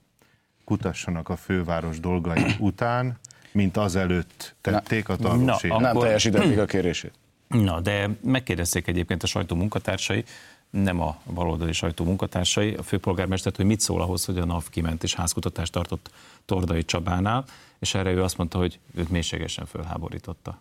kutassanak 0.64 1.28
a 1.28 1.36
főváros 1.36 2.00
dolgai 2.00 2.44
után, 2.58 3.18
mint 3.52 3.76
azelőtt 3.76 4.54
tették 4.60 5.08
a 5.08 5.16
tanúség. 5.16 5.70
Na, 5.70 5.78
nem 5.78 5.98
teljesítették 5.98 6.58
a 6.58 6.64
kérését. 6.64 7.12
Na, 7.48 7.80
de 7.80 8.10
megkérdezték 8.22 8.86
egyébként 8.86 9.22
a 9.22 9.26
sajtó 9.26 9.56
munkatársai, 9.56 10.24
nem 10.70 11.00
a 11.00 11.20
baloldali 11.34 11.72
sajtó 11.72 12.04
munkatársai, 12.04 12.74
a 12.74 12.82
főpolgármestert, 12.82 13.56
hogy 13.56 13.64
mit 13.64 13.80
szól 13.80 14.02
ahhoz, 14.02 14.24
hogy 14.24 14.38
a 14.38 14.44
NAV 14.44 14.68
kiment 14.68 15.02
és 15.02 15.14
házkutatást 15.14 15.72
tartott 15.72 16.10
Tordai 16.44 16.84
Csabánál, 16.84 17.44
és 17.78 17.94
erre 17.94 18.10
ő 18.10 18.22
azt 18.22 18.36
mondta, 18.36 18.58
hogy 18.58 18.78
őt 18.94 19.08
mélységesen 19.08 19.66
fölháborította. 19.66 20.58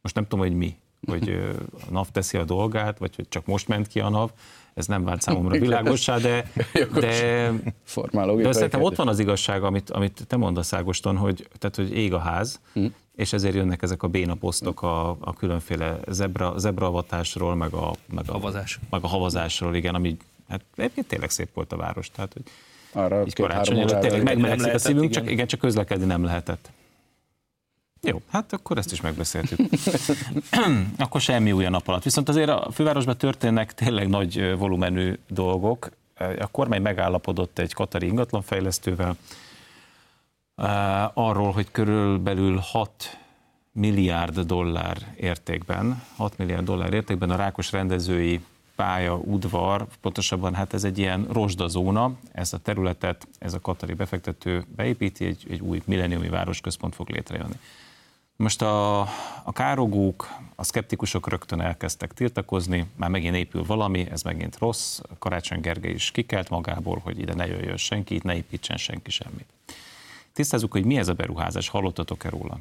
Most 0.00 0.14
nem 0.14 0.24
tudom, 0.26 0.46
hogy 0.46 0.56
mi, 0.56 0.76
hogy 1.06 1.56
a 1.88 1.90
NAV 1.90 2.10
teszi 2.10 2.36
a 2.36 2.44
dolgát, 2.44 2.98
vagy 2.98 3.16
hogy 3.16 3.28
csak 3.28 3.46
most 3.46 3.68
ment 3.68 3.86
ki 3.86 4.00
a 4.00 4.08
NAV, 4.08 4.30
ez 4.74 4.86
nem 4.86 5.04
vált 5.04 5.22
számomra 5.22 5.58
világossá, 5.58 6.18
de, 6.18 6.50
de, 7.00 7.52
de 8.36 8.52
szerintem 8.52 8.82
ott 8.82 8.96
van 8.96 9.08
az 9.08 9.18
igazság, 9.18 9.62
amit, 9.62 9.90
amit 9.90 10.24
te 10.26 10.36
mondasz, 10.36 10.72
Ágoston, 10.72 11.16
hogy, 11.16 11.48
tehát, 11.58 11.76
hogy 11.76 11.96
ég 11.96 12.12
a 12.12 12.18
ház, 12.18 12.60
hm. 12.72 12.86
és 13.16 13.32
ezért 13.32 13.54
jönnek 13.54 13.82
ezek 13.82 14.02
a 14.02 14.08
béna 14.08 14.34
posztok 14.34 14.82
a, 14.82 15.08
a 15.20 15.32
különféle 15.32 15.98
zebra, 16.08 16.58
zebraavatásról, 16.58 17.54
meg 17.54 17.72
a, 17.72 17.92
meg 18.14 18.24
a, 18.26 18.32
Havazás. 18.32 18.78
meg 18.90 19.02
a 19.02 19.06
havazásról, 19.06 19.74
igen, 19.74 19.94
ami 19.94 20.16
hát 20.48 20.60
egyébként 20.76 21.06
tényleg 21.06 21.30
szép 21.30 21.48
volt 21.54 21.72
a 21.72 21.76
város, 21.76 22.10
tehát 22.10 22.32
hogy 22.32 22.42
arra 22.92 23.24
így 23.26 23.34
karácsony 23.34 23.78
előtt 23.78 24.00
tényleg 24.00 24.22
megmelegszik 24.22 24.74
a 24.74 24.78
szívünk, 24.78 25.10
igen. 25.10 25.22
csak 25.22 25.30
igen, 25.30 25.46
csak 25.46 25.60
közlekedni 25.60 26.04
nem 26.04 26.24
lehetett. 26.24 26.70
Jó, 28.04 28.22
hát 28.30 28.52
akkor 28.52 28.78
ezt 28.78 28.92
is 28.92 29.00
megbeszéltük. 29.00 29.58
akkor 30.98 31.20
semmi 31.20 31.52
új 31.52 31.64
a 31.64 31.70
nap 31.70 31.88
alatt. 31.88 32.02
Viszont 32.02 32.28
azért 32.28 32.48
a 32.48 32.68
fővárosban 32.72 33.16
történnek 33.16 33.74
tényleg 33.74 34.08
nagy 34.08 34.56
volumenű 34.58 35.18
dolgok. 35.28 35.90
A 36.18 36.46
kormány 36.50 36.82
megállapodott 36.82 37.58
egy 37.58 37.72
katari 37.72 38.06
ingatlanfejlesztővel 38.06 39.16
arról, 41.14 41.52
hogy 41.52 41.70
körülbelül 41.70 42.56
6 42.56 43.18
milliárd 43.72 44.40
dollár 44.40 45.14
értékben, 45.16 46.02
6 46.16 46.38
milliárd 46.38 46.64
dollár 46.64 46.92
értékben 46.92 47.30
a 47.30 47.36
Rákos 47.36 47.72
rendezői 47.72 48.40
pálya, 48.74 49.16
udvar, 49.16 49.86
pontosabban 50.00 50.54
hát 50.54 50.74
ez 50.74 50.84
egy 50.84 50.98
ilyen 50.98 51.26
rozsdazóna, 51.32 52.12
ez 52.32 52.52
a 52.52 52.58
területet, 52.58 53.28
ez 53.38 53.54
a 53.54 53.60
katari 53.60 53.94
befektető 53.94 54.64
beépíti, 54.76 55.24
egy, 55.24 55.46
egy 55.50 55.60
új 55.60 55.82
milleniumi 55.84 56.28
városközpont 56.28 56.94
fog 56.94 57.08
létrejönni. 57.08 57.58
Most 58.36 58.62
a, 58.62 59.00
a 59.44 59.52
károgók, 59.52 60.28
a 60.54 60.64
szkeptikusok 60.64 61.28
rögtön 61.28 61.60
elkezdtek 61.60 62.12
tiltakozni, 62.12 62.86
már 62.96 63.10
megint 63.10 63.36
épül 63.36 63.64
valami, 63.64 64.06
ez 64.10 64.22
megint 64.22 64.58
rossz. 64.58 65.00
Karácsony 65.18 65.60
Gergely 65.60 65.92
is 65.92 66.10
kikelt 66.10 66.48
magából, 66.48 67.00
hogy 67.04 67.18
ide 67.18 67.34
ne 67.34 67.46
jöjjön 67.46 67.76
senki, 67.76 68.14
itt 68.14 68.22
ne 68.22 68.36
építsen 68.36 68.76
senki 68.76 69.10
semmit. 69.10 69.46
Tisztázzuk, 70.32 70.72
hogy 70.72 70.84
mi 70.84 70.98
ez 70.98 71.08
a 71.08 71.12
beruházás, 71.12 71.68
hallottatok-e 71.68 72.28
róla? 72.28 72.58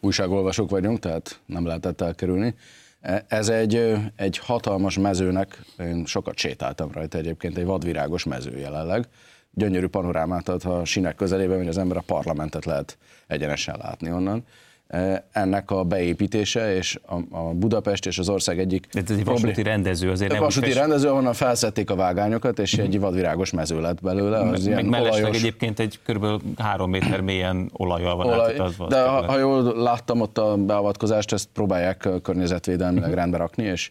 Újságolvasók 0.00 0.70
vagyunk, 0.70 0.98
tehát 0.98 1.40
nem 1.46 1.66
lehetett 1.66 2.00
elkerülni. 2.00 2.54
E, 3.00 3.24
ez 3.28 3.48
egy, 3.48 3.96
egy 4.16 4.38
hatalmas 4.38 4.98
mezőnek, 4.98 5.64
én 5.78 6.04
sokat 6.06 6.36
sétáltam 6.36 6.92
rajta 6.92 7.18
egyébként, 7.18 7.56
egy 7.56 7.64
vadvirágos 7.64 8.24
mező 8.24 8.58
jelenleg, 8.58 9.08
gyönyörű 9.50 9.86
panorámát 9.86 10.48
ad, 10.48 10.62
ha 10.62 10.70
a 10.70 10.84
sinek 10.84 11.14
közelében, 11.14 11.56
hogy 11.56 11.68
az 11.68 11.78
ember 11.78 11.96
a 11.96 12.02
parlamentet 12.06 12.64
lehet 12.64 12.98
egyenesen 13.26 13.76
látni 13.78 14.12
onnan. 14.12 14.44
E, 14.88 15.26
ennek 15.32 15.70
a 15.70 15.84
beépítése, 15.84 16.74
és 16.74 16.98
a, 17.06 17.36
a 17.36 17.52
Budapest 17.54 18.06
és 18.06 18.18
az 18.18 18.28
ország 18.28 18.58
egyik... 18.58 18.86
De 18.92 19.00
ez 19.04 19.10
egy 19.10 19.24
vasúti 19.24 19.62
rendező 19.62 20.10
azért 20.10 20.32
nem 20.32 20.40
Vasúti 20.40 20.72
rendező, 20.72 21.08
ahonnan 21.08 21.32
felszették 21.32 21.90
a 21.90 21.94
vágányokat, 21.94 22.58
és 22.58 22.74
egy 22.74 23.00
vadvirágos 23.00 23.50
mező 23.50 23.80
lett 23.80 24.00
belőle. 24.00 24.38
Az 24.38 24.66
meg 24.66 24.88
mellesleg 24.88 25.22
olajos... 25.22 25.36
egyébként 25.36 25.78
egy 25.78 25.98
kb. 26.06 26.26
három 26.60 26.90
méter 26.90 27.20
mélyen 27.20 27.70
olajjal 27.72 28.16
van 28.16 28.26
Olaj... 28.26 28.50
átutazva. 28.50 28.86
De 28.86 29.02
ha, 29.02 29.26
ha 29.26 29.38
jól 29.38 29.76
láttam 29.76 30.20
ott 30.20 30.38
a 30.38 30.56
beavatkozást, 30.56 31.32
ezt 31.32 31.48
próbálják 31.52 32.08
környezetvédelmileg 32.22 33.14
rendbe 33.14 33.36
rakni, 33.36 33.64
és 33.64 33.90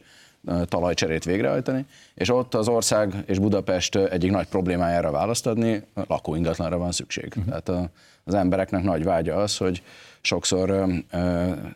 talajcserét 0.65 1.23
végrehajtani, 1.23 1.85
és 2.13 2.29
ott 2.29 2.53
az 2.53 2.67
ország 2.67 3.13
és 3.25 3.39
Budapest 3.39 3.95
egyik 3.95 4.31
nagy 4.31 4.47
problémájára 4.47 5.11
választ 5.11 5.47
adni, 5.47 5.83
lakóingatlanra 6.07 6.77
van 6.77 6.91
szükség. 6.91 7.33
Uh-huh. 7.37 7.45
Tehát 7.45 7.89
az 8.23 8.33
embereknek 8.33 8.83
nagy 8.83 9.03
vágya 9.03 9.35
az, 9.35 9.57
hogy 9.57 9.83
sokszor 10.21 10.87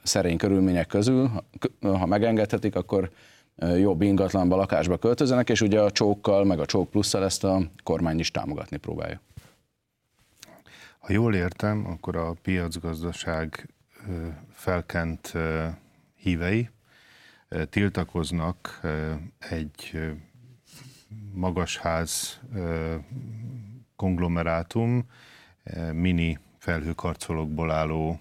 szerény 0.03 0.37
körülmények 0.37 0.87
közül, 0.87 1.31
ha 1.81 2.05
megengedhetik, 2.05 2.75
akkor 2.75 3.11
jobb 3.75 4.01
ingatlanba, 4.01 4.55
lakásba 4.55 4.97
költözenek, 4.97 5.49
és 5.49 5.61
ugye 5.61 5.81
a 5.81 5.91
csókkal, 5.91 6.43
meg 6.43 6.59
a 6.59 6.65
csók 6.65 6.89
plusszal 6.89 7.23
ezt 7.23 7.43
a 7.43 7.61
kormány 7.83 8.19
is 8.19 8.31
támogatni 8.31 8.77
próbálja. 8.77 9.21
Ha 10.99 11.13
jól 11.13 11.35
értem, 11.35 11.85
akkor 11.85 12.15
a 12.15 12.35
piacgazdaság 12.41 13.69
felkent 14.51 15.33
hívei 16.15 16.69
tiltakoznak 17.69 18.81
egy 19.39 19.99
magasház 21.33 22.39
konglomerátum, 23.95 25.03
mini 25.93 26.39
felhőkarcolókból 26.57 27.71
álló 27.71 28.19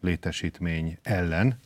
létesítmény 0.00 0.98
ellen, 1.02 1.58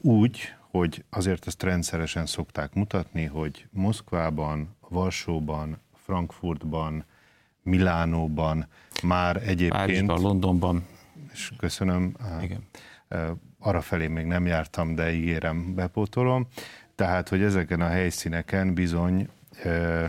úgy, 0.00 0.54
hogy 0.70 1.04
azért 1.10 1.46
ezt 1.46 1.62
rendszeresen 1.62 2.26
szokták 2.26 2.74
mutatni, 2.74 3.24
hogy 3.24 3.66
Moszkvában, 3.70 4.76
Varsóban, 4.88 5.78
Frankfurtban, 5.94 7.04
Milánóban 7.62 8.66
már 9.02 9.36
egyébként... 9.36 9.72
Párizsban, 9.72 10.20
Londonban. 10.20 10.86
És 11.32 11.52
köszönöm. 11.56 12.16
Igen. 12.40 12.64
Arra 13.58 13.80
felé 13.80 14.06
még 14.06 14.26
nem 14.26 14.46
jártam, 14.46 14.94
de 14.94 15.12
ígérem, 15.12 15.74
bepótolom. 15.74 16.46
Tehát, 16.94 17.28
hogy 17.28 17.42
ezeken 17.42 17.80
a 17.80 17.88
helyszíneken 17.88 18.74
bizony 18.74 19.28
ö, 19.64 20.04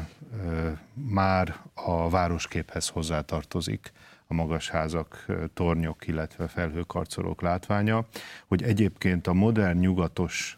ö, 0.45 0.69
már 0.93 1.55
a 1.73 2.09
városképhez 2.09 2.88
hozzátartozik 2.88 3.91
a 4.27 4.33
magasházak, 4.33 5.25
tornyok, 5.53 6.07
illetve 6.07 6.47
felhőkarcolók 6.47 7.41
látványa, 7.41 8.05
hogy 8.47 8.63
egyébként 8.63 9.27
a 9.27 9.33
modern 9.33 9.79
nyugatos 9.79 10.57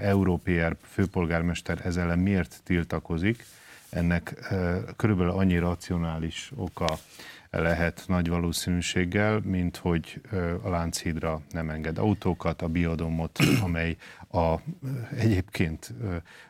európér 0.00 0.76
főpolgármester 0.82 1.80
ezzel 1.84 2.04
ellen 2.04 2.18
miért 2.18 2.60
tiltakozik, 2.64 3.44
ennek 3.90 4.54
körülbelül 4.96 5.32
annyi 5.32 5.58
racionális 5.58 6.52
oka 6.56 6.98
lehet 7.50 8.04
nagy 8.06 8.28
valószínűséggel, 8.28 9.40
mint 9.44 9.76
hogy 9.76 10.20
a 10.62 10.68
Lánchídra 10.68 11.40
nem 11.50 11.70
enged 11.70 11.98
autókat, 11.98 12.62
a 12.62 12.68
biodomot, 12.68 13.38
amely 13.66 13.96
a, 14.30 14.54
egyébként 15.16 15.94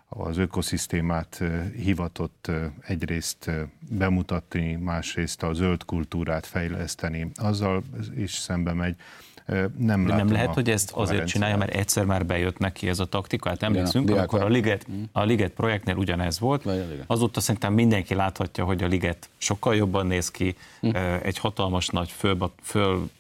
az 0.09 0.37
ökoszisztémát 0.37 1.43
hivatott 1.77 2.51
egyrészt 2.81 3.51
bemutatni, 3.91 4.75
másrészt 4.75 5.43
a 5.43 5.53
zöld 5.53 5.85
kultúrát 5.85 6.47
fejleszteni, 6.47 7.31
azzal 7.35 7.83
is 8.17 8.33
szembe 8.33 8.73
megy, 8.73 8.97
nem, 9.79 10.07
De 10.07 10.15
nem 10.15 10.33
lehet, 10.33 10.55
hogy 10.55 10.71
ezt 10.71 10.91
azért 10.91 11.27
csinálja, 11.27 11.57
mert 11.57 11.75
egyszer 11.75 12.05
már 12.05 12.27
bejött 12.27 12.59
neki 12.59 12.89
ez 12.89 12.99
a 12.99 13.05
taktika. 13.05 13.49
Hát 13.49 13.63
emlékszünk, 13.63 14.09
Igen, 14.09 14.19
amikor 14.19 14.43
a 14.43 14.49
Liget, 14.49 14.87
mm. 14.91 15.03
a 15.13 15.23
Liget 15.23 15.53
projektnél 15.53 15.97
ugyanez 15.97 16.39
volt. 16.39 16.69
Azóta 17.07 17.41
szerintem 17.41 17.73
mindenki 17.73 18.15
láthatja, 18.15 18.65
hogy 18.65 18.83
a 18.83 18.87
Liget 18.87 19.29
sokkal 19.39 19.75
jobban 19.75 20.07
néz 20.07 20.31
ki, 20.31 20.57
mm. 20.87 20.91
egy 21.23 21.39
hatalmas 21.39 21.89
nagy 21.89 22.11
föl, 22.11 22.53
föl 22.63 23.11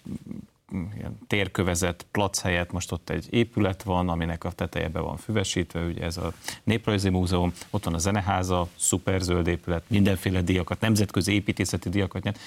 ilyen 0.72 1.18
térkövezet, 1.26 2.06
plac 2.10 2.40
helyett 2.40 2.72
most 2.72 2.92
ott 2.92 3.10
egy 3.10 3.26
épület 3.30 3.82
van, 3.82 4.08
aminek 4.08 4.44
a 4.44 4.50
teteje 4.50 4.88
be 4.88 5.00
van 5.00 5.16
füvesítve, 5.16 5.80
ugye 5.80 6.04
ez 6.04 6.16
a 6.16 6.32
Néprajzi 6.64 7.08
Múzeum, 7.08 7.52
ott 7.70 7.84
van 7.84 7.94
a 7.94 7.98
Zeneháza, 7.98 8.68
szuper 8.76 9.20
zöld 9.20 9.46
épület, 9.46 9.82
mindenféle 9.86 10.42
díjakat, 10.42 10.80
nemzetközi 10.80 11.32
építészeti 11.32 11.88
díjakat 11.88 12.22
nyert. 12.22 12.38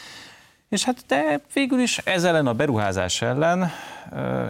És 0.73 0.83
hát 0.83 1.03
de 1.07 1.41
végül 1.53 1.79
is 1.79 1.97
ez 1.97 2.23
ellen 2.23 2.47
a 2.47 2.53
beruházás 2.53 3.21
ellen 3.21 3.69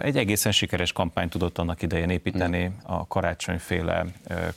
egy 0.02 0.16
egészen 0.16 0.52
sikeres 0.52 0.92
kampányt 0.92 1.30
tudott 1.30 1.58
annak 1.58 1.82
idején 1.82 2.10
építeni 2.10 2.64
mm. 2.64 2.72
a 2.82 3.06
karácsonyféle 3.06 4.04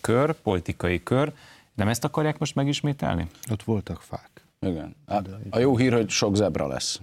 kör, 0.01 0.33
politikai 0.33 1.03
kör. 1.03 1.31
Nem 1.73 1.87
ezt 1.87 2.03
akarják 2.03 2.37
most 2.37 2.55
megismételni? 2.55 3.27
Ott 3.51 3.63
voltak 3.63 4.01
fák. 4.01 4.29
Igen. 4.59 4.95
A, 5.05 5.21
a 5.49 5.59
jó 5.59 5.77
hír, 5.77 5.93
hogy 5.93 6.09
sok 6.09 6.35
zebra 6.35 6.67
lesz, 6.67 6.99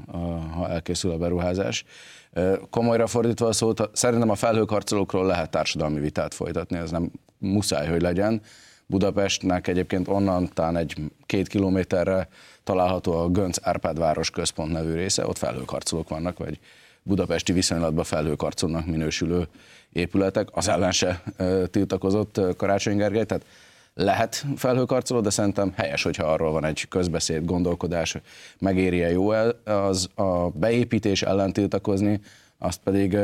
ha 0.55 0.69
elkészül 0.69 1.11
a 1.11 1.19
beruházás. 1.19 1.85
Komolyra 2.71 3.07
fordítva 3.07 3.47
a 3.47 3.53
szót, 3.53 3.91
szerintem 3.93 4.31
a 4.31 4.35
felhőkarcolókról 4.35 5.27
lehet 5.27 5.51
társadalmi 5.51 6.01
vitát 6.01 6.35
folytatni, 6.35 6.77
ez 6.77 6.91
nem 6.91 7.11
muszáj, 7.39 7.89
hogy 7.89 8.03
legyen. 8.03 8.41
Budapestnek 8.87 9.67
egyébként 9.67 10.09
onnan 10.09 10.51
talán 10.55 10.77
egy 10.77 10.97
két 11.27 11.49
kilométerre 11.49 12.29
található 12.65 13.13
a 13.13 13.29
Gönc 13.29 13.57
Árpád 13.63 13.99
város 13.99 14.31
központ 14.31 14.73
nevű 14.73 14.95
része, 14.95 15.27
ott 15.27 15.39
felhőkarcolók 15.39 16.09
vannak, 16.09 16.39
vagy 16.39 16.59
budapesti 17.03 17.53
viszonylatban 17.53 18.05
felhőkarcolónak 18.05 18.87
minősülő 18.87 19.49
épületek. 19.93 20.49
Az 20.53 20.69
ellen 20.69 20.93
se 20.93 21.23
tiltakozott 21.71 22.41
Karácsony 22.57 22.97
Gergely, 22.97 23.25
tehát 23.25 23.45
lehet 23.95 24.45
felhőkarcoló, 24.57 25.21
de 25.21 25.31
szerintem 25.31 25.73
helyes, 25.77 26.03
hogyha 26.03 26.25
arról 26.25 26.53
van 26.53 26.65
egy 26.65 26.89
közbeszéd, 26.89 27.45
gondolkodás, 27.45 28.17
megéri-e 28.59 29.11
jó 29.11 29.29
az 29.65 30.09
a 30.15 30.49
beépítés 30.49 31.23
ellen 31.23 31.53
tiltakozni, 31.53 32.21
azt 32.59 32.81
pedig 32.85 33.17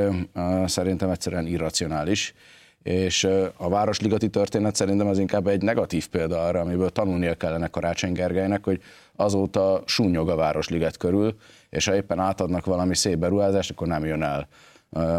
szerintem 0.66 1.11
egyszerűen 1.11 1.46
irracionális 1.46 2.35
és 2.83 3.25
a 3.57 3.69
Városligati 3.69 4.29
történet 4.29 4.75
szerintem 4.75 5.07
az 5.07 5.19
inkább 5.19 5.47
egy 5.47 5.62
negatív 5.62 6.09
példa 6.09 6.40
arra, 6.40 6.61
amiből 6.61 6.90
tanulnia 6.90 7.35
kellene 7.35 7.66
Karácsony 7.66 8.12
Gergelynek, 8.12 8.64
hogy 8.64 8.83
azóta 9.16 9.83
súnyog 9.87 10.29
a 10.29 10.35
Városliget 10.35 10.97
körül, 10.97 11.37
és 11.71 11.87
ha 11.87 11.95
éppen 11.95 12.19
átadnak 12.19 12.64
valami 12.64 12.97
szép 12.97 13.19
beruházást, 13.19 13.71
akkor 13.71 13.87
nem 13.87 14.05
jön 14.05 14.23
el, 14.23 14.49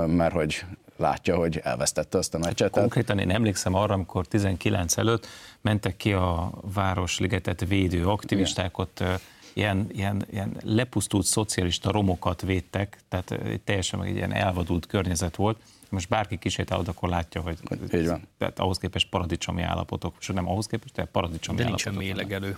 mert 0.08 0.34
hogy 0.34 0.66
látja, 0.98 1.36
hogy 1.36 1.60
elvesztette 1.64 2.18
azt 2.18 2.34
a 2.34 2.38
meccset. 2.38 2.70
Konkrétan 2.70 3.20
én 3.20 3.32
emlékszem 3.32 3.74
arra, 3.74 3.94
amikor 3.94 4.28
19 4.28 4.98
előtt 4.98 5.28
mentek 5.62 5.98
ki 5.98 6.14
a 6.14 6.52
Városligetet 6.74 7.66
védő 7.68 8.06
aktivisták, 8.06 8.78
ott 8.78 9.04
ilyen, 9.54 9.88
ilyen, 9.92 10.26
ilyen 10.32 10.58
lepusztult 10.64 11.26
szocialista 11.26 11.92
romokat 11.92 12.42
védtek, 12.42 12.98
tehát 13.10 13.40
teljesen 13.64 14.04
egy 14.04 14.16
ilyen 14.16 14.34
elvadult 14.34 14.86
környezet 14.86 15.36
volt, 15.36 15.58
most 15.92 16.10
bárki 16.10 16.38
kisétálod, 16.38 16.88
akkor 16.88 17.10
látja, 17.10 17.42
hogy 17.42 17.58
Így 17.94 18.08
van. 18.08 18.28
Tehát 18.38 18.60
ahhoz 18.60 18.78
képest 18.78 19.10
paradicsomi 19.10 19.62
állapotok, 19.62 20.16
és 20.20 20.28
nem 20.28 20.50
ahhoz 20.50 20.68
képest, 20.68 20.94
tehát 20.94 21.12
paradicsomi 21.12 21.58
De 21.58 21.64
nincsen 21.64 21.94
mélegelő. 21.94 22.58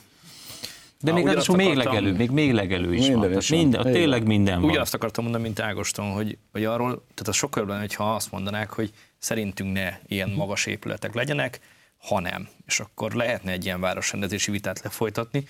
De 1.02 1.12
még 1.12 1.28
az 1.28 1.48
még 1.48 1.74
legelő, 1.76 2.14
még 2.14 2.30
még 2.30 2.54
legelő 2.54 2.94
is 2.94 3.08
minden 3.08 3.30
van. 3.30 3.38
Is 3.38 3.50
minden, 3.50 3.84
van. 3.84 3.92
tényleg 3.92 4.26
minden 4.26 4.62
van. 4.62 4.70
Ugyanazt 4.70 4.94
akartam 4.94 5.24
mondani, 5.24 5.44
mint 5.44 5.60
Ágoston, 5.60 6.12
hogy, 6.12 6.38
hogy 6.52 6.66
arról, 6.66 6.90
tehát 6.90 7.28
az 7.28 7.36
sokkal 7.36 7.62
jobb 7.62 7.72
lenne, 7.72 7.88
ha 7.96 8.16
azt 8.16 8.32
mondanák, 8.32 8.70
hogy 8.70 8.92
szerintünk 9.18 9.74
ne 9.74 9.98
ilyen 10.08 10.30
magas 10.30 10.66
épületek 10.66 11.14
legyenek, 11.14 11.60
hanem. 11.98 12.48
És 12.66 12.80
akkor 12.80 13.14
lehetne 13.14 13.52
egy 13.52 13.66
ilyen 13.66 13.80
városrendezési 13.80 14.52
vitát 14.52 14.82
lefolytatni, 14.84 15.48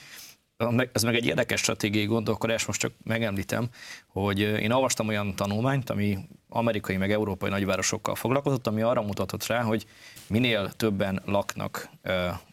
ez 0.92 1.04
meg 1.04 1.16
egy 1.16 1.26
érdekes 1.26 1.60
stratégiai 1.60 2.06
gondolkodás, 2.06 2.66
most 2.66 2.80
csak 2.80 2.92
megemlítem, 3.04 3.68
hogy 4.08 4.40
én 4.40 4.72
olvastam 4.72 5.08
olyan 5.08 5.36
tanulmányt, 5.36 5.90
ami 5.90 6.18
amerikai 6.50 6.98
meg 6.98 7.12
európai 7.12 7.50
nagyvárosokkal 7.50 8.16
foglalkozott, 8.16 8.68
ami 8.68 8.82
arra 8.82 9.02
mutatott 9.02 9.46
rá, 9.46 9.62
hogy 9.62 9.86
minél 10.28 10.72
többen 10.72 11.22
laknak 11.26 11.90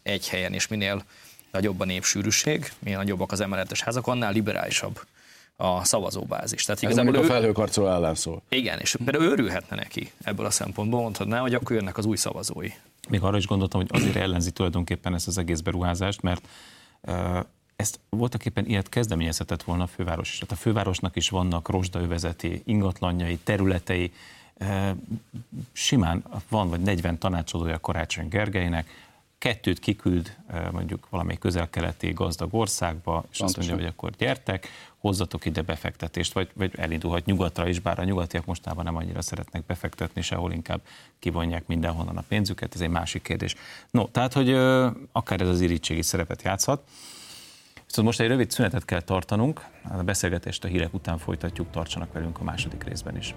egy 0.03 0.29
helyen, 0.29 0.53
és 0.53 0.69
minél 0.69 1.05
nagyobb 1.51 1.81
a 1.81 1.85
népsűrűség, 1.85 2.73
minél 2.79 2.99
nagyobbak 2.99 3.33
az 3.33 3.41
emeletes 3.41 3.83
házak, 3.83 4.07
annál 4.07 4.33
liberálisabb 4.33 5.01
a 5.57 5.85
szavazóbázis. 5.85 6.65
Tehát 6.65 6.83
Ez 6.83 6.97
a 6.97 7.23
felhőkarcoló 7.23 7.87
ellen 7.87 8.15
szól. 8.15 8.43
Igen, 8.49 8.79
és 8.79 8.97
például 9.05 9.33
örülhetne 9.33 9.77
neki 9.77 10.11
ebből 10.23 10.47
a 10.47 10.51
szempontból, 10.51 11.01
mondhatná, 11.01 11.41
hogy 11.41 11.55
akkor 11.55 11.77
jönnek 11.77 11.99
az 11.99 12.05
új 12.05 12.17
szavazói. 12.17 12.69
Még 13.09 13.23
arra 13.23 13.37
is 13.37 13.47
gondoltam, 13.47 13.81
hogy 13.81 14.01
azért 14.01 14.17
ellenzi 14.17 14.51
tulajdonképpen 14.51 15.15
ezt 15.15 15.27
az 15.27 15.39
egész 15.39 15.61
beruházást, 15.61 16.23
mert 16.23 16.49
ezt 17.81 18.01
voltak 18.09 18.47
éppen 18.47 18.67
ilyet 18.67 18.89
kezdeményezhetett 18.89 19.63
volna 19.63 19.83
a 19.83 19.87
főváros 19.87 20.29
is. 20.29 20.39
Tehát 20.39 20.53
a 20.53 20.61
fővárosnak 20.61 21.17
is 21.17 21.29
vannak 21.29 21.69
rozsdaövezeti 21.69 22.63
ingatlanjai, 22.65 23.37
területei, 23.37 24.13
simán 25.73 26.25
van 26.49 26.69
vagy 26.69 26.81
40 26.81 27.19
tanácsadója 27.19 27.81
Karácsony 27.81 28.29
Gergelynek, 28.29 29.09
kettőt 29.39 29.79
kiküld 29.79 30.37
mondjuk 30.73 31.07
valami 31.11 31.39
közel-keleti 31.39 32.13
gazdag 32.13 32.55
országba, 32.55 33.25
és 33.31 33.39
Pontosan. 33.39 33.47
azt 33.47 33.57
mondja, 33.57 33.75
hogy 33.75 33.95
akkor 33.97 34.11
gyertek, 34.11 34.69
hozzatok 34.99 35.45
ide 35.45 35.63
befektetést, 35.63 36.33
vagy, 36.33 36.51
vagy 36.55 36.73
elindulhat 36.77 37.25
nyugatra 37.25 37.69
is, 37.69 37.79
bár 37.79 37.99
a 37.99 38.05
nyugatiak 38.05 38.45
mostában 38.45 38.85
nem 38.85 38.97
annyira 38.97 39.23
szeretnek 39.23 39.67
befektetni, 39.67 40.23
sehol 40.23 40.53
inkább 40.53 40.81
kivonják 41.19 41.67
mindenhonnan 41.67 42.17
a 42.17 42.25
pénzüket, 42.29 42.75
ez 42.75 42.81
egy 42.81 42.89
másik 42.89 43.23
kérdés. 43.23 43.57
No, 43.91 44.07
tehát, 44.07 44.33
hogy 44.33 44.51
akár 45.13 45.41
ez 45.41 45.49
az 45.49 45.61
irítségi 45.61 46.03
szerepet 46.03 46.43
játszhat. 46.43 46.83
Viszont 47.91 48.09
most 48.09 48.21
egy 48.21 48.29
rövid 48.29 48.51
szünetet 48.51 48.85
kell 48.85 49.01
tartanunk, 49.01 49.61
hát 49.83 49.99
a 49.99 50.03
beszélgetést 50.03 50.65
a 50.65 50.69
hírek 50.69 50.95
után 50.95 51.19
folytatjuk, 51.19 51.71
tartsanak 51.71 52.13
velünk 52.13 52.41
a 52.41 52.45
második 52.45 52.85
részben 52.85 53.17
is. 53.17 53.35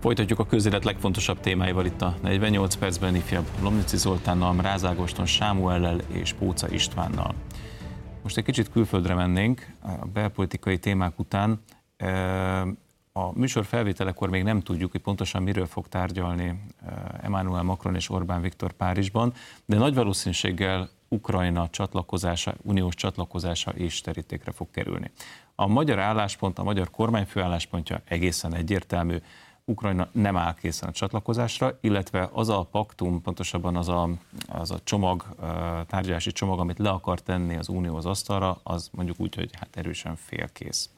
Folytatjuk 0.00 0.38
a 0.38 0.46
közélet 0.46 0.84
legfontosabb 0.84 1.40
témáival 1.40 1.86
itt 1.86 2.02
a 2.02 2.14
48 2.22 2.74
percben 2.74 3.14
ifjabb 3.14 3.46
Lomnici 3.62 3.96
Zoltánnal, 3.96 4.56
Ráz 4.60 4.84
Ágoston, 4.84 5.26
Sámuellel 5.26 5.98
és 6.08 6.32
Póca 6.32 6.68
Istvánnal. 6.68 7.34
Most 8.22 8.36
egy 8.36 8.44
kicsit 8.44 8.70
külföldre 8.70 9.14
mennénk 9.14 9.74
a 9.80 10.06
belpolitikai 10.06 10.78
témák 10.78 11.18
után. 11.18 11.62
A 13.14 13.38
műsor 13.38 13.64
felvételekor 13.64 14.28
még 14.30 14.42
nem 14.42 14.60
tudjuk, 14.60 14.90
hogy 14.90 15.00
pontosan 15.00 15.42
miről 15.42 15.66
fog 15.66 15.88
tárgyalni 15.88 16.64
Emmanuel 17.20 17.62
Macron 17.62 17.94
és 17.94 18.10
Orbán 18.10 18.40
Viktor 18.40 18.72
Párizsban, 18.72 19.32
de 19.64 19.76
nagy 19.76 19.94
valószínűséggel 19.94 20.90
Ukrajna 21.08 21.68
csatlakozása, 21.70 22.54
uniós 22.62 22.94
csatlakozása 22.94 23.72
is 23.76 24.00
terítékre 24.00 24.52
fog 24.52 24.70
kerülni. 24.70 25.10
A 25.54 25.66
magyar 25.66 25.98
álláspont, 25.98 26.58
a 26.58 26.62
magyar 26.62 26.90
kormányfő 26.90 27.40
álláspontja 27.40 28.02
egészen 28.04 28.54
egyértelmű. 28.54 29.16
Ukrajna 29.64 30.08
nem 30.12 30.36
áll 30.36 30.54
készen 30.54 30.88
a 30.88 30.92
csatlakozásra, 30.92 31.78
illetve 31.80 32.28
az 32.32 32.48
a 32.48 32.62
paktum, 32.70 33.22
pontosabban 33.22 33.76
az 33.76 33.88
a, 33.88 34.08
az 34.48 34.70
a 34.70 34.80
csomag, 34.84 35.24
tárgyalási 35.86 36.32
csomag, 36.32 36.58
amit 36.58 36.78
le 36.78 36.90
akar 36.90 37.20
tenni 37.20 37.56
az 37.56 37.68
Unió 37.68 37.96
az 37.96 38.06
asztalra, 38.06 38.60
az 38.62 38.88
mondjuk 38.92 39.20
úgy, 39.20 39.34
hogy 39.34 39.50
hát 39.58 39.76
erősen 39.76 40.16
félkész. 40.16 40.90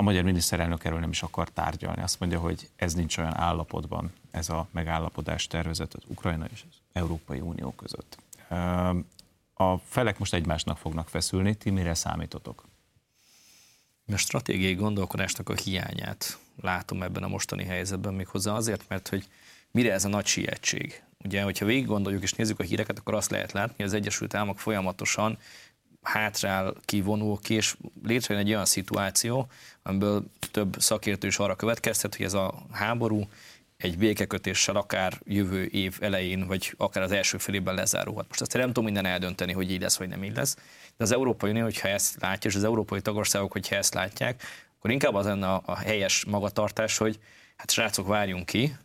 A 0.00 0.02
magyar 0.02 0.22
miniszterelnök 0.22 0.84
erről 0.84 0.98
nem 0.98 1.10
is 1.10 1.22
akar 1.22 1.48
tárgyalni. 1.48 2.02
Azt 2.02 2.20
mondja, 2.20 2.38
hogy 2.38 2.68
ez 2.76 2.94
nincs 2.94 3.18
olyan 3.18 3.36
állapotban, 3.36 4.12
ez 4.30 4.48
a 4.48 4.68
megállapodás 4.70 5.46
tervezet 5.46 5.94
az 5.94 6.02
Ukrajna 6.06 6.46
és 6.52 6.64
az 6.70 6.76
Európai 6.92 7.40
Unió 7.40 7.70
között. 7.70 8.18
A 9.54 9.78
felek 9.78 10.18
most 10.18 10.34
egymásnak 10.34 10.78
fognak 10.78 11.08
feszülni, 11.08 11.54
ti 11.54 11.70
mire 11.70 11.94
számítotok? 11.94 12.64
a 14.12 14.16
stratégiai 14.16 14.74
gondolkodásnak 14.74 15.48
a 15.48 15.54
hiányát 15.54 16.38
látom 16.60 17.02
ebben 17.02 17.22
a 17.22 17.28
mostani 17.28 17.64
helyzetben, 17.64 18.14
méghozzá 18.14 18.52
azért, 18.52 18.84
mert 18.88 19.08
hogy 19.08 19.28
mire 19.70 19.92
ez 19.92 20.04
a 20.04 20.08
nagy 20.08 20.26
sietség. 20.26 21.02
Ugye, 21.24 21.42
hogyha 21.42 21.64
végig 21.64 21.86
gondoljuk 21.86 22.22
és 22.22 22.32
nézzük 22.32 22.60
a 22.60 22.62
híreket, 22.62 22.98
akkor 22.98 23.14
azt 23.14 23.30
lehet 23.30 23.52
látni, 23.52 23.74
hogy 23.76 23.84
az 23.84 23.92
Egyesült 23.92 24.34
Államok 24.34 24.58
folyamatosan 24.58 25.38
hátrál 26.02 26.74
kivonul 26.84 27.38
ki, 27.40 27.54
és 27.54 27.76
létrejön 28.02 28.44
egy 28.44 28.50
olyan 28.50 28.64
szituáció, 28.64 29.46
amiből 29.88 30.24
több 30.50 30.76
szakértő 30.78 31.26
is 31.26 31.38
arra 31.38 31.56
következtet, 31.56 32.16
hogy 32.16 32.26
ez 32.26 32.34
a 32.34 32.54
háború 32.72 33.28
egy 33.76 33.98
békekötéssel 33.98 34.76
akár 34.76 35.20
jövő 35.24 35.64
év 35.64 35.96
elején, 36.00 36.46
vagy 36.46 36.74
akár 36.76 37.02
az 37.02 37.12
első 37.12 37.38
félében 37.38 37.74
lezárulhat. 37.74 38.28
Most 38.28 38.40
azt 38.40 38.52
nem 38.52 38.66
tudom 38.66 38.84
minden 38.84 39.06
eldönteni, 39.06 39.52
hogy 39.52 39.70
így 39.70 39.80
lesz, 39.80 39.96
vagy 39.96 40.08
nem 40.08 40.24
így 40.24 40.36
lesz. 40.36 40.56
De 40.96 41.04
az 41.04 41.12
Európai 41.12 41.50
Unió, 41.50 41.62
hogyha 41.62 41.88
ezt 41.88 42.20
látja, 42.20 42.50
és 42.50 42.56
az 42.56 42.64
európai 42.64 43.00
tagországok, 43.00 43.52
hogyha 43.52 43.76
ezt 43.76 43.94
látják, 43.94 44.42
akkor 44.78 44.90
inkább 44.90 45.14
az 45.14 45.24
lenne 45.24 45.46
a, 45.46 45.62
a 45.64 45.76
helyes 45.76 46.24
magatartás, 46.24 46.96
hogy 46.96 47.18
hát 47.56 47.70
srácok, 47.70 48.06
várjunk 48.06 48.46
ki, 48.46 48.76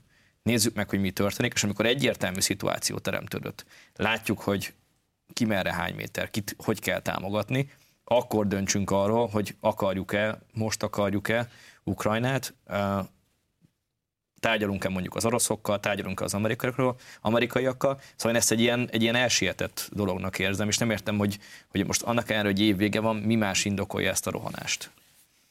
nézzük 0.43 0.73
meg, 0.73 0.89
hogy 0.89 0.99
mi 0.99 1.11
történik, 1.11 1.53
és 1.53 1.63
amikor 1.63 1.85
egyértelmű 1.85 2.39
szituáció 2.39 2.97
teremtődött, 2.97 3.65
látjuk, 3.95 4.39
hogy 4.39 4.73
ki 5.33 5.45
merre 5.45 5.73
hány 5.73 5.95
méter, 5.95 6.29
kit 6.29 6.55
hogy 6.57 6.79
kell 6.79 6.99
támogatni, 6.99 7.71
akkor 8.03 8.47
döntsünk 8.47 8.91
arról, 8.91 9.27
hogy 9.27 9.55
akarjuk-e, 9.59 10.39
most 10.53 10.83
akarjuk-e 10.83 11.49
Ukrajnát, 11.83 12.53
tárgyalunk-e 14.39 14.89
mondjuk 14.89 15.15
az 15.15 15.25
oroszokkal, 15.25 15.79
tárgyalunk-e 15.79 16.23
az 16.23 16.33
amerikaiakkal, 16.33 16.95
amerikaiakkal, 17.21 17.99
szóval 18.15 18.31
én 18.31 18.39
ezt 18.41 18.51
egy 18.51 18.59
ilyen, 18.59 18.89
egy 18.91 19.01
ilyen 19.01 19.15
elsietett 19.15 19.89
dolognak 19.93 20.39
érzem, 20.39 20.67
és 20.67 20.77
nem 20.77 20.89
értem, 20.89 21.17
hogy, 21.17 21.39
hogy 21.67 21.85
most 21.85 22.01
annak 22.01 22.29
ellenére, 22.29 22.53
hogy 22.53 22.83
év 22.93 23.01
van, 23.01 23.15
mi 23.15 23.35
más 23.35 23.65
indokolja 23.65 24.09
ezt 24.09 24.27
a 24.27 24.31
rohanást. 24.31 24.91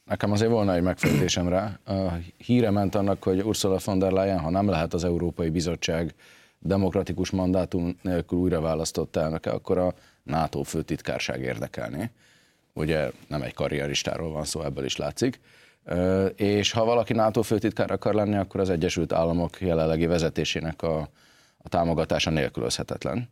Nekem 0.05 0.33
azért 0.33 0.51
volna 0.51 0.75
egy 0.75 0.83
megfejtésem 0.83 1.49
rá. 1.49 1.79
A 1.85 2.19
híre 2.37 2.71
ment 2.71 2.95
annak, 2.95 3.23
hogy 3.23 3.41
Ursula 3.41 3.79
von 3.85 3.99
der 3.99 4.13
Leyen, 4.13 4.39
ha 4.39 4.51
nem 4.51 4.69
lehet 4.69 4.95
az 4.95 5.05
Európai 5.05 5.51
Bizottság 5.51 6.15
demokratikus 6.59 7.31
mandátum 7.31 7.99
nélkül 8.03 8.39
újra 8.39 8.61
választott 8.61 9.17
elnöke, 9.17 9.51
akkor 9.51 9.79
a 9.79 9.95
NATO 10.23 10.63
főtitkárság 10.63 11.41
érdekelni. 11.41 12.11
Ugye 12.73 13.11
nem 13.29 13.43
egy 13.43 13.55
karrieristáról 13.55 14.33
van 14.33 14.45
szó, 14.45 14.63
ebből 14.63 14.85
is 14.85 14.97
látszik 14.97 15.41
és 16.35 16.73
ha 16.73 16.85
valaki 16.85 17.13
NATO 17.13 17.43
főtitkár 17.43 17.91
akar 17.91 18.15
lenni, 18.15 18.37
akkor 18.37 18.61
az 18.61 18.71
Egyesült 18.71 19.13
Államok 19.13 19.61
jelenlegi 19.61 20.07
vezetésének 20.07 20.83
a, 20.83 21.09
a 21.63 21.69
támogatása 21.69 22.31
nélkülözhetetlen. 22.31 23.29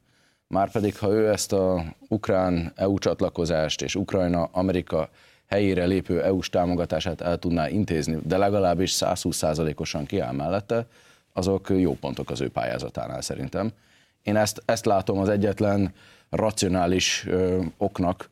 Márpedig, 0.47 0.99
ha 0.99 1.11
ő 1.11 1.29
ezt 1.29 1.53
a 1.53 1.85
ukrán 2.09 2.73
EU 2.77 2.99
csatlakozást 2.99 3.83
és 3.83 3.95
Ukrajna-Amerika 3.95 5.09
helyére 5.47 5.85
lépő 5.85 6.23
EU-s 6.23 6.49
támogatását 6.49 7.21
el 7.21 7.39
tudná 7.39 7.69
intézni, 7.69 8.19
de 8.25 8.37
legalábbis 8.37 8.93
120%-osan 8.95 10.07
kiáll 10.07 10.33
mellette, 10.33 10.87
azok 11.33 11.69
jó 11.69 11.95
pontok 11.95 12.31
az 12.31 12.41
ő 12.41 12.49
pályázatánál 12.49 13.21
szerintem. 13.21 13.71
Én 14.23 14.37
ezt, 14.37 14.63
ezt 14.65 14.85
látom 14.85 15.19
az 15.19 15.29
egyetlen 15.29 15.95
racionális 16.31 17.25
ö, 17.27 17.63
oknak, 17.77 18.31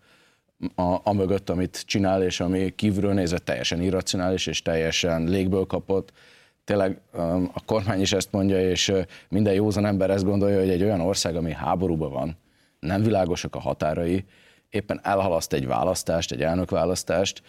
a, 0.75 1.01
a 1.03 1.13
mögött, 1.13 1.51
amit 1.51 1.83
csinál, 1.87 2.23
és 2.23 2.41
ami 2.41 2.75
kívülről 2.75 3.13
nézve 3.13 3.39
teljesen 3.39 3.83
irracionális, 3.83 4.47
és 4.47 4.63
teljesen 4.63 5.25
légből 5.25 5.67
kapott. 5.67 6.13
Tényleg 6.65 7.01
um, 7.15 7.51
a 7.55 7.65
kormány 7.65 8.01
is 8.01 8.13
ezt 8.13 8.33
mondja, 8.33 8.71
és 8.71 8.93
minden 9.29 9.55
józan 9.55 9.87
ember 9.87 10.11
ezt 10.11 10.25
gondolja, 10.25 10.59
hogy 10.59 10.71
egy 10.71 10.83
olyan 10.83 11.01
ország, 11.01 11.37
ami 11.37 11.53
háborúban 11.53 12.13
van, 12.13 12.37
nem 12.81 13.03
világosak 13.03 13.55
a 13.55 13.61
határai, 13.61 14.25
éppen 14.71 15.01
elhalaszt 15.03 15.53
egy 15.53 15.67
választást, 15.67 16.33
egy 16.33 16.43
elnökválasztást, 16.43 17.43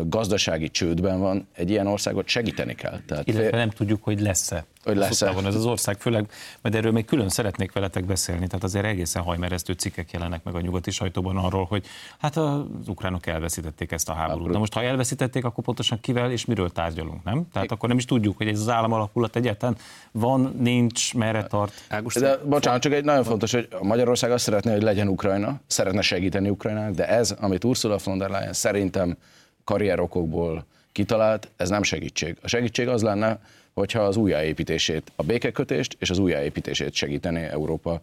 gazdasági 0.00 0.70
csődben 0.70 1.20
van, 1.20 1.48
egy 1.52 1.70
ilyen 1.70 1.86
országot 1.86 2.28
segíteni 2.28 2.74
kell. 2.74 3.00
Tehát 3.06 3.28
Illetve 3.28 3.56
nem 3.56 3.70
tudjuk, 3.70 4.04
hogy 4.04 4.20
lesz-e. 4.20 4.64
Hogy 4.84 4.96
lesz-e. 4.96 5.30
Van 5.30 5.46
ez 5.46 5.54
az 5.54 5.66
ország, 5.66 6.00
főleg, 6.00 6.30
majd 6.60 6.74
erről 6.74 6.92
még 6.92 7.04
külön 7.04 7.28
szeretnék 7.28 7.72
veletek 7.72 8.04
beszélni, 8.04 8.46
tehát 8.46 8.64
azért 8.64 8.84
egészen 8.84 9.22
hajmeresztő 9.22 9.72
cikkek 9.72 10.10
jelennek 10.10 10.42
meg 10.42 10.54
a 10.54 10.60
nyugati 10.60 10.90
sajtóban 10.90 11.36
arról, 11.36 11.64
hogy 11.64 11.86
hát 12.18 12.36
az 12.36 12.62
ukránok 12.86 13.26
elveszítették 13.26 13.92
ezt 13.92 14.08
a 14.08 14.12
háborút. 14.12 14.52
Na 14.52 14.58
most, 14.58 14.72
ha 14.72 14.82
elveszítették, 14.82 15.44
akkor 15.44 15.64
pontosan 15.64 16.00
kivel 16.00 16.30
és 16.30 16.44
miről 16.44 16.70
tárgyalunk, 16.70 17.24
nem? 17.24 17.46
Tehát 17.52 17.72
akkor 17.72 17.88
nem 17.88 17.98
is 17.98 18.04
tudjuk, 18.04 18.36
hogy 18.36 18.48
ez 18.48 18.60
az 18.60 18.68
állam 18.68 18.92
alakulat 18.92 19.36
egyetlen 19.36 19.76
van, 20.12 20.54
nincs, 20.58 21.14
merre 21.14 21.44
tart. 21.44 21.72
Águst, 21.88 22.18
de 22.18 22.36
bocsánat, 22.36 22.80
csak 22.80 22.92
egy 22.92 23.04
nagyon 23.04 23.24
fontos, 23.24 23.52
hogy 23.52 23.68
Magyarország 23.80 24.30
azt 24.30 24.44
szeretné, 24.44 24.72
hogy 24.72 24.82
legyen 24.82 25.08
Ukrajna, 25.08 25.60
szeretne 25.66 26.00
segíteni 26.00 26.48
Ukrajnának, 26.48 26.94
de 26.94 27.08
ez, 27.08 27.30
amit 27.30 27.64
Ursula 27.64 27.96
von 28.04 28.18
der 28.18 28.30
Leyen 28.30 28.52
szerintem 28.52 29.16
karrierokokból 29.64 30.66
kitalált, 30.92 31.48
ez 31.56 31.68
nem 31.68 31.82
segítség. 31.82 32.36
A 32.42 32.48
segítség 32.48 32.88
az 32.88 33.02
lenne, 33.02 33.40
hogyha 33.72 34.00
az 34.00 34.16
újjáépítését, 34.16 35.12
a 35.16 35.22
békekötést 35.22 35.96
és 35.98 36.10
az 36.10 36.18
újjáépítését 36.18 36.94
segítené 36.94 37.44
Európa 37.44 38.02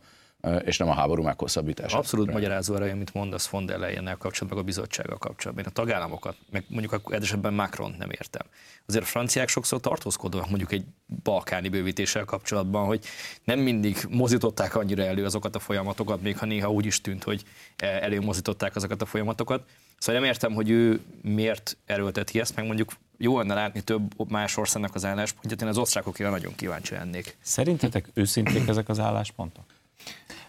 és 0.65 0.78
nem 0.78 0.89
a 0.89 0.93
háború 0.93 1.24
meghosszabbítása. 1.24 1.98
Abszolút 1.98 2.32
magyarázó 2.32 2.76
erre, 2.76 2.91
amit 2.91 3.13
mondasz 3.13 3.48
von 3.48 3.65
der 3.65 3.78
leyen 3.78 4.04
kapcsolatban, 4.04 4.48
meg 4.48 4.58
a 4.58 4.63
bizottsággal 4.63 5.17
kapcsolatban. 5.17 5.65
Én 5.65 5.72
a 5.72 5.74
tagállamokat, 5.74 6.36
meg 6.52 6.63
mondjuk 6.67 6.93
a 6.93 7.13
esetben 7.13 7.54
Macron 7.54 7.95
nem 7.98 8.10
értem. 8.10 8.45
Azért 8.86 9.04
a 9.04 9.08
franciák 9.08 9.48
sokszor 9.48 9.80
tartózkodnak 9.80 10.50
mondjuk 10.50 10.72
egy 10.72 10.84
balkáni 11.24 11.69
bővítéssel 11.69 12.26
kapcsolatban, 12.26 12.86
hogy 12.86 13.04
nem 13.43 13.60
mindig 13.60 13.98
mozították 14.10 14.76
annyira 14.76 15.04
elő 15.04 15.26
azokat 15.26 15.56
a 15.56 15.60
folyamatokat, 15.60 16.22
még 16.22 16.38
ha 16.38 16.45
néha 16.45 16.72
úgy 16.72 16.86
is 16.86 17.02
tűnt, 17.02 17.24
hogy 17.24 17.43
előmozították 17.78 18.76
azokat 18.76 19.02
a 19.02 19.06
folyamatokat. 19.06 19.63
Szóval 20.00 20.22
nem 20.22 20.30
értem, 20.30 20.54
hogy 20.54 20.70
ő 20.70 21.02
miért 21.22 21.78
erőlteti 21.86 22.40
ezt, 22.40 22.56
meg 22.56 22.66
mondjuk 22.66 22.92
jó 23.18 23.38
lenne 23.38 23.54
látni 23.54 23.82
több 23.82 24.30
más 24.30 24.58
országnak 24.58 24.96
az 24.96 25.06
álláspontját, 25.06 25.62
én 25.62 25.68
az 25.68 25.78
osztrákokra 25.78 26.30
nagyon 26.30 26.56
kíváncsi 26.56 26.94
lennék. 26.94 27.38
Szerintetek 27.42 28.10
őszinték 28.14 28.68
ezek 28.68 28.90
az 28.90 29.00
álláspontok? 29.00 29.64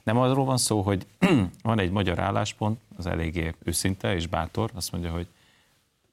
Nem 0.02 0.16
arról 0.16 0.44
van 0.44 0.58
szó, 0.58 0.80
hogy 0.80 1.06
van 1.62 1.78
egy 1.78 1.90
magyar 1.90 2.18
álláspont, 2.18 2.80
az 2.96 3.06
eléggé 3.06 3.54
őszinte 3.62 4.14
és 4.14 4.26
bátor, 4.26 4.70
azt 4.74 4.92
mondja, 4.92 5.10
hogy 5.10 5.26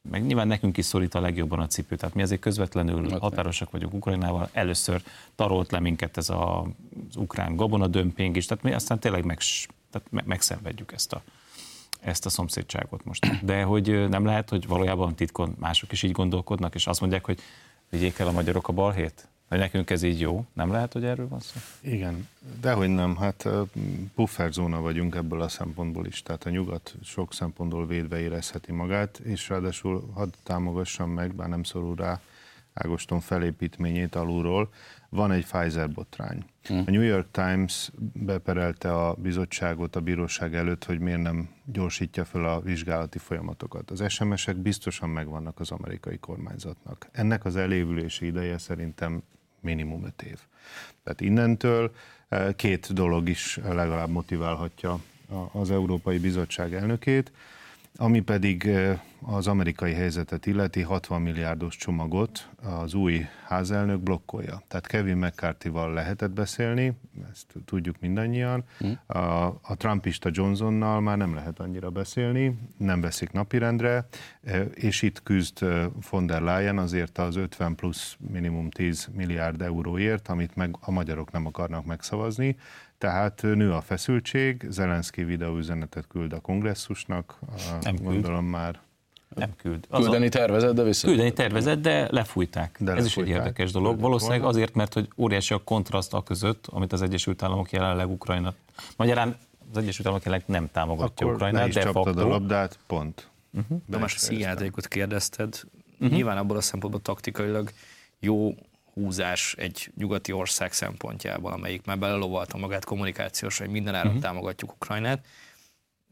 meg 0.10 0.26
nyilván 0.26 0.48
nekünk 0.48 0.78
is 0.78 0.86
szorít 0.86 1.16
a 1.16 1.20
legjobban 1.20 1.60
a 1.60 1.68
cipő, 1.68 1.96
tehát 1.96 2.16
mi 2.16 2.22
azért 2.22 2.42
közvetlenül 2.42 3.10
hát 3.10 3.20
határosak 3.20 3.72
vagyunk 3.72 3.94
Ukrajnával, 3.94 4.50
először 4.52 5.04
tarolt 5.36 5.72
le 5.72 5.80
minket 5.80 6.18
ez 6.18 6.30
a, 6.30 6.62
az 7.10 7.16
ukrán 7.16 7.56
gabonadömping 7.56 8.36
is, 8.36 8.46
tehát 8.46 8.64
mi 8.64 8.74
aztán 8.74 9.00
tényleg 9.00 9.26
meg, 9.26 9.40
tehát 9.92 10.26
megszenvedjük 10.28 10.92
ezt 10.92 11.14
a, 11.14 11.22
ezt 12.08 12.26
a 12.26 12.30
szomszédságot 12.30 13.06
most. 13.06 13.46
De 13.46 13.64
hogy 13.64 14.10
nem 14.10 14.26
lehet, 14.26 14.50
hogy 14.50 14.68
valójában 14.68 15.16
titkon 15.16 15.56
mások 15.60 15.92
is 15.92 16.04
így 16.04 16.12
gondolkodnak, 16.12 16.76
és 16.76 16.88
azt 16.88 17.00
mondják, 17.00 17.26
hogy 17.26 17.40
vigyék 17.90 18.20
el 18.20 18.28
a 18.28 18.32
magyarok 18.32 18.68
a 18.68 18.74
balhét? 18.74 19.28
Hogy 19.48 19.58
nekünk 19.58 19.90
ez 19.90 20.04
így 20.04 20.20
jó? 20.20 20.46
Nem 20.54 20.72
lehet, 20.72 20.94
hogy 20.94 21.06
erről 21.06 21.28
van 21.28 21.40
szó? 21.40 21.60
Igen, 21.82 22.28
dehogy 22.62 22.90
nem. 22.90 23.16
Hát 23.16 23.48
pufferzóna 24.16 24.82
vagyunk 24.82 25.16
ebből 25.16 25.42
a 25.42 25.48
szempontból 25.48 26.06
is. 26.06 26.24
Tehát 26.24 26.46
a 26.46 26.50
nyugat 26.50 26.96
sok 27.04 27.34
szempontból 27.34 27.88
védve 27.88 28.20
érezheti 28.20 28.72
magát, 28.72 29.18
és 29.18 29.50
ráadásul 29.50 30.10
hadd 30.14 30.30
támogassam 30.44 31.10
meg, 31.10 31.36
bár 31.36 31.50
nem 31.50 31.64
szorul 31.64 31.96
rá, 31.96 32.22
Ágoston 32.78 33.20
felépítményét 33.20 34.16
alulról, 34.16 34.70
van 35.10 35.32
egy 35.32 35.46
Pfizer 35.46 35.92
botrány. 35.92 36.46
Hmm. 36.64 36.84
A 36.88 36.92
New 36.92 37.02
York 37.02 37.28
Times 37.32 37.92
beperelte 38.14 38.94
a 38.94 39.14
bizottságot 39.14 39.96
a 39.96 40.02
bíróság 40.02 40.56
előtt, 40.56 40.84
hogy 40.84 41.00
miért 41.00 41.22
nem 41.22 41.50
gyorsítja 41.66 42.26
fel 42.26 42.46
a 42.46 42.62
vizsgálati 42.62 43.18
folyamatokat. 43.18 43.92
Az 43.92 44.04
SMS-ek 44.12 44.56
biztosan 44.56 45.10
megvannak 45.10 45.60
az 45.60 45.72
amerikai 45.72 46.18
kormányzatnak. 46.18 47.08
Ennek 47.12 47.46
az 47.46 47.56
elévülési 47.56 48.26
ideje 48.26 48.58
szerintem 48.58 49.24
minimum 49.60 50.06
öt 50.06 50.22
év. 50.22 50.40
Tehát 51.04 51.22
innentől 51.22 51.92
eh, 52.30 52.54
két 52.56 52.94
dolog 52.94 53.30
is 53.30 53.60
legalább 53.64 54.10
motiválhatja 54.10 55.00
az 55.52 55.72
Európai 55.72 56.18
Bizottság 56.18 56.74
elnökét. 56.74 57.32
Ami 57.98 58.20
pedig 58.20 58.70
az 59.22 59.48
amerikai 59.48 59.94
helyzetet 59.94 60.46
illeti, 60.46 60.82
60 60.82 61.22
milliárdos 61.22 61.76
csomagot 61.76 62.50
az 62.64 62.94
új 62.94 63.26
házelnök 63.46 64.00
blokkolja. 64.00 64.62
Tehát 64.68 64.88
Kevin 64.88 65.18
McCarthy-val 65.18 65.94
lehetett 65.94 66.32
beszélni, 66.32 66.94
ezt 67.32 67.46
tudjuk 67.66 67.96
mindannyian. 68.00 68.64
Hm. 68.78 69.18
A, 69.18 69.46
a 69.46 69.76
Trumpista 69.78 70.30
Johnsonnal 70.32 71.02
már 71.02 71.18
nem 71.18 71.34
lehet 71.34 71.60
annyira 71.60 71.90
beszélni, 71.90 72.60
nem 72.78 73.02
veszik 73.02 73.32
napirendre, 73.32 74.08
és 74.74 75.02
itt 75.02 75.24
küzd 75.24 75.66
von 76.10 76.26
der 76.26 76.42
Leyen 76.42 76.78
azért 76.78 77.18
az 77.18 77.36
50 77.36 77.76
plusz 77.76 78.18
minimum 78.32 78.70
10 78.70 79.10
milliárd 79.14 79.62
euróért, 79.62 80.28
amit 80.28 80.56
meg 80.56 80.76
a 80.80 80.92
magyarok 80.92 81.32
nem 81.32 81.46
akarnak 81.46 81.86
megszavazni. 81.86 82.56
Tehát 82.98 83.42
nő 83.42 83.72
a 83.74 83.82
feszültség, 83.82 84.66
Zelenszky 84.70 85.24
videóüzenetet 85.24 86.08
küld 86.08 86.34
a 86.34 86.40
kongresszusnak, 86.40 87.40
nem 87.82 87.96
gondolom 87.96 88.40
küld. 88.40 88.52
már 88.52 88.80
nem 89.36 89.56
küld. 89.56 89.86
Az 89.90 90.04
küldeni 90.04 90.30
tervezett, 90.30 90.76
de 90.76 90.84
vissza. 90.84 91.08
Küldeni 91.08 91.34
tervezett, 91.34 91.82
de 91.82 92.08
lefújták. 92.12 92.78
De 92.80 92.92
Ez 92.92 93.04
lefújták. 93.04 93.28
is 93.28 93.34
egy 93.34 93.40
érdekes 93.40 93.72
dolog. 93.72 94.00
Valószínűleg 94.00 94.44
azért, 94.44 94.74
mert 94.74 94.94
hogy 94.94 95.08
óriási 95.18 95.54
a 95.54 95.58
kontraszt 95.64 96.14
a 96.14 96.24
között, 96.24 96.68
amit 96.68 96.94
az 96.94 97.02
Egyesült 97.02 97.44
Államok 97.44 97.72
jelenleg 97.72 98.10
Ukrajna. 98.10 98.54
Magyarán 98.98 99.38
az 99.72 99.78
Egyesült 99.78 100.08
Államok 100.08 100.26
jelenleg 100.26 100.48
nem 100.50 100.70
támogatja 100.72 101.26
Akkor 101.26 101.34
Ukrajnát, 101.34 101.70
de 101.70 101.82
facto. 101.82 102.20
a 102.20 102.28
labdát, 102.28 102.80
pont. 102.88 103.30
Uh-huh. 103.54 104.00
Most 104.00 104.16
a 104.16 104.20
színjátékot 104.20 104.88
kérdezted. 104.88 105.62
Uh-huh. 105.94 106.10
Nyilván 106.10 106.38
abból 106.38 106.58
a 106.58 106.62
szempontból 106.62 107.02
taktikailag 107.02 107.72
jó 108.20 108.56
húzás 108.98 109.56
egy 109.58 109.92
nyugati 109.96 110.32
ország 110.32 110.74
szempontjából, 110.74 111.52
amelyik 111.52 111.86
már 111.86 112.00
belelovalta 112.00 112.58
magát 112.58 112.86
kommunikációs, 112.86 113.58
hogy 113.58 113.70
minden 113.70 113.96
áron 113.96 114.08
uh-huh. 114.08 114.24
támogatjuk 114.24 114.72
Ukrajnát, 114.72 115.26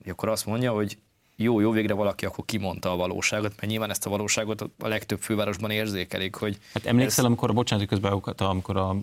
akkor 0.06 0.30
azt 0.30 0.45
mondja, 0.45 0.71
hogy 0.71 0.98
jó, 1.36 1.60
jó 1.60 1.71
végre 1.71 1.93
valaki 1.93 2.26
akkor 2.26 2.45
kimondta 2.45 2.91
a 2.91 2.95
valóságot, 2.95 3.56
mert 3.56 3.71
nyilván 3.71 3.89
ezt 3.89 4.06
a 4.06 4.10
valóságot 4.10 4.62
a 4.62 4.88
legtöbb 4.88 5.21
fővárosban 5.21 5.71
érzékelik, 5.71 6.36
hogy... 6.36 6.58
Hát 6.74 6.86
emlékszel, 6.86 7.24
ez... 7.24 7.30
amikor, 7.30 7.54
bocsánat, 7.54 7.88
közben 7.88 8.12
amikor 8.38 8.78
a 8.78 8.95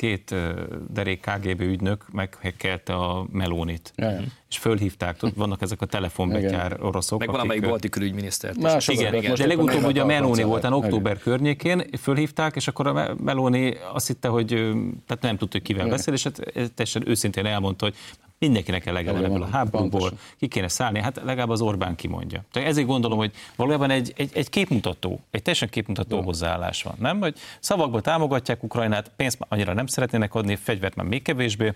két 0.00 0.34
derék 0.92 1.20
KGB 1.20 1.60
ügynök 1.60 2.04
meghekkelte 2.12 2.94
a 2.94 3.26
Melónit, 3.32 3.92
ja, 3.96 4.20
és 4.48 4.58
fölhívták, 4.58 5.16
tud, 5.16 5.36
vannak 5.36 5.62
ezek 5.62 5.80
a 5.80 5.86
telefonbetyár 5.86 6.82
oroszok. 6.82 7.18
Meg 7.18 7.30
valamelyik 7.30 7.68
balti 7.68 7.88
külügyminisztert. 7.88 8.60
Más 8.60 8.88
igen, 8.88 9.14
igen. 9.14 9.34
de 9.34 9.46
legutóbb 9.46 9.84
ugye 9.84 10.02
a 10.02 10.06
Meloni 10.06 10.42
volt, 10.42 10.64
október 10.64 11.12
igen. 11.12 11.22
környékén, 11.22 11.84
fölhívták, 11.98 12.56
és 12.56 12.68
akkor 12.68 12.86
a 12.86 13.14
Meloni 13.24 13.74
azt 13.92 14.06
hitte, 14.06 14.28
hogy 14.28 14.46
tehát 15.06 15.22
nem 15.22 15.36
tudta, 15.36 15.58
hogy 15.58 15.62
kivel 15.62 15.88
beszél, 15.88 16.14
és 16.14 16.22
hát 16.22 16.40
teljesen 16.52 17.08
őszintén 17.08 17.46
elmondta, 17.46 17.84
hogy 17.84 17.94
mindenkinek 18.40 18.86
elege 18.86 19.12
van 19.12 19.24
ebből 19.24 19.42
a 19.42 19.46
háborúból, 19.46 20.12
ki 20.38 20.48
kéne 20.48 20.68
szállni, 20.68 21.00
hát 21.00 21.16
legalább 21.24 21.48
az 21.48 21.60
Orbán 21.60 21.96
kimondja. 21.96 22.44
Tehát 22.52 22.68
ezért 22.68 22.86
gondolom, 22.86 23.18
hogy 23.18 23.32
valójában 23.56 23.90
egy, 23.90 24.12
egy, 24.16 24.30
egy 24.34 24.48
képmutató, 24.48 25.20
egy 25.30 25.42
teljesen 25.42 25.68
képmutató 25.68 26.16
ja. 26.16 26.22
hozzáállás 26.22 26.82
van, 26.82 26.94
nem? 26.98 27.20
Hogy 27.20 27.38
szavakból 27.60 28.00
támogatják 28.00 28.62
Ukrajnát, 28.62 29.10
pénzt 29.16 29.38
annyira 29.48 29.72
nem 29.72 29.86
szeretnének 29.86 30.34
adni, 30.34 30.56
fegyvert 30.56 30.94
már 30.94 31.06
még 31.06 31.22
kevésbé, 31.22 31.72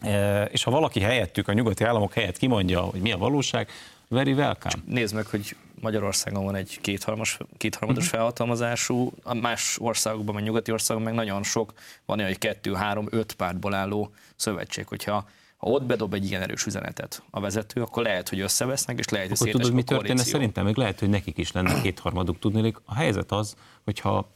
e, 0.00 0.44
és 0.44 0.62
ha 0.62 0.70
valaki 0.70 1.00
helyettük, 1.00 1.48
a 1.48 1.52
nyugati 1.52 1.84
államok 1.84 2.12
helyett 2.12 2.36
kimondja, 2.36 2.80
hogy 2.80 3.00
mi 3.00 3.12
a 3.12 3.18
valóság, 3.18 3.68
very 4.08 4.32
welcome. 4.32 4.70
Csak 4.70 4.86
nézd 4.86 5.14
meg, 5.14 5.26
hogy 5.26 5.56
Magyarországon 5.80 6.44
van 6.44 6.54
egy 6.54 6.78
kétharmados, 6.80 7.38
kétharmados 7.56 8.04
uh-huh. 8.04 8.18
felhatalmazású, 8.18 9.12
a 9.22 9.34
más 9.34 9.78
országokban, 9.80 10.34
meg 10.34 10.44
nyugati 10.44 10.72
országokban 10.72 11.14
meg 11.14 11.24
nagyon 11.24 11.42
sok, 11.42 11.72
van 12.04 12.18
olyan, 12.18 12.30
hogy 12.30 12.38
kettő, 12.38 12.74
három, 12.74 13.06
öt 13.10 13.34
pártból 13.34 13.74
álló 13.74 14.12
szövetség. 14.36 14.86
Hogyha 14.86 15.28
ha 15.66 15.72
ott 15.72 15.84
bedob 15.84 16.14
egy 16.14 16.28
ilyen 16.28 16.42
erős 16.42 16.66
üzenetet 16.66 17.22
a 17.30 17.40
vezető, 17.40 17.82
akkor 17.82 18.02
lehet, 18.02 18.28
hogy 18.28 18.40
összevesznek, 18.40 18.98
és 18.98 19.08
lehet, 19.08 19.28
hogy 19.28 19.48
akkor 19.48 19.60
tudod, 19.60 19.72
mi 19.72 19.82
történne 19.82 20.22
szerintem? 20.22 20.64
Még 20.64 20.76
lehet, 20.76 20.98
hogy 20.98 21.08
nekik 21.08 21.38
is 21.38 21.52
lenne 21.52 21.80
kétharmaduk 21.80 22.38
tudni. 22.38 22.74
A 22.84 22.94
helyzet 22.94 23.32
az, 23.32 23.54
hogyha 23.84 24.28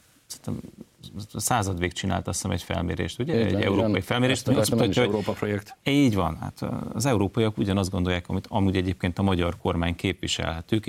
századvég 1.34 1.92
csinált 1.92 2.28
azt 2.28 2.36
hiszem 2.36 2.50
egy 2.50 2.62
felmérést, 2.62 3.18
ugye? 3.18 3.34
Így 3.34 3.40
egy 3.40 3.52
van, 3.52 3.62
európai 3.62 3.90
igen. 3.90 4.02
felmérést. 4.02 4.48
Azt 4.48 4.58
azt 4.58 4.70
mondta, 4.70 4.86
hogy 5.00 5.08
Európa 5.08 5.32
projekt. 5.32 5.76
Így 5.84 6.14
van. 6.14 6.36
Hát 6.40 6.62
az 6.92 7.06
európaiak 7.06 7.58
ugyanazt 7.58 7.90
gondolják, 7.90 8.28
amit 8.28 8.46
amúgy 8.48 8.76
egyébként 8.76 9.18
a 9.18 9.22
magyar 9.22 9.56
kormány 9.58 9.94
képvisel. 9.94 10.52
Hát 10.52 10.72
ők 10.72 10.86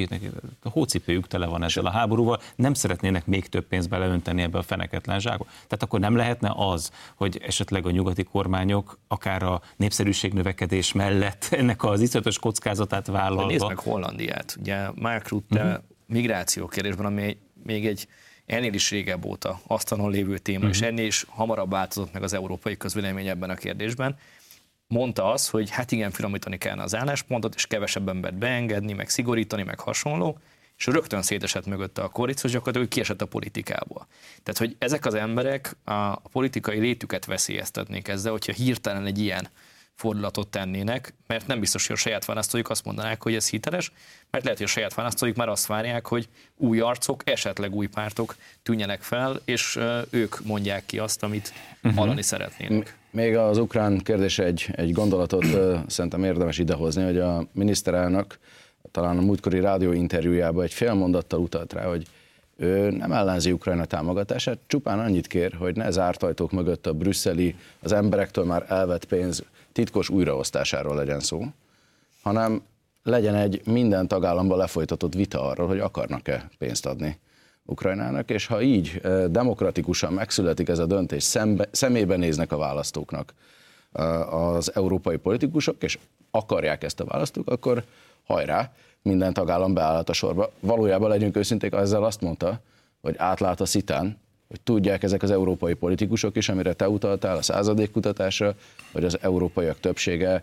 a 0.63 0.69
hócipőjük 0.69 1.27
tele 1.27 1.45
van 1.45 1.63
ezzel 1.63 1.85
a 1.85 1.89
háborúval, 1.89 2.39
nem 2.55 2.73
szeretnének 2.73 3.25
még 3.25 3.49
több 3.49 3.67
pénzt 3.67 3.89
beleönteni 3.89 4.41
ebbe 4.41 4.57
a 4.57 4.61
feneketlen 4.61 5.19
zsákba. 5.19 5.45
Tehát 5.45 5.83
akkor 5.83 5.99
nem 5.99 6.15
lehetne 6.15 6.53
az, 6.55 6.91
hogy 7.15 7.41
esetleg 7.45 7.85
a 7.85 7.91
nyugati 7.91 8.23
kormányok 8.23 8.99
akár 9.07 9.43
a 9.43 9.61
népszerűség 9.75 10.33
növekedés 10.33 10.91
mellett 10.91 11.47
ennek 11.59 11.83
az 11.83 12.01
iszonyatos 12.01 12.39
kockázatát 12.39 13.07
vállalva. 13.07 13.45
Nézd 13.45 13.67
meg 13.67 13.77
Hollandiát. 13.77 14.55
Ugye 14.59 14.87
Mark 14.95 15.27
Rutte 15.27 15.63
uh-huh. 15.63 15.83
migráció 16.05 16.67
kérdésben, 16.67 17.05
ami 17.05 17.37
még 17.63 17.85
egy 17.85 18.07
ennél 18.51 18.73
is 18.73 18.89
régebb 18.89 19.25
óta 19.25 19.61
asztalon 19.67 20.11
lévő 20.11 20.37
téma, 20.37 20.57
uh-huh. 20.57 20.71
és 20.73 20.79
mhm. 20.79 20.89
ennél 20.89 21.05
is 21.05 21.25
hamarabb 21.29 21.71
változott 21.71 22.13
meg 22.13 22.23
az 22.23 22.33
európai 22.33 22.77
közvélemény 22.77 23.27
ebben 23.27 23.49
a 23.49 23.55
kérdésben. 23.55 24.17
Mondta 24.87 25.31
az, 25.31 25.49
hogy 25.49 25.69
hát 25.69 25.91
igen, 25.91 26.11
finomítani 26.11 26.57
kellene 26.57 26.83
az 26.83 26.95
álláspontot, 26.95 27.55
és 27.55 27.67
kevesebb 27.67 28.09
embert 28.09 28.37
beengedni, 28.37 28.93
meg 28.93 29.09
szigorítani, 29.09 29.63
meg 29.63 29.79
hasonló, 29.79 30.39
és 30.77 30.85
rögtön 30.85 31.21
szétesett 31.21 31.65
mögötte 31.65 32.01
a 32.01 32.07
koalíció, 32.07 32.49
gyakorlatilag 32.49 32.87
kiesett 32.87 33.21
a 33.21 33.25
politikából. 33.25 34.07
Tehát, 34.43 34.59
hogy 34.59 34.75
ezek 34.79 35.05
az 35.05 35.13
emberek 35.13 35.75
a 35.83 36.19
politikai 36.19 36.79
létüket 36.79 37.25
veszélyeztetnék 37.25 38.07
ezzel, 38.07 38.31
hogyha 38.31 38.53
hirtelen 38.53 39.05
egy 39.05 39.19
ilyen 39.19 39.49
fordulatot 40.01 40.47
tennének, 40.47 41.13
mert 41.27 41.47
nem 41.47 41.59
biztos, 41.59 41.87
hogy 41.87 41.95
a 41.95 41.99
saját 41.99 42.25
választóik 42.25 42.69
azt 42.69 42.85
mondanák, 42.85 43.23
hogy 43.23 43.35
ez 43.35 43.49
hiteles, 43.49 43.91
mert 44.31 44.43
lehet, 44.43 44.59
hogy 44.59 44.67
a 44.67 44.71
saját 44.71 44.93
választóik 44.93 45.35
már 45.35 45.49
azt 45.49 45.65
várják, 45.65 46.07
hogy 46.07 46.27
új 46.57 46.79
arcok, 46.79 47.29
esetleg 47.29 47.75
új 47.75 47.87
pártok 47.87 48.35
tűnjenek 48.63 49.01
fel, 49.01 49.41
és 49.45 49.79
ők 50.09 50.43
mondják 50.43 50.85
ki 50.85 50.99
azt, 50.99 51.23
amit 51.23 51.53
uh-huh. 51.75 51.99
hallani 51.99 52.21
szeretnének. 52.21 52.97
Még 53.09 53.35
az 53.35 53.57
ukrán 53.57 53.97
kérdés 53.97 54.39
egy, 54.39 54.69
egy 54.71 54.91
gondolatot 54.91 55.45
szerintem 55.87 56.23
érdemes 56.23 56.57
idehozni, 56.57 57.03
hogy 57.03 57.19
a 57.19 57.47
miniszterelnök 57.51 58.39
talán 58.91 59.17
a 59.17 59.21
múltkori 59.21 59.59
rádió 59.59 59.91
interjújában 59.91 60.63
egy 60.63 60.73
fél 60.73 60.93
mondattal 60.93 61.39
utalt 61.39 61.73
rá, 61.73 61.83
hogy 61.83 62.07
ő 62.57 62.89
nem 62.89 63.11
ellenzi 63.11 63.51
Ukrajna 63.51 63.85
támogatását, 63.85 64.57
csupán 64.67 64.99
annyit 64.99 65.27
kér, 65.27 65.53
hogy 65.53 65.75
ne 65.75 65.91
zárt 65.91 66.23
ajtók 66.23 66.51
mögött 66.51 66.87
a 66.87 66.93
brüsszeli, 66.93 67.55
az 67.79 67.91
emberektől 67.91 68.45
már 68.45 68.65
elvett 68.69 69.05
pénz 69.05 69.43
titkos 69.71 70.09
újraosztásáról 70.09 70.95
legyen 70.95 71.19
szó, 71.19 71.43
hanem 72.21 72.61
legyen 73.03 73.35
egy 73.35 73.61
minden 73.65 74.07
tagállamban 74.07 74.57
lefolytatott 74.57 75.13
vita 75.13 75.43
arról, 75.43 75.67
hogy 75.67 75.79
akarnak-e 75.79 76.49
pénzt 76.57 76.85
adni 76.85 77.19
Ukrajnának, 77.65 78.29
és 78.29 78.45
ha 78.45 78.61
így 78.61 79.01
demokratikusan 79.27 80.13
megszületik 80.13 80.69
ez 80.69 80.79
a 80.79 80.85
döntés, 80.85 81.23
szembe, 81.23 81.67
szemébe 81.71 82.15
néznek 82.15 82.51
a 82.51 82.57
választóknak 82.57 83.33
az 84.29 84.75
európai 84.75 85.17
politikusok, 85.17 85.83
és 85.83 85.99
akarják 86.31 86.83
ezt 86.83 86.99
a 86.99 87.05
választók, 87.05 87.49
akkor 87.49 87.83
hajrá, 88.25 88.73
minden 89.01 89.33
tagállam 89.33 89.73
beállhat 89.73 90.09
a 90.09 90.13
sorba. 90.13 90.51
Valójában 90.59 91.09
legyünk 91.09 91.35
őszinték, 91.37 91.73
ezzel 91.73 92.03
azt 92.03 92.21
mondta, 92.21 92.59
hogy 93.01 93.15
átlát 93.17 93.61
a 93.61 93.65
szitán, 93.65 94.17
hogy 94.51 94.61
tudják 94.61 95.03
ezek 95.03 95.23
az 95.23 95.31
európai 95.31 95.73
politikusok 95.73 96.35
is, 96.35 96.49
amire 96.49 96.73
te 96.73 96.89
utaltál, 96.89 97.37
a 97.37 97.41
századékkutatásra, 97.41 98.55
hogy 98.91 99.03
az 99.03 99.17
európaiak 99.21 99.79
többsége 99.79 100.41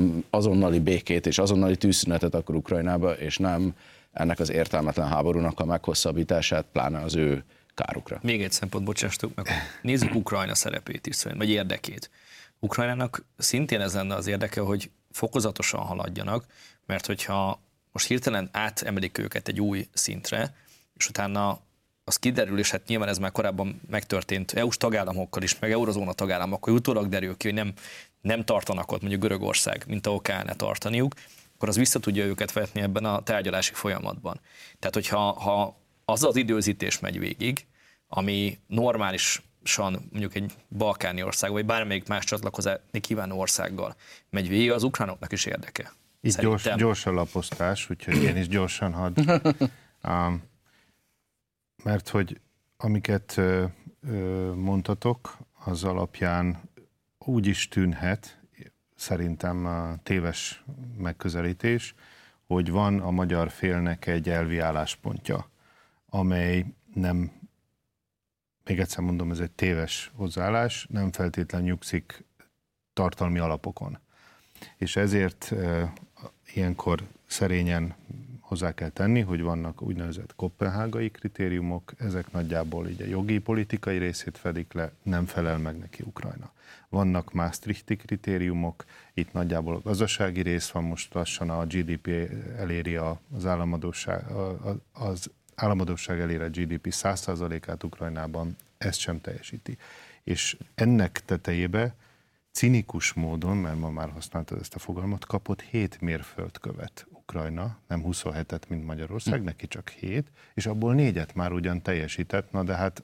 mm, 0.00 0.18
azonnali 0.30 0.78
békét 0.78 1.26
és 1.26 1.38
azonnali 1.38 1.76
tűzszünetet 1.76 2.34
akar 2.34 2.54
Ukrajnába, 2.54 3.12
és 3.12 3.36
nem 3.36 3.74
ennek 4.12 4.38
az 4.38 4.50
értelmetlen 4.50 5.08
háborúnak 5.08 5.60
a 5.60 5.64
meghosszabbítását, 5.64 6.64
pláne 6.72 7.00
az 7.00 7.14
ő 7.16 7.44
kárukra. 7.74 8.18
Még 8.22 8.42
egy 8.42 8.52
szempont, 8.52 8.84
bocsássatok 8.84 9.34
meg. 9.34 9.46
Nézzük 9.82 10.14
Ukrajna 10.14 10.54
szerepét 10.54 11.06
is, 11.06 11.22
vagy 11.22 11.50
érdekét. 11.50 12.10
Ukrajnának 12.58 13.24
szintén 13.36 13.80
ez 13.80 13.94
lenne 13.94 14.14
az 14.14 14.26
érdeke, 14.26 14.60
hogy 14.60 14.90
fokozatosan 15.10 15.80
haladjanak, 15.80 16.46
mert 16.86 17.06
hogyha 17.06 17.60
most 17.92 18.06
hirtelen 18.06 18.48
átemelik 18.52 19.18
őket 19.18 19.48
egy 19.48 19.60
új 19.60 19.86
szintre, 19.92 20.54
és 20.96 21.08
utána 21.08 21.60
az 22.08 22.16
kiderül, 22.16 22.58
és 22.58 22.70
hát 22.70 22.86
nyilván 22.86 23.08
ez 23.08 23.18
már 23.18 23.32
korábban 23.32 23.80
megtörtént 23.90 24.52
EU-s 24.52 24.76
tagállamokkal 24.76 25.42
is, 25.42 25.58
meg 25.58 25.72
eurozóna 25.72 26.12
tagállamokkal, 26.12 26.74
utólag 26.74 27.08
derül 27.08 27.36
ki, 27.36 27.46
hogy 27.46 27.56
nem, 27.56 27.72
nem 28.20 28.44
tartanak 28.44 28.92
ott 28.92 29.00
mondjuk 29.00 29.22
Görögország, 29.22 29.84
mint 29.86 30.06
ahol 30.06 30.20
kellene 30.20 30.54
tartaniuk, 30.54 31.14
akkor 31.54 31.68
az 31.68 31.76
vissza 31.76 31.98
tudja 31.98 32.24
őket 32.24 32.52
vetni 32.52 32.80
ebben 32.80 33.04
a 33.04 33.22
tárgyalási 33.22 33.72
folyamatban. 33.74 34.40
Tehát, 34.78 34.94
hogyha 34.94 35.32
ha 35.32 35.76
az 36.04 36.24
az 36.24 36.36
időzítés 36.36 36.98
megy 36.98 37.18
végig, 37.18 37.66
ami 38.08 38.58
normálisan 38.66 40.08
mondjuk 40.10 40.34
egy 40.34 40.52
balkáni 40.76 41.22
ország, 41.22 41.50
vagy 41.50 41.64
bármelyik 41.64 42.08
más 42.08 42.24
csatlakozni 42.24 43.00
kívánó 43.00 43.38
országgal 43.38 43.96
megy 44.30 44.48
végig, 44.48 44.70
az 44.70 44.82
ukránoknak 44.82 45.32
is 45.32 45.44
érdeke. 45.44 45.92
Itt 46.20 46.40
gyors, 46.40 46.68
gyors 46.76 47.06
a 47.06 47.12
laposztás, 47.12 47.90
úgyhogy 47.90 48.22
én 48.22 48.36
is 48.36 48.48
gyorsan 48.48 48.92
hadd. 48.92 49.20
um, 50.08 50.42
mert 51.84 52.08
hogy 52.08 52.40
amiket 52.76 53.36
ö, 53.36 53.64
mondtatok, 54.54 55.38
az 55.64 55.84
alapján 55.84 56.60
úgy 57.18 57.46
is 57.46 57.68
tűnhet, 57.68 58.38
szerintem 58.94 59.66
a 59.66 59.96
téves 60.02 60.64
megközelítés, 60.96 61.94
hogy 62.46 62.70
van 62.70 63.00
a 63.00 63.10
magyar 63.10 63.50
félnek 63.50 64.06
egy 64.06 64.28
elvi 64.28 64.58
álláspontja, 64.58 65.50
amely 66.06 66.66
nem, 66.94 67.32
még 68.64 68.78
egyszer 68.80 69.04
mondom, 69.04 69.30
ez 69.30 69.38
egy 69.38 69.50
téves 69.50 70.10
hozzáállás, 70.14 70.86
nem 70.90 71.12
feltétlenül 71.12 71.68
nyugszik 71.68 72.24
tartalmi 72.92 73.38
alapokon. 73.38 73.98
És 74.76 74.96
ezért 74.96 75.52
e, 75.52 75.92
ilyenkor 76.54 77.06
szerényen 77.26 77.94
hozzá 78.48 78.74
kell 78.74 78.88
tenni, 78.88 79.20
hogy 79.20 79.42
vannak 79.42 79.82
úgynevezett 79.82 80.34
kopenhágai 80.36 81.10
kritériumok, 81.10 81.92
ezek 81.98 82.32
nagyjából 82.32 82.88
így 82.88 83.02
a 83.02 83.06
jogi, 83.06 83.38
politikai 83.38 83.98
részét 83.98 84.38
fedik 84.38 84.72
le, 84.72 84.92
nem 85.02 85.26
felel 85.26 85.58
meg 85.58 85.78
neki 85.78 86.02
Ukrajna. 86.06 86.52
Vannak 86.88 87.32
Maastrichti 87.32 87.96
kritériumok, 87.96 88.84
itt 89.14 89.32
nagyjából 89.32 89.74
a 89.74 89.80
gazdasági 89.80 90.40
rész 90.40 90.68
van, 90.68 90.84
most 90.84 91.14
lassan 91.14 91.50
a 91.50 91.66
GDP 91.66 92.08
eléri 92.56 92.96
az 92.96 93.46
államadóság, 93.46 94.24
az 94.92 95.30
államadóság 95.54 96.20
eléri 96.20 96.42
a 96.42 96.48
GDP 96.48 96.86
100%-át 96.90 97.84
Ukrajnában, 97.84 98.56
ezt 98.78 98.98
sem 98.98 99.20
teljesíti. 99.20 99.76
És 100.24 100.56
ennek 100.74 101.22
tetejébe 101.24 101.94
cinikus 102.50 103.12
módon, 103.12 103.56
mert 103.56 103.78
ma 103.78 103.90
már 103.90 104.10
használtad 104.10 104.58
ezt 104.60 104.74
a 104.74 104.78
fogalmat, 104.78 105.24
kapott 105.24 105.60
7 105.60 106.00
mérföldkövet 106.00 107.06
Ukrajna, 107.28 107.78
nem 107.88 108.02
27-et, 108.06 108.68
mint 108.68 108.86
Magyarország, 108.86 109.38
hm. 109.38 109.44
neki 109.44 109.68
csak 109.68 109.88
7, 109.88 110.30
és 110.54 110.66
abból 110.66 110.94
négyet 110.94 111.34
már 111.34 111.52
ugyan 111.52 111.82
teljesített, 111.82 112.52
na 112.52 112.62
de 112.62 112.74
hát 112.74 113.02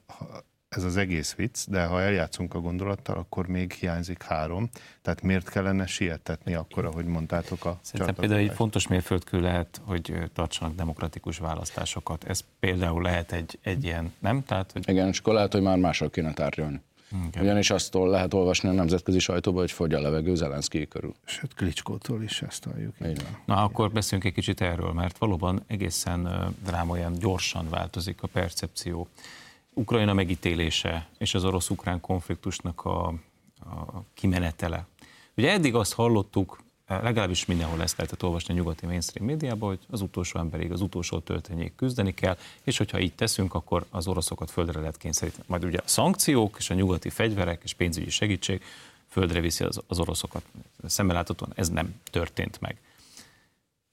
ez 0.68 0.84
az 0.84 0.96
egész 0.96 1.34
vicc, 1.34 1.68
de 1.68 1.84
ha 1.84 2.00
eljátszunk 2.00 2.54
a 2.54 2.60
gondolattal, 2.60 3.16
akkor 3.16 3.46
még 3.46 3.72
hiányzik 3.72 4.22
három. 4.22 4.68
Tehát 5.02 5.22
miért 5.22 5.48
kellene 5.48 5.86
sietetni 5.86 6.54
akkor, 6.54 6.84
ahogy 6.84 7.04
mondtátok 7.04 7.64
a 7.64 7.78
Szerintem 7.82 8.14
például 8.14 8.40
egy 8.40 8.54
fontos 8.54 8.88
mérföldkő 8.88 9.40
lehet, 9.40 9.80
hogy 9.84 10.14
tartsanak 10.32 10.74
demokratikus 10.74 11.38
választásokat. 11.38 12.24
Ez 12.24 12.44
például 12.60 13.02
lehet 13.02 13.32
egy, 13.32 13.58
egy 13.62 13.84
ilyen, 13.84 14.12
nem? 14.18 14.44
Tehát, 14.44 14.72
hogy... 14.72 14.88
Igen, 14.88 15.08
és 15.08 15.18
akkor 15.18 15.34
lehet, 15.34 15.52
hogy 15.52 15.62
már 15.62 15.78
máshol 15.78 16.10
kéne 16.10 16.32
tárgyalni. 16.32 16.80
Igen. 17.28 17.42
Ugyanis 17.42 17.70
azt 17.70 17.94
lehet 17.94 18.34
olvasni 18.34 18.68
a 18.68 18.72
nemzetközi 18.72 19.18
sajtóban, 19.18 19.60
hogy 19.60 19.70
fogy 19.70 19.94
a 19.94 20.00
levegő 20.00 20.34
Zelenszky 20.34 20.88
körül. 20.88 21.14
Sőt, 21.24 21.54
Klicskótól 21.54 22.22
is 22.22 22.42
ezt 22.42 22.64
halljuk. 22.64 22.94
Na, 23.44 23.62
akkor 23.62 23.92
beszéljünk 23.92 24.28
egy 24.28 24.34
kicsit 24.36 24.60
erről, 24.60 24.92
mert 24.92 25.18
valóban 25.18 25.62
egészen 25.66 26.54
drámaian 26.64 27.12
gyorsan 27.18 27.68
változik 27.68 28.22
a 28.22 28.26
percepció. 28.26 29.08
Ukrajna 29.74 30.12
megítélése 30.12 31.08
és 31.18 31.34
az 31.34 31.44
orosz-ukrán 31.44 32.00
konfliktusnak 32.00 32.84
a, 32.84 33.06
a 33.58 34.02
kimenetele. 34.14 34.86
Ugye 35.36 35.52
eddig 35.52 35.74
azt 35.74 35.92
hallottuk, 35.92 36.63
legalábbis 36.86 37.44
mindenhol 37.44 37.82
ezt 37.82 37.96
lehetett 37.96 38.22
olvasni 38.22 38.54
a 38.54 38.56
nyugati 38.56 38.86
mainstream 38.86 39.26
médiában, 39.26 39.68
hogy 39.68 39.78
az 39.90 40.00
utolsó 40.00 40.38
emberig, 40.38 40.72
az 40.72 40.80
utolsó 40.80 41.18
töltenyék 41.18 41.74
küzdeni 41.76 42.14
kell, 42.14 42.36
és 42.62 42.78
hogyha 42.78 43.00
így 43.00 43.14
teszünk, 43.14 43.54
akkor 43.54 43.86
az 43.90 44.06
oroszokat 44.06 44.50
földre 44.50 44.78
lehet 44.80 44.96
kényszeríteni. 44.96 45.44
Majd 45.46 45.64
ugye 45.64 45.78
a 45.78 45.88
szankciók 45.88 46.56
és 46.58 46.70
a 46.70 46.74
nyugati 46.74 47.10
fegyverek 47.10 47.60
és 47.64 47.74
pénzügyi 47.74 48.10
segítség 48.10 48.62
földre 49.08 49.40
viszi 49.40 49.64
az, 49.64 49.80
az 49.86 49.98
oroszokat. 49.98 50.42
Szemmel 50.86 51.14
láthatóan 51.14 51.52
ez 51.54 51.68
nem 51.68 51.94
történt 52.10 52.60
meg. 52.60 52.78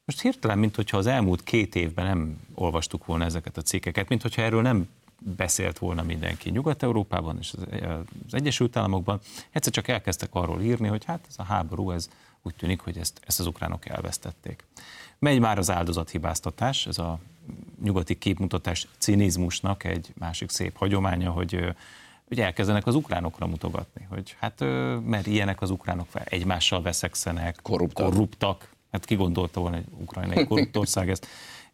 Most 0.05 0.21
hirtelen, 0.21 0.59
mint 0.59 0.75
hogyha 0.75 0.97
az 0.97 1.05
elmúlt 1.05 1.43
két 1.43 1.75
évben 1.75 2.05
nem 2.05 2.39
olvastuk 2.53 3.05
volna 3.05 3.25
ezeket 3.25 3.57
a 3.57 3.61
cikkeket, 3.61 4.09
mint 4.09 4.21
hogyha 4.21 4.41
erről 4.41 4.61
nem 4.61 4.89
beszélt 5.19 5.79
volna 5.79 6.03
mindenki 6.03 6.49
Nyugat-Európában 6.49 7.37
és 7.39 7.53
az 8.27 8.33
Egyesült 8.33 8.75
Államokban. 8.75 9.19
Egyszer 9.51 9.73
csak 9.73 9.87
elkezdtek 9.87 10.29
arról 10.31 10.61
írni, 10.61 10.87
hogy 10.87 11.05
hát 11.05 11.25
ez 11.27 11.35
a 11.37 11.43
háború, 11.43 11.91
ez 11.91 12.09
úgy 12.43 12.55
tűnik, 12.55 12.79
hogy 12.79 12.97
ezt, 12.97 13.19
ezt 13.27 13.39
az 13.39 13.45
ukránok 13.45 13.89
elvesztették. 13.89 14.65
Megy 15.19 15.39
már 15.39 15.57
az 15.57 15.71
áldozathibáztatás, 15.71 16.87
ez 16.87 16.97
a 16.97 17.19
nyugati 17.83 18.17
képmutatás 18.17 18.87
cinizmusnak 18.97 19.83
egy 19.83 20.13
másik 20.17 20.49
szép 20.49 20.77
hagyománya, 20.77 21.31
hogy 21.31 21.73
hogy 22.31 22.39
elkezdenek 22.39 22.87
az 22.87 22.95
ukránokra 22.95 23.47
mutogatni, 23.47 24.07
hogy 24.09 24.35
hát 24.39 24.59
mert 25.05 25.27
ilyenek 25.27 25.61
az 25.61 25.69
ukránok, 25.69 26.07
egymással 26.23 26.81
veszekszenek, 26.81 27.59
korruptak. 27.61 28.05
korruptak. 28.05 28.69
Hát 28.91 29.05
ki 29.05 29.15
gondolta 29.15 29.59
volna, 29.59 29.75
hogy 29.75 29.85
Ukrajna 30.01 30.33
egy 30.33 30.47
korrupt 30.47 30.77
ország, 30.77 31.09
ez, 31.09 31.19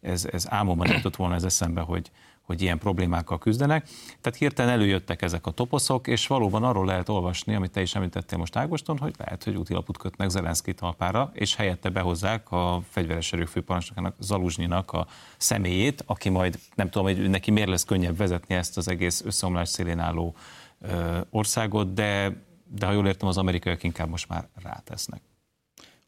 ez, 0.00 0.24
ez 0.32 0.46
álmomban 0.50 0.88
jutott 0.88 1.16
volna 1.16 1.34
ez 1.34 1.44
eszembe, 1.44 1.80
hogy, 1.80 2.10
hogy 2.48 2.62
ilyen 2.62 2.78
problémákkal 2.78 3.38
küzdenek. 3.38 3.88
Tehát 4.20 4.38
hirtelen 4.38 4.72
előjöttek 4.72 5.22
ezek 5.22 5.46
a 5.46 5.50
toposzok, 5.50 6.06
és 6.06 6.26
valóban 6.26 6.64
arról 6.64 6.86
lehet 6.86 7.08
olvasni, 7.08 7.54
amit 7.54 7.70
te 7.70 7.80
is 7.80 7.94
említettél 7.94 8.38
most 8.38 8.56
Ágoston, 8.56 8.98
hogy 8.98 9.14
lehet, 9.18 9.44
hogy 9.44 9.56
útilaput 9.56 9.98
kötnek 9.98 10.28
Zelenszky 10.28 10.74
talpára, 10.74 11.30
és 11.34 11.54
helyette 11.54 11.88
behozzák 11.88 12.50
a 12.50 12.82
fegyveres 12.88 13.32
erők 13.32 13.46
főparancsnokának, 13.46 14.14
Zaluzsnyinak 14.18 14.92
a 14.92 15.06
személyét, 15.36 16.02
aki 16.06 16.28
majd 16.28 16.58
nem 16.74 16.90
tudom, 16.90 17.06
hogy 17.06 17.30
neki 17.30 17.50
miért 17.50 17.68
lesz 17.68 17.84
könnyebb 17.84 18.16
vezetni 18.16 18.54
ezt 18.54 18.76
az 18.76 18.88
egész 18.88 19.22
összeomlás 19.24 19.68
szélén 19.68 19.98
álló 19.98 20.34
ö, 20.80 21.18
országot, 21.30 21.92
de, 21.94 22.42
de 22.66 22.86
ha 22.86 22.92
jól 22.92 23.06
értem, 23.06 23.28
az 23.28 23.38
amerikaiak 23.38 23.82
inkább 23.82 24.08
most 24.08 24.28
már 24.28 24.48
rátesznek. 24.62 25.20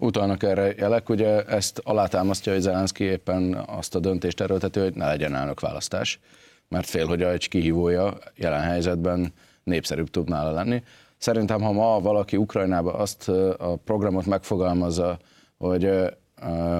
Utalnak 0.02 0.42
erre 0.42 0.74
jelek, 0.76 1.08
ugye 1.08 1.44
ezt 1.44 1.80
alátámasztja, 1.84 2.52
hogy 2.52 2.60
Zelenszky 2.60 3.04
éppen 3.04 3.54
azt 3.66 3.94
a 3.94 3.98
döntést 3.98 4.40
erőlteti, 4.40 4.80
hogy 4.80 4.94
ne 4.94 5.06
legyen 5.06 5.34
elnök 5.34 5.60
választás, 5.60 6.20
mert 6.68 6.86
fél, 6.86 7.06
hogy 7.06 7.22
egy 7.22 7.48
kihívója 7.48 8.18
jelen 8.36 8.60
helyzetben 8.60 9.32
népszerűbb 9.62 10.10
tud 10.10 10.28
nála 10.28 10.50
lenni. 10.50 10.82
Szerintem, 11.18 11.60
ha 11.60 11.72
ma 11.72 12.00
valaki 12.00 12.36
Ukrajnába 12.36 12.92
azt 12.92 13.28
a 13.58 13.76
programot 13.84 14.26
megfogalmazza, 14.26 15.18
hogy, 15.58 15.90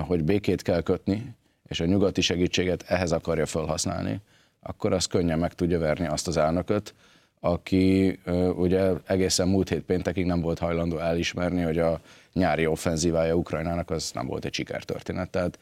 hogy 0.07 0.25
békét 0.25 0.63
kell 0.63 0.81
kötni, 0.81 1.35
és 1.69 1.81
a 1.81 1.85
nyugati 1.85 2.21
segítséget 2.21 2.85
ehhez 2.87 3.13
akarja 3.13 3.47
felhasználni, 3.47 4.21
akkor 4.61 4.93
az 4.93 5.05
könnyen 5.05 5.39
meg 5.39 5.55
tudja 5.55 5.79
verni 5.79 6.07
azt 6.07 6.29
az 6.29 6.37
elnököt, 6.37 6.95
aki 7.41 8.19
ugye 8.57 8.91
egészen 9.07 9.49
múlt 9.49 9.69
hét 9.69 9.83
péntekig 9.83 10.27
nem 10.27 10.41
volt 10.41 10.59
hajlandó 10.59 10.99
elismerni, 10.99 11.63
hogy 11.63 11.79
a 11.79 12.01
nyári 12.33 12.67
offenzívája 12.67 13.35
Ukrajnának 13.35 13.91
az 13.91 14.11
nem 14.15 14.27
volt 14.27 14.45
egy 14.45 14.55
sikertörténet. 14.55 15.31
Tehát 15.31 15.59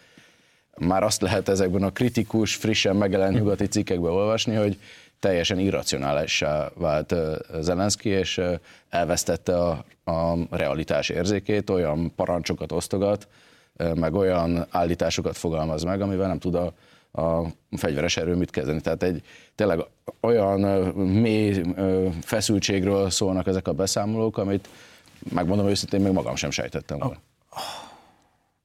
már 0.79 1.03
azt 1.03 1.21
lehet 1.21 1.49
ezekben 1.49 1.83
a 1.83 1.93
kritikus, 1.93 2.55
frissen 2.55 2.97
megjelent 2.97 3.35
nyugati 3.35 3.67
cikkekben 3.67 4.13
olvasni, 4.13 4.55
hogy 4.55 4.79
teljesen 5.21 5.59
irracionálissá 5.59 6.71
vált 6.75 7.15
Zelenszky, 7.61 8.09
és 8.09 8.41
elvesztette 8.89 9.59
a, 9.59 9.85
a 10.05 10.37
realitás 10.51 11.09
érzékét, 11.09 11.71
olyan 11.71 12.15
parancsokat 12.15 12.73
osztogat, 12.73 13.29
meg 13.95 14.15
olyan 14.15 14.67
állításokat 14.71 15.37
fogalmaz 15.37 15.83
meg, 15.83 16.01
amivel 16.01 16.29
nem 16.29 16.39
tud 16.39 16.55
a, 16.55 16.73
a 17.23 17.47
fegyveres 17.77 18.17
erő 18.17 18.35
mit 18.35 18.51
kezdeni. 18.51 18.81
Tehát 18.81 19.03
egy 19.03 19.23
tényleg 19.55 19.85
olyan 20.21 20.61
mély 20.97 21.63
feszültségről 22.23 23.11
szólnak 23.11 23.47
ezek 23.47 23.69
a 23.69 23.73
beszámolók, 23.73 24.39
amit 24.39 24.69
megmondom 25.33 25.67
őszintén, 25.67 26.01
még 26.01 26.13
magam 26.13 26.37
sem 26.37 26.51
sejtettem 26.51 26.99
volna. 26.99 27.17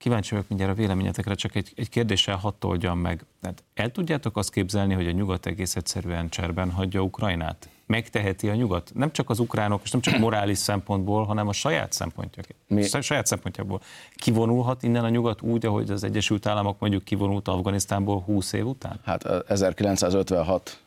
Kíváncsi 0.04 0.32
vagyok 0.32 0.48
mindjárt 0.48 0.74
a 0.74 0.76
véleményetekre, 0.76 1.36
csak 1.36 1.56
egy, 1.56 1.72
egy 1.76 1.90
kérdéssel 1.90 2.36
hadd 2.36 2.54
oldjam 2.62 3.00
meg. 3.00 3.26
Tehát 3.42 3.64
el 3.74 3.92
tudjátok 3.92 4.38
azt 4.38 4.52
képzelni, 4.52 4.94
hogy 4.94 5.08
a 5.08 5.12
nyugat 5.12 5.46
egész 5.46 5.76
egyszerűen 5.76 6.30
cserben 6.30 6.72
hagyja 6.72 7.02
Ukrajnát? 7.02 7.70
Megteheti 7.86 8.50
a 8.50 8.56
nyugat? 8.56 8.92
Nem 8.94 9.12
csak 9.12 9.30
az 9.30 9.40
ukránok, 9.40 9.82
és 9.84 9.92
nem 9.92 10.02
csak 10.02 10.18
morális 10.20 10.58
szempontból, 10.58 11.26
hanem 11.26 11.48
a 11.48 11.54
saját 11.54 11.92
szempontja, 11.92 12.44
Mi? 12.68 12.84
saját 12.84 13.26
szempontjából. 13.26 13.82
Kivonulhat 14.16 14.84
innen 14.84 15.04
a 15.04 15.10
nyugat 15.10 15.42
úgy, 15.42 15.66
ahogy 15.66 15.92
az 15.92 16.04
Egyesült 16.04 16.46
Államok 16.46 16.80
mondjuk 16.80 17.04
kivonult 17.04 17.48
Afganisztánból 17.48 18.22
20 18.22 18.54
év 18.54 18.68
után? 18.68 19.00
Hát 19.04 19.26
1956, 19.48 20.82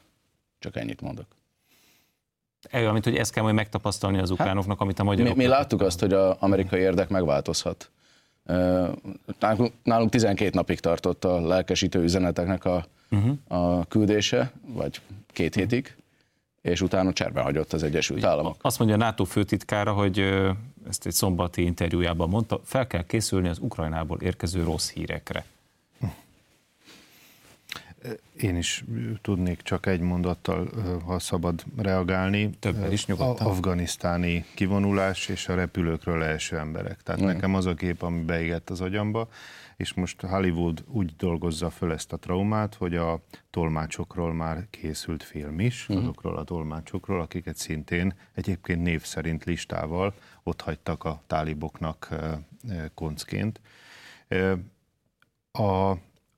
csak 0.59 0.77
ennyit 0.77 1.01
mondok. 1.01 1.27
Mint 2.73 3.05
hogy 3.05 3.17
ezt 3.17 3.33
kell 3.33 3.43
majd 3.43 3.55
megtapasztalni 3.55 4.19
az 4.19 4.31
ukránoknak, 4.31 4.81
amit 4.81 4.99
a 4.99 5.05
magyarok... 5.05 5.37
Mi, 5.37 5.43
mi 5.43 5.49
láttuk 5.49 5.81
azt, 5.81 6.01
hogy 6.01 6.13
az 6.13 6.37
amerikai 6.39 6.81
érdek 6.81 7.09
megváltozhat. 7.09 7.91
Nálunk 9.83 10.11
12 10.11 10.51
napig 10.53 10.81
tartott 10.81 11.25
a 11.25 11.41
lelkesítő 11.41 12.03
üzeneteknek 12.03 12.65
a, 12.65 12.87
uh-huh. 13.11 13.37
a 13.49 13.85
küldése, 13.85 14.53
vagy 14.67 15.01
két 15.27 15.55
hétig, 15.55 15.97
és 16.63 16.81
utána 16.81 17.13
cserben 17.13 17.43
hagyott 17.43 17.73
az 17.73 17.83
Egyesült 17.83 18.25
Államok. 18.25 18.57
Azt 18.61 18.79
mondja 18.79 18.97
a 18.97 18.99
NATO 18.99 19.25
főtitkára, 19.25 19.93
hogy 19.93 20.19
ezt 20.89 21.07
egy 21.07 21.13
szombati 21.13 21.63
interjújában 21.63 22.29
mondta, 22.29 22.61
fel 22.65 22.87
kell 22.87 23.07
készülni 23.07 23.49
az 23.49 23.59
Ukrajnából 23.59 24.19
érkező 24.21 24.63
rossz 24.63 24.91
hírekre. 24.91 25.45
Én 28.37 28.57
is 28.57 28.85
tudnék 29.23 29.63
csak 29.63 29.87
egy 29.87 30.01
mondattal, 30.01 30.69
ha 31.05 31.19
szabad 31.19 31.65
reagálni. 31.77 32.51
Többen 32.51 32.93
is 32.93 33.07
nyugodtan. 33.07 33.47
Afganisztáni 33.47 34.45
kivonulás 34.55 35.29
és 35.29 35.49
a 35.49 35.55
repülőkről 35.55 36.19
leeső 36.19 36.59
emberek. 36.59 37.03
Tehát 37.03 37.21
mm. 37.21 37.25
nekem 37.25 37.55
az 37.55 37.67
a 37.67 37.75
kép, 37.75 38.03
ami 38.03 38.21
beégett 38.21 38.71
az 38.71 38.81
agyamba, 38.81 39.29
és 39.77 39.95
most 39.95 40.21
Hollywood 40.21 40.85
úgy 40.89 41.17
dolgozza 41.17 41.71
föl 41.71 41.93
ezt 41.93 42.13
a 42.13 42.17
traumát, 42.17 42.75
hogy 42.75 42.97
a 42.97 43.23
tolmácsokról 43.51 44.35
már 44.35 44.67
készült 44.71 45.23
film 45.23 45.61
is, 45.61 45.87
mm. 45.93 45.97
azokról 45.97 46.37
a 46.37 46.45
tolmácsokról, 46.45 47.21
akiket 47.21 47.57
szintén 47.57 48.15
egyébként 48.35 48.83
név 48.83 49.03
szerint 49.03 49.45
listával 49.45 50.15
ott 50.43 50.61
hagytak 50.61 51.05
a 51.05 51.23
táliboknak 51.27 52.09
koncként. 52.95 53.61
A 55.53 55.93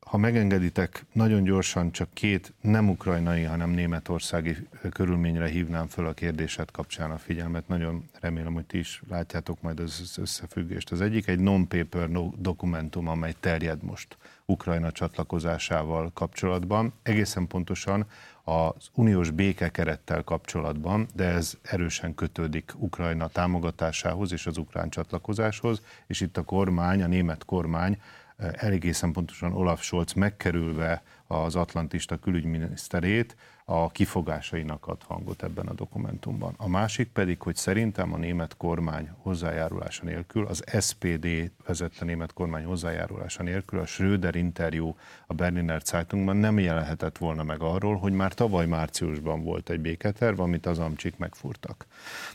ha 0.09 0.17
megengeditek, 0.17 1.05
nagyon 1.13 1.43
gyorsan 1.43 1.93
csak 1.93 2.09
két 2.13 2.53
nem 2.61 2.89
ukrajnai, 2.89 3.43
hanem 3.43 3.71
németországi 3.71 4.57
körülményre 4.91 5.49
hívnám 5.49 5.87
föl 5.87 6.07
a 6.07 6.13
kérdéset 6.13 6.71
kapcsán 6.71 7.11
a 7.11 7.19
figyelmet. 7.19 7.69
Nagyon 7.69 8.09
remélem, 8.21 8.53
hogy 8.53 8.65
ti 8.65 8.79
is 8.79 9.03
látjátok 9.09 9.63
majd 9.63 9.81
az 9.81 10.19
összefüggést. 10.19 10.91
Az 10.91 11.01
egyik 11.01 11.27
egy 11.27 11.39
non-paper 11.39 12.09
dokumentum, 12.39 13.09
amely 13.09 13.35
terjed 13.41 13.83
most 13.83 14.17
Ukrajna 14.47 14.93
csatlakozásával 14.93 16.11
kapcsolatban. 16.15 16.93
Egészen 17.03 17.47
pontosan 17.47 18.07
az 18.45 18.89
uniós 18.95 19.31
békekerettel 19.31 20.23
kapcsolatban, 20.23 21.07
de 21.15 21.25
ez 21.25 21.55
erősen 21.63 22.15
kötődik 22.15 22.73
Ukrajna 22.77 23.29
támogatásához 23.29 24.33
és 24.33 24.47
az 24.47 24.57
ukrán 24.57 24.89
csatlakozáshoz, 24.89 25.83
és 26.07 26.21
itt 26.21 26.37
a 26.37 26.43
kormány, 26.43 27.03
a 27.03 27.07
német 27.07 27.45
kormány 27.45 27.99
egészen 28.39 29.13
pontosan 29.13 29.53
Olaf 29.53 29.83
Scholz 29.83 30.13
megkerülve 30.13 31.03
az 31.27 31.57
atlantista 31.57 32.17
külügyminiszterét 32.17 33.37
a 33.65 33.91
kifogásainak 33.91 34.87
ad 34.87 35.03
hangot 35.03 35.43
ebben 35.43 35.67
a 35.67 35.73
dokumentumban. 35.73 36.55
A 36.57 36.69
másik 36.69 37.09
pedig, 37.09 37.43
hogy 37.43 37.57
szerintem 37.57 38.13
a 38.13 38.17
német 38.17 38.57
kormány 38.57 39.11
hozzájárulása 39.17 40.05
nélkül, 40.05 40.47
az 40.47 40.65
SPD 40.81 41.51
vezette 41.67 42.05
német 42.05 42.33
kormány 42.33 42.65
hozzájárulása 42.65 43.43
nélkül 43.43 43.79
a 43.79 43.87
Schröder 43.87 44.35
interjú 44.35 44.97
a 45.27 45.35
Berliner 45.35 45.81
Zeitungban 45.85 46.37
nem 46.37 46.59
jelenhetett 46.59 47.19
volna 47.19 47.43
meg 47.43 47.63
arról, 47.63 47.97
hogy 47.97 48.13
már 48.13 48.35
tavaly 48.35 48.67
márciusban 48.67 49.43
volt 49.43 49.71
egy 49.71 49.81
béketerv, 49.81 50.41
amit 50.41 50.67
az 50.67 50.79
amcsik 50.79 51.17
megfúrtak. 51.17 51.87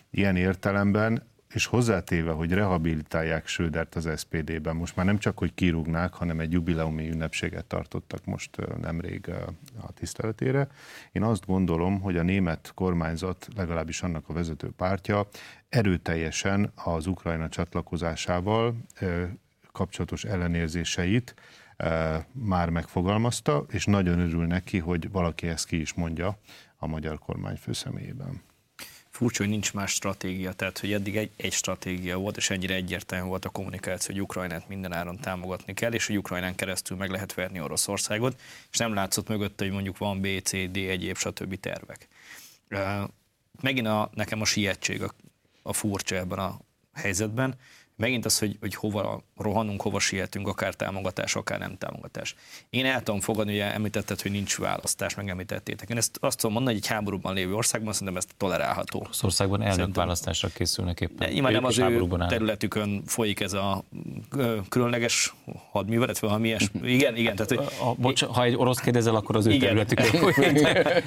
Ilyen 0.10 0.36
értelemben 0.36 1.32
és 1.54 1.66
hozzátéve, 1.66 2.32
hogy 2.32 2.52
rehabilitálják 2.52 3.48
Södert 3.48 3.96
az 3.96 4.10
SPD-ben, 4.18 4.76
most 4.76 4.96
már 4.96 5.06
nem 5.06 5.18
csak, 5.18 5.38
hogy 5.38 5.54
kirúgnák, 5.54 6.14
hanem 6.14 6.40
egy 6.40 6.52
jubileumi 6.52 7.10
ünnepséget 7.10 7.66
tartottak 7.66 8.26
most 8.26 8.58
nemrég 8.82 9.30
a 9.82 9.92
tiszteletére. 9.94 10.68
Én 11.12 11.24
azt 11.24 11.46
gondolom, 11.46 12.02
hogy 12.02 12.18
a 12.18 12.24
német 12.24 12.72
kormányzat, 12.76 13.48
legalábbis 13.56 14.02
annak 14.02 14.30
a 14.30 14.34
vezető 14.34 14.70
pártja 14.78 15.28
erőteljesen 15.70 16.72
az 16.76 17.08
Ukrajna 17.08 17.50
csatlakozásával 17.50 18.76
kapcsolatos 19.72 20.24
ellenérzéseit 20.24 21.36
már 22.32 22.70
megfogalmazta, 22.70 23.66
és 23.70 23.86
nagyon 23.86 24.20
örül 24.20 24.46
neki, 24.46 24.80
hogy 24.80 25.12
valaki 25.12 25.48
ezt 25.48 25.68
ki 25.68 25.82
is 25.82 25.94
mondja 25.94 26.38
a 26.78 26.88
magyar 26.88 27.20
kormány 27.20 27.56
főszemélyében 27.56 28.42
furcsa, 29.14 29.44
hogy 29.44 29.52
nincs 29.52 29.74
más 29.74 29.92
stratégia, 29.92 30.54
tehát 30.54 30.80
hogy 30.80 30.94
eddig 30.94 31.18
egy, 31.18 31.32
egy 31.36 31.54
stratégia 31.54 32.18
volt, 32.18 32.38
és 32.38 32.50
ennyire 32.50 32.74
egyértelmű 32.74 33.28
volt 33.28 33.46
a 33.46 33.50
kommunikáció, 33.50 34.14
hogy 34.14 34.24
Ukrajnát 34.24 34.68
minden 34.68 34.94
áron 34.94 35.20
támogatni 35.20 35.74
kell, 35.74 35.94
és 35.94 36.08
hogy 36.08 36.18
Ukrajnán 36.18 36.56
keresztül 36.56 36.98
meg 36.98 37.10
lehet 37.10 37.34
verni 37.34 37.62
Oroszországot, 37.62 38.40
és 38.72 38.78
nem 38.78 38.94
látszott 38.94 39.28
mögötte, 39.28 39.64
hogy 39.64 39.74
mondjuk 39.74 39.98
van 39.98 40.22
B, 40.22 40.28
C, 40.44 40.52
D, 40.52 40.78
egyéb, 40.78 41.18
stb. 41.18 41.60
tervek. 41.60 42.08
Megint 43.62 43.88
a, 43.88 44.10
nekem 44.14 44.42
a 44.42 44.46
sietség 44.46 45.04
a, 45.04 45.14
a 45.62 45.74
furcsa 45.74 46.16
ebben 46.16 46.40
a 46.40 46.60
helyzetben, 46.94 47.56
megint 47.96 48.26
az, 48.26 48.40
hogy, 48.40 48.58
hogy 48.60 48.76
hova 48.76 49.24
rohanunk, 49.38 49.82
hova 49.82 50.00
sietünk, 50.00 50.48
akár 50.48 50.74
támogatás, 50.74 51.36
akár 51.36 51.60
nem 51.60 51.78
támogatás. 51.78 52.36
Én 52.70 52.86
el 52.86 53.04
tudom 53.04 53.20
fogadni, 53.20 53.54
ugye 53.54 53.74
említetted, 53.74 54.22
hogy 54.22 54.32
nincs 54.32 54.58
választás, 54.58 55.16
meg 55.16 55.30
említettétek. 55.30 55.90
Én 55.90 55.98
ezt 55.98 56.18
azt 56.20 56.38
tudom 56.38 56.54
mondani, 56.54 56.76
hogy 56.76 56.84
egy 56.86 56.92
háborúban 56.92 57.34
lévő 57.34 57.54
országban 57.54 57.94
szerintem 57.94 58.18
ezt 58.18 58.30
tolerálható. 58.38 59.08
Az 59.10 59.24
országban 59.24 59.62
elnök 59.62 59.96
választásra 59.96 60.48
készülnek 60.48 61.02
éppen. 61.02 61.32
Nyilván 61.32 61.52
nem 61.52 61.64
az 61.64 61.78
ő 61.78 62.08
területükön 62.28 63.04
folyik 63.06 63.40
ez 63.40 63.54
a 63.54 63.84
különleges 64.70 65.34
hadművelet, 65.72 66.20
vagy 66.20 66.30
valami 66.30 66.48
ilyes. 66.48 66.70
Igen, 66.84 67.16
igen. 67.16 67.36
Tehát, 67.36 67.50
hogy... 67.52 67.88
a, 67.88 67.94
bocs, 67.98 68.24
ha 68.24 68.44
egy 68.44 68.56
orosz 68.56 68.80
kérdezel, 68.80 69.16
akkor 69.16 69.36
az 69.36 69.46
ő 69.46 69.52
igen. 69.52 69.68
területükön 69.68 70.06
folyik. 70.34 70.62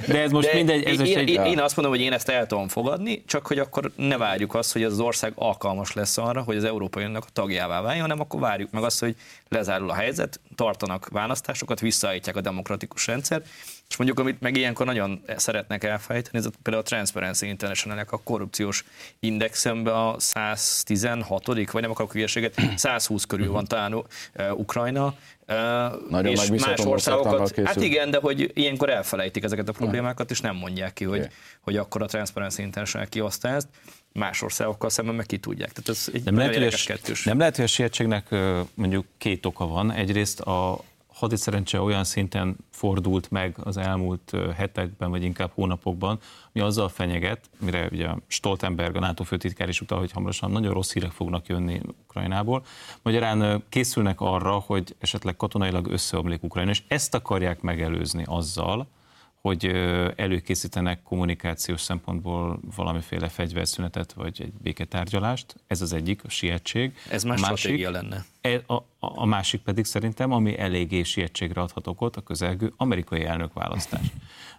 De 0.06 0.20
ez 0.20 0.30
most 0.30 0.48
De 0.48 0.54
mindegy. 0.54 0.84
Ez 0.84 1.00
én, 1.00 1.18
egy... 1.18 1.28
én, 1.28 1.58
azt 1.58 1.76
mondom, 1.76 1.94
hogy 1.94 2.04
én 2.04 2.12
ezt 2.12 2.28
el 2.28 2.46
tudom 2.46 2.68
fogadni, 2.68 3.22
csak 3.26 3.46
hogy 3.46 3.58
akkor 3.58 3.92
ne 3.96 4.16
várjuk 4.16 4.54
azt, 4.54 4.72
hogy 4.72 4.82
az 4.82 5.00
ország 5.00 5.32
alkalmas 5.34 5.92
lesz 5.92 6.18
arra, 6.18 6.42
hogy 6.42 6.56
az 6.56 6.64
Európai 6.76 7.02
Uniónak 7.02 7.24
a 7.26 7.32
tagjává 7.32 7.80
váljon, 7.80 8.00
hanem 8.00 8.20
akkor 8.20 8.40
várjuk 8.40 8.70
meg 8.70 8.82
azt, 8.82 9.00
hogy 9.00 9.16
lezárul 9.48 9.90
a 9.90 9.94
helyzet, 9.94 10.40
tartanak 10.54 11.08
választásokat, 11.08 11.80
visszaállítják 11.80 12.36
a 12.36 12.40
demokratikus 12.40 13.06
rendszer, 13.06 13.42
és 13.88 13.96
mondjuk, 13.96 14.18
amit 14.18 14.40
meg 14.40 14.56
ilyenkor 14.56 14.86
nagyon 14.86 15.22
szeretnek 15.36 15.84
elfejteni, 15.84 16.38
ez 16.38 16.50
például 16.62 16.84
a 16.84 16.88
Transparency 16.88 17.46
international 17.46 18.04
a 18.10 18.20
korrupciós 18.24 18.84
indexemben 19.20 19.94
a 19.94 20.14
116 20.18 21.46
vagy 21.46 21.68
nem 21.72 21.90
akarok 21.90 22.12
hülyeséget, 22.12 22.54
120 22.76 23.24
körül 23.24 23.50
van 23.50 23.64
talán 23.64 23.94
uh, 23.94 24.04
Ukrajna, 24.52 25.14
nagyon 26.08 26.32
és 26.32 26.48
más 26.48 26.84
országokat. 26.84 27.60
Hát 27.64 27.80
igen, 27.80 28.10
de 28.10 28.18
hogy 28.18 28.50
ilyenkor 28.54 28.90
elfelejtik 28.90 29.44
ezeket 29.44 29.68
a 29.68 29.72
problémákat, 29.72 30.30
és 30.30 30.40
nem 30.40 30.56
mondják 30.56 30.92
ki, 30.92 31.04
hogy, 31.04 31.18
okay. 31.18 31.30
hogy 31.60 31.76
akkor 31.76 32.02
a 32.02 32.06
Transparency 32.06 32.62
International 32.62 33.08
kihozta 33.08 33.48
ezt 33.48 33.68
más 34.16 34.42
országokkal 34.42 34.90
szemben 34.90 35.14
meg 35.14 35.26
ki 35.26 35.38
tudják. 35.38 35.72
Tehát 35.72 35.88
ez 35.88 36.08
egy 36.12 36.24
nem, 36.24 36.36
lehet, 36.36 36.54
hogy 36.54 36.98
a, 37.02 37.18
nem 37.24 37.38
lehet, 37.38 37.56
hogy 37.56 37.64
a 37.64 37.68
sietségnek 37.68 38.34
mondjuk 38.74 39.06
két 39.18 39.46
oka 39.46 39.66
van. 39.66 39.92
Egyrészt 39.92 40.40
a 40.40 40.80
hadiszerencse 41.16 41.80
olyan 41.80 42.04
szinten 42.04 42.56
fordult 42.70 43.30
meg 43.30 43.56
az 43.64 43.76
elmúlt 43.76 44.32
hetekben, 44.56 45.10
vagy 45.10 45.22
inkább 45.22 45.50
hónapokban, 45.54 46.18
mi 46.52 46.60
azzal 46.60 46.88
fenyeget, 46.88 47.50
mire 47.58 47.88
ugye 47.92 48.08
Stoltenberg, 48.26 48.96
a 48.96 49.00
NATO 49.00 49.24
főtitkár 49.24 49.68
is 49.68 49.80
utal, 49.80 49.98
hogy 49.98 50.12
hamarosan 50.12 50.50
nagyon 50.50 50.72
rossz 50.72 50.92
hírek 50.92 51.10
fognak 51.10 51.46
jönni 51.46 51.80
Ukrajnából. 52.02 52.64
Magyarán 53.02 53.64
készülnek 53.68 54.20
arra, 54.20 54.52
hogy 54.52 54.94
esetleg 54.98 55.36
katonailag 55.36 55.86
összeomlik 55.86 56.42
Ukrajna, 56.42 56.70
és 56.70 56.82
ezt 56.88 57.14
akarják 57.14 57.60
megelőzni 57.60 58.22
azzal, 58.26 58.86
hogy 59.46 59.66
előkészítenek 60.16 61.02
kommunikációs 61.02 61.80
szempontból 61.80 62.60
valamiféle 62.76 63.28
fegyverszünetet 63.28 64.12
vagy 64.12 64.40
egy 64.42 64.52
béketárgyalást. 64.62 65.54
Ez 65.66 65.82
az 65.82 65.92
egyik, 65.92 66.24
a 66.24 66.28
sietség. 66.28 66.92
Ez 67.10 67.24
más 67.24 67.42
a 67.42 67.48
másik, 67.48 67.88
lenne. 67.88 68.24
E, 68.40 68.62
a, 68.66 68.82
a 68.98 69.26
másik 69.26 69.60
pedig 69.60 69.84
szerintem, 69.84 70.32
ami 70.32 70.58
eléggé 70.58 71.02
sietségre 71.02 71.60
adhat 71.60 71.86
okot, 71.86 72.16
a 72.16 72.20
közelgő 72.20 72.72
amerikai 72.76 73.24
elnökválasztás. 73.24 74.06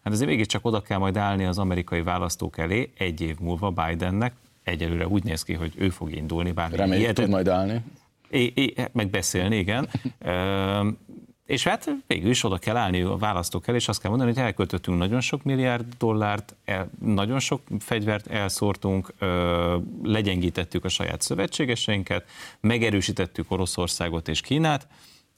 Hát 0.03 0.13
azért 0.13 0.29
mégiscsak 0.29 0.65
oda 0.65 0.81
kell 0.81 0.97
majd 0.97 1.17
állni 1.17 1.45
az 1.45 1.57
amerikai 1.57 2.01
választók 2.01 2.57
elé 2.57 2.91
egy 2.97 3.21
év 3.21 3.39
múlva 3.39 3.71
Bidennek, 3.71 4.33
egyelőre 4.63 5.07
úgy 5.07 5.23
néz 5.23 5.43
ki, 5.43 5.53
hogy 5.53 5.73
ő 5.77 5.89
fog 5.89 6.15
indulni, 6.15 6.51
bár 6.51 6.71
Reméljük, 6.71 7.13
tud 7.13 7.29
majd 7.29 7.47
állni. 7.47 7.81
É, 8.29 8.51
é, 8.55 8.73
meg 8.91 9.09
beszélni, 9.09 9.57
igen. 9.57 9.89
És 11.47 11.63
hát 11.63 11.89
végül 12.07 12.29
is 12.29 12.43
oda 12.43 12.57
kell 12.57 12.75
állni 12.75 13.01
a 13.01 13.17
választók 13.17 13.67
el, 13.67 13.75
és 13.75 13.87
azt 13.87 14.01
kell 14.01 14.09
mondani, 14.09 14.33
hogy 14.33 14.43
elköltöttünk 14.43 14.97
nagyon 14.97 15.21
sok 15.21 15.43
milliárd 15.43 15.85
dollárt, 15.97 16.55
el, 16.65 16.89
nagyon 17.01 17.39
sok 17.39 17.61
fegyvert 17.79 18.27
elszórtunk, 18.27 19.13
ö, 19.19 19.77
legyengítettük 20.03 20.85
a 20.85 20.89
saját 20.89 21.21
szövetségeseinket, 21.21 22.25
megerősítettük 22.59 23.51
Oroszországot 23.51 24.27
és 24.27 24.41
Kínát, 24.41 24.87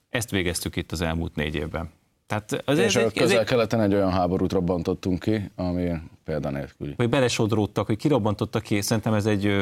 ezt 0.09 0.31
végeztük 0.31 0.75
itt 0.75 0.91
az 0.91 1.01
elmúlt 1.01 1.35
négy 1.35 1.55
évben. 1.55 1.89
Tehát 2.27 2.63
az 2.65 2.77
és 2.77 2.95
ez 2.95 3.05
a 3.05 3.11
közel-keleten 3.11 3.81
egy 3.81 3.93
olyan 3.93 4.11
háborút 4.11 4.51
robbantottunk 4.51 5.19
ki, 5.19 5.51
ami 5.55 5.91
példanélküli. 6.23 6.93
Hogy 6.95 7.09
belesodródtak, 7.09 7.85
hogy 7.85 7.97
kirobbantottak 7.97 8.63
ki, 8.63 8.81
szerintem 8.81 9.13
ez 9.13 9.25
egy, 9.25 9.55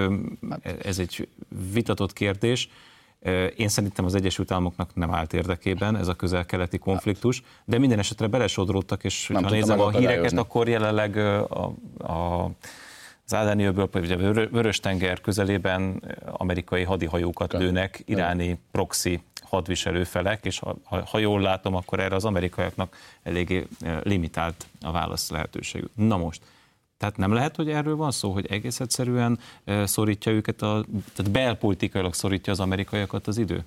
ez 0.84 1.00
egy 1.00 1.28
vitatott 1.74 2.14
kérdés. 2.14 2.70
Én 3.56 3.68
szerintem 3.68 4.06
az 4.06 4.16
Egyesült 4.16 4.52
Államoknak 4.52 4.96
nem 4.96 5.14
állt 5.14 5.34
érdekében 5.34 5.96
ez 5.96 6.08
a 6.08 6.14
közel-keleti 6.14 6.78
konfliktus, 6.78 7.44
de 7.66 7.78
minden 7.78 8.00
esetre 8.00 8.28
belesodródtak, 8.28 9.04
és 9.04 9.28
nem 9.28 9.44
ha 9.44 9.50
nézem 9.50 9.80
a 9.80 9.90
híreket, 9.90 10.34
akkor 10.38 10.68
jelenleg 10.68 11.18
a, 11.18 11.66
a 11.98 12.50
az 13.30 13.34
Ádáni 13.34 13.64
öböl, 13.64 13.90
vagy 13.92 14.12
a 14.12 14.18
Vörös-tenger 14.34 15.22
közelében 15.22 16.04
amerikai 16.26 16.84
hadihajókat 16.84 17.54
lőnek, 17.54 18.02
iráni 18.06 18.60
proxy 18.72 19.22
hadviselő 19.42 20.04
felek, 20.04 20.46
és 20.46 20.60
ha, 20.60 20.76
ha 21.06 21.18
jól 21.18 21.42
látom, 21.42 21.76
akkor 21.76 22.00
erre 22.00 22.16
az 22.16 22.26
amerikaiaknak 22.26 22.98
eléggé 23.24 23.68
limitált 24.04 24.66
a 24.82 24.92
válasz 24.92 25.30
lehetőségük. 25.30 25.90
Na 25.96 26.18
most, 26.18 26.42
tehát 26.98 27.18
nem 27.18 27.34
lehet, 27.34 27.56
hogy 27.56 27.70
erről 27.70 27.96
van 27.96 28.12
szó, 28.12 28.32
hogy 28.32 28.46
egész 28.46 28.80
egyszerűen 28.80 29.40
szorítja 29.84 30.32
őket, 30.32 30.62
a, 30.62 30.86
tehát 31.16 31.32
belpolitikailag 31.32 32.14
szorítja 32.14 32.52
az 32.54 32.60
amerikaiakat 32.60 33.28
az 33.28 33.38
idő? 33.38 33.66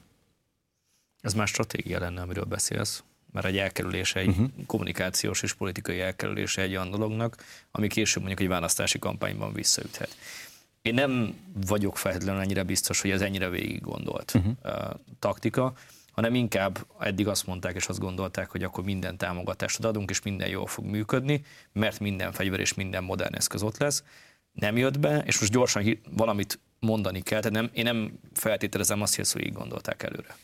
Ez 1.20 1.34
már 1.34 1.46
stratégia 1.46 1.98
lenne, 1.98 2.20
amiről 2.20 2.44
beszélsz. 2.44 3.02
mert 3.32 3.46
egy 3.46 3.56
elkerülése, 3.56 4.20
egy 4.20 4.28
uh-huh. 4.28 4.48
kommunikációs 4.66 5.42
és 5.42 5.52
politikai 5.52 6.00
elkerülése 6.00 6.62
egy 6.62 6.70
olyan 6.70 6.90
dolognak, 6.90 7.44
ami 7.70 7.86
később 7.86 8.18
mondjuk 8.22 8.40
egy 8.40 8.48
választási 8.48 8.98
kampányban 8.98 9.52
visszaüthet. 9.52 10.16
Én 10.82 10.94
nem 10.94 11.34
vagyok 11.66 11.96
feltétlenül 11.96 12.40
ennyire 12.40 12.62
biztos, 12.62 13.00
hogy 13.00 13.10
ez 13.10 13.20
ennyire 13.20 13.48
végig 13.48 13.80
gondolt 13.80 14.32
uh-huh. 14.34 14.52
uh, 14.64 14.72
taktika, 15.18 15.72
hanem 16.12 16.34
inkább 16.34 16.86
eddig 17.00 17.28
azt 17.28 17.46
mondták 17.46 17.74
és 17.74 17.86
azt 17.86 17.98
gondolták, 17.98 18.50
hogy 18.50 18.62
akkor 18.62 18.84
minden 18.84 19.16
támogatást 19.16 19.84
adunk, 19.84 20.10
és 20.10 20.22
minden 20.22 20.48
jól 20.48 20.66
fog 20.66 20.84
működni, 20.84 21.44
mert 21.72 22.00
minden 22.00 22.32
fegyver 22.32 22.60
és 22.60 22.74
minden 22.74 23.04
modern 23.04 23.34
eszköz 23.34 23.62
ott 23.62 23.78
lesz. 23.78 24.04
Nem 24.52 24.76
jött 24.76 24.98
be, 24.98 25.22
és 25.26 25.40
most 25.40 25.52
gyorsan 25.52 26.00
valamit 26.16 26.58
mondani 26.80 27.20
kell, 27.20 27.40
tehát 27.40 27.56
nem, 27.56 27.70
én 27.72 27.84
nem 27.84 28.18
feltételezem 28.32 29.02
azt, 29.02 29.32
hogy 29.32 29.46
így 29.46 29.52
gondolták 29.52 30.02
előre. 30.02 30.36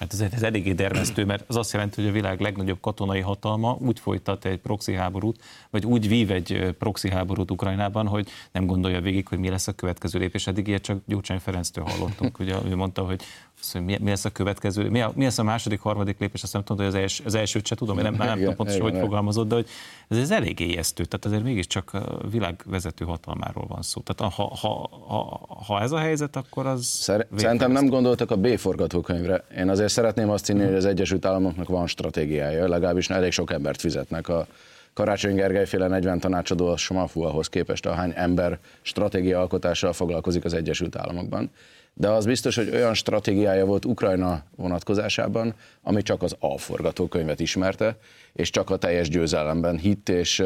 Hát 0.00 0.12
ez, 0.12 0.20
ez 0.20 0.42
eléggé 0.42 0.72
dermesztő, 0.72 1.24
mert 1.24 1.44
az 1.46 1.56
azt 1.56 1.72
jelenti, 1.72 2.00
hogy 2.00 2.10
a 2.10 2.12
világ 2.12 2.40
legnagyobb 2.40 2.80
katonai 2.80 3.20
hatalma 3.20 3.76
úgy 3.80 4.00
folytat 4.00 4.44
egy 4.44 4.58
proxy 4.58 4.94
háborút, 4.94 5.42
vagy 5.70 5.86
úgy 5.86 6.08
vív 6.08 6.30
egy 6.30 6.74
proxy 6.78 7.10
háborút 7.10 7.50
Ukrajnában, 7.50 8.06
hogy 8.06 8.28
nem 8.52 8.66
gondolja 8.66 9.00
végig, 9.00 9.28
hogy 9.28 9.38
mi 9.38 9.48
lesz 9.48 9.68
a 9.68 9.72
következő 9.72 10.18
lépés. 10.18 10.46
Eddig 10.46 10.66
ilyet 10.66 10.82
csak 10.82 10.98
Gyurcsány 11.06 11.38
Ferenctől 11.38 11.84
hallottunk, 11.84 12.38
ugye 12.38 12.56
ő 12.64 12.76
mondta, 12.76 13.02
hogy 13.02 13.22
azt, 13.60 13.72
hogy 13.72 13.84
mi, 13.84 13.98
mi 14.00 14.08
lesz 14.08 14.24
a 14.24 14.30
következő, 14.30 14.88
mi, 14.88 15.00
a, 15.00 15.12
mi 15.14 15.24
lesz 15.24 15.38
a 15.38 15.42
második, 15.42 15.80
harmadik 15.80 16.18
lépés, 16.18 16.42
azt 16.42 16.52
nem 16.52 16.62
tudom, 16.62 16.86
hogy 16.86 16.94
az, 16.94 17.00
els, 17.02 17.22
az 17.24 17.34
elsőt 17.34 17.66
se 17.66 17.74
tudom, 17.74 17.98
én 17.98 18.02
nem, 18.02 18.14
nem 18.14 18.38
tudom 18.38 18.54
pontosan, 18.54 18.80
hogy 18.80 18.98
fogalmazott, 18.98 19.48
de 19.48 19.54
hogy 19.54 19.68
ez, 20.08 20.18
ez 20.18 20.30
elég 20.30 20.60
éjesztő, 20.60 21.04
tehát 21.04 21.24
azért 21.24 21.42
mégiscsak 21.42 21.92
a 21.92 22.28
világ 22.30 22.62
vezető 22.66 23.04
hatalmáról 23.04 23.64
van 23.68 23.82
szó. 23.82 24.00
Tehát 24.00 24.34
ha, 24.34 24.56
ha, 24.60 24.88
ha, 25.06 25.40
ha 25.66 25.80
ez 25.80 25.92
a 25.92 25.98
helyzet, 25.98 26.36
akkor 26.36 26.66
az... 26.66 26.84
Szer- 26.84 27.26
szerintem 27.36 27.72
nem 27.72 27.86
gondoltak 27.86 28.30
a 28.30 28.36
B 28.36 28.56
forgatókönyvre. 28.58 29.44
Én 29.56 29.68
azért 29.68 29.92
szeretném 29.92 30.30
azt 30.30 30.46
hinni, 30.46 30.64
hogy 30.64 30.74
az 30.74 30.84
Egyesült 30.84 31.24
Államoknak 31.24 31.68
van 31.68 31.86
stratégiája, 31.86 32.68
legalábbis 32.68 33.10
elég 33.10 33.32
sok 33.32 33.52
embert 33.52 33.80
fizetnek 33.80 34.28
a 34.28 34.46
Karácsony 34.92 35.34
Gergely 35.34 35.66
féle 35.66 35.86
40 35.86 36.20
tanácsadó 36.20 36.66
a 36.66 36.76
Smafuahoz 36.76 37.48
képest, 37.48 37.86
ahány 37.86 38.12
ember 38.14 38.58
stratégia 38.82 39.40
alkotással 39.40 39.92
foglalkozik 39.92 40.44
az 40.44 40.54
Egyesült 40.54 40.96
Államokban 40.96 41.50
de 41.94 42.08
az 42.08 42.24
biztos, 42.24 42.56
hogy 42.56 42.70
olyan 42.74 42.94
stratégiája 42.94 43.64
volt 43.64 43.84
Ukrajna 43.84 44.42
vonatkozásában, 44.56 45.54
ami 45.82 46.02
csak 46.02 46.22
az 46.22 46.36
A 46.38 46.58
forgatókönyvet 46.58 47.40
ismerte, 47.40 47.96
és 48.32 48.50
csak 48.50 48.70
a 48.70 48.76
teljes 48.76 49.08
győzelemben 49.08 49.78
hitt, 49.78 50.08
és 50.08 50.42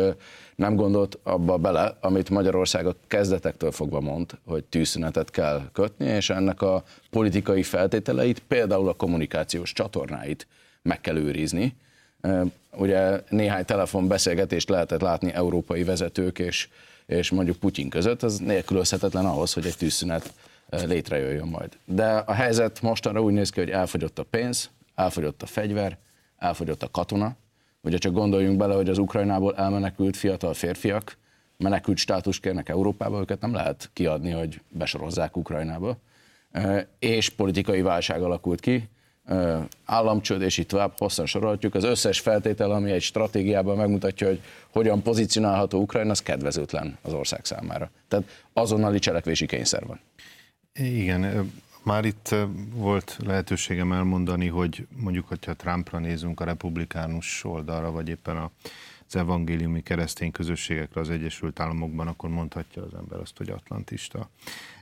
nem 0.57 0.77
gondolt 0.77 1.19
abba 1.23 1.57
bele, 1.57 1.97
amit 2.01 2.31
Magyarország 2.31 2.87
a 2.87 2.97
kezdetektől 3.07 3.71
fogva 3.71 4.01
mond, 4.01 4.31
hogy 4.47 4.65
tűzszünetet 4.65 5.31
kell 5.31 5.63
kötni, 5.73 6.07
és 6.07 6.31
ennek 6.31 6.63
a 6.63 6.85
politikai 7.11 7.63
feltételeit, 7.63 8.43
például 8.49 8.89
a 8.89 8.95
kommunikációs 8.95 9.73
csatornáit 9.73 10.47
meg 10.83 11.01
kell 11.01 11.17
őrizni. 11.17 11.77
Ugye 12.73 13.21
néhány 13.29 13.65
telefonbeszélgetést 13.65 14.69
lehetett 14.69 15.01
látni 15.01 15.33
európai 15.33 15.85
vezetők 15.85 16.39
és, 16.39 16.69
és 17.07 17.31
mondjuk 17.31 17.57
Putyin 17.57 17.89
között, 17.89 18.23
az 18.23 18.39
nélkülözhetetlen 18.39 19.27
ahhoz, 19.27 19.53
hogy 19.53 19.67
egy 19.67 19.77
tűzszünet 19.77 20.33
létrejöjjön 20.83 21.49
majd. 21.49 21.79
De 21.85 22.13
a 22.13 22.33
helyzet 22.33 22.83
mostanra 22.83 23.23
úgy 23.23 23.33
néz 23.33 23.51
ki, 23.51 23.61
hogy 23.61 23.71
elfogyott 23.71 24.19
a 24.19 24.23
pénz, 24.23 24.71
elfogyott 24.95 25.43
a 25.43 25.47
fegyver, 25.47 25.99
elfogyott 26.39 26.83
a 26.83 26.91
katona. 26.91 27.37
Ugye 27.81 27.99
csak 27.99 28.13
gondoljunk 28.13 28.57
bele, 28.57 28.75
hogy 28.75 28.89
az 28.89 28.99
Ukrajnából 28.99 29.57
elmenekült 29.57 30.17
fiatal 30.17 30.55
férfiak 30.55 31.17
menekült 31.57 31.97
státus 31.97 32.41
kérnek 32.41 32.69
Európába, 32.69 33.21
őket 33.21 33.41
nem 33.41 33.55
lehet 33.55 33.91
kiadni, 33.93 34.31
hogy 34.31 34.61
besorozzák 34.69 35.37
Ukrajnába. 35.37 35.97
És 36.99 37.29
politikai 37.29 37.83
válság 37.83 38.23
alakult 38.23 38.61
ki, 38.61 38.89
államcsőd, 39.85 40.43
és 40.43 40.59
itt 40.59 40.69
tovább 40.69 40.93
hosszan 40.99 41.27
sorolhatjuk. 41.27 41.75
Az 41.75 41.85
összes 41.85 42.21
feltétel, 42.21 42.71
ami 42.71 42.91
egy 42.91 43.03
stratégiában 43.03 43.77
megmutatja, 43.77 44.27
hogy 44.27 44.41
hogyan 44.71 45.03
pozícionálható 45.03 45.81
Ukrajna, 45.81 46.11
az 46.11 46.23
kedvezőtlen 46.23 46.99
az 47.03 47.13
ország 47.13 47.45
számára. 47.45 47.91
Tehát 48.09 48.27
azonnali 48.53 48.99
cselekvési 48.99 49.47
kényszer 49.47 49.87
van. 49.87 50.01
Igen, 50.79 51.53
már 51.83 52.05
itt 52.05 52.35
volt 52.73 53.17
lehetőségem 53.25 53.93
elmondani, 53.93 54.47
hogy 54.47 54.87
mondjuk, 54.97 55.29
hogyha 55.29 55.55
Trumpra 55.55 55.99
nézünk 55.99 56.41
a 56.41 56.45
republikánus 56.45 57.45
oldalra, 57.45 57.91
vagy 57.91 58.09
éppen 58.09 58.37
az 59.07 59.17
evangéliumi 59.17 59.83
keresztény 59.83 60.31
közösségekre 60.31 61.01
az 61.01 61.11
Egyesült 61.11 61.61
Államokban, 61.61 62.09
akkor 62.09 62.29
mondhatja 62.29 62.83
az 62.83 62.95
ember 62.95 63.21
azt, 63.21 63.37
hogy 63.37 63.51
atlantista. 63.51 64.31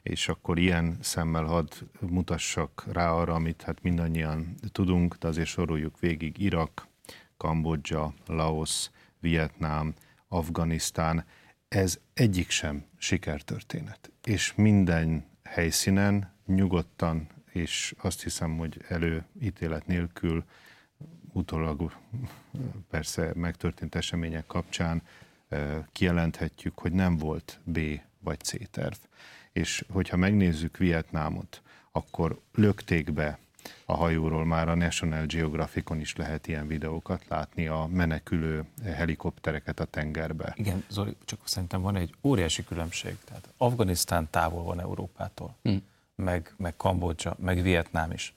És 0.02 0.28
akkor 0.28 0.58
ilyen 0.58 0.98
szemmel 1.00 1.44
hadd 1.44 1.72
mutassak 2.00 2.84
rá 2.92 3.10
arra, 3.10 3.34
amit 3.34 3.62
hát 3.62 3.82
mindannyian 3.82 4.54
tudunk, 4.72 5.14
de 5.14 5.28
azért 5.28 5.48
soroljuk 5.48 6.00
végig 6.00 6.38
Irak, 6.38 6.86
Kambodzsa, 7.36 8.14
Laos, 8.26 8.90
Vietnám, 9.20 9.94
Afganisztán, 10.28 11.24
ez 11.68 11.98
egyik 12.14 12.50
sem 12.50 12.84
sikertörténet. 12.98 14.10
És 14.24 14.54
minden 14.54 15.30
helyszínen, 15.52 16.32
nyugodtan, 16.46 17.26
és 17.52 17.94
azt 17.98 18.22
hiszem, 18.22 18.56
hogy 18.58 18.84
előítélet 18.88 19.86
nélkül 19.86 20.44
utólag 21.32 21.92
persze 22.90 23.32
megtörtént 23.34 23.94
események 23.94 24.46
kapcsán 24.46 25.02
kijelenthetjük, 25.92 26.78
hogy 26.78 26.92
nem 26.92 27.16
volt 27.16 27.60
B 27.64 27.78
vagy 28.18 28.40
C 28.40 28.70
terv. 28.70 28.96
És 29.52 29.84
hogyha 29.90 30.16
megnézzük 30.16 30.76
Vietnámot, 30.76 31.62
akkor 31.90 32.40
lökték 32.54 33.12
be 33.12 33.38
a 33.84 33.96
hajóról, 33.96 34.44
már 34.44 34.68
a 34.68 34.74
National 34.74 35.26
Geographicon 35.26 36.00
is 36.00 36.16
lehet 36.16 36.46
ilyen 36.46 36.66
videókat 36.66 37.24
látni, 37.28 37.66
a 37.66 37.88
menekülő 37.90 38.64
helikoptereket 38.84 39.80
a 39.80 39.84
tengerbe. 39.84 40.52
Igen, 40.56 40.84
Zoli, 40.88 41.16
csak 41.24 41.38
szerintem 41.44 41.80
van 41.80 41.96
egy 41.96 42.14
óriási 42.22 42.64
különbség. 42.64 43.16
Tehát 43.24 43.48
Afganisztán 43.56 44.28
távol 44.30 44.62
van 44.62 44.80
Európától, 44.80 45.56
hmm. 45.62 45.82
meg, 46.14 46.54
meg 46.56 46.76
Kambodzsa, 46.76 47.36
meg 47.38 47.62
Vietnám 47.62 48.10
is. 48.10 48.34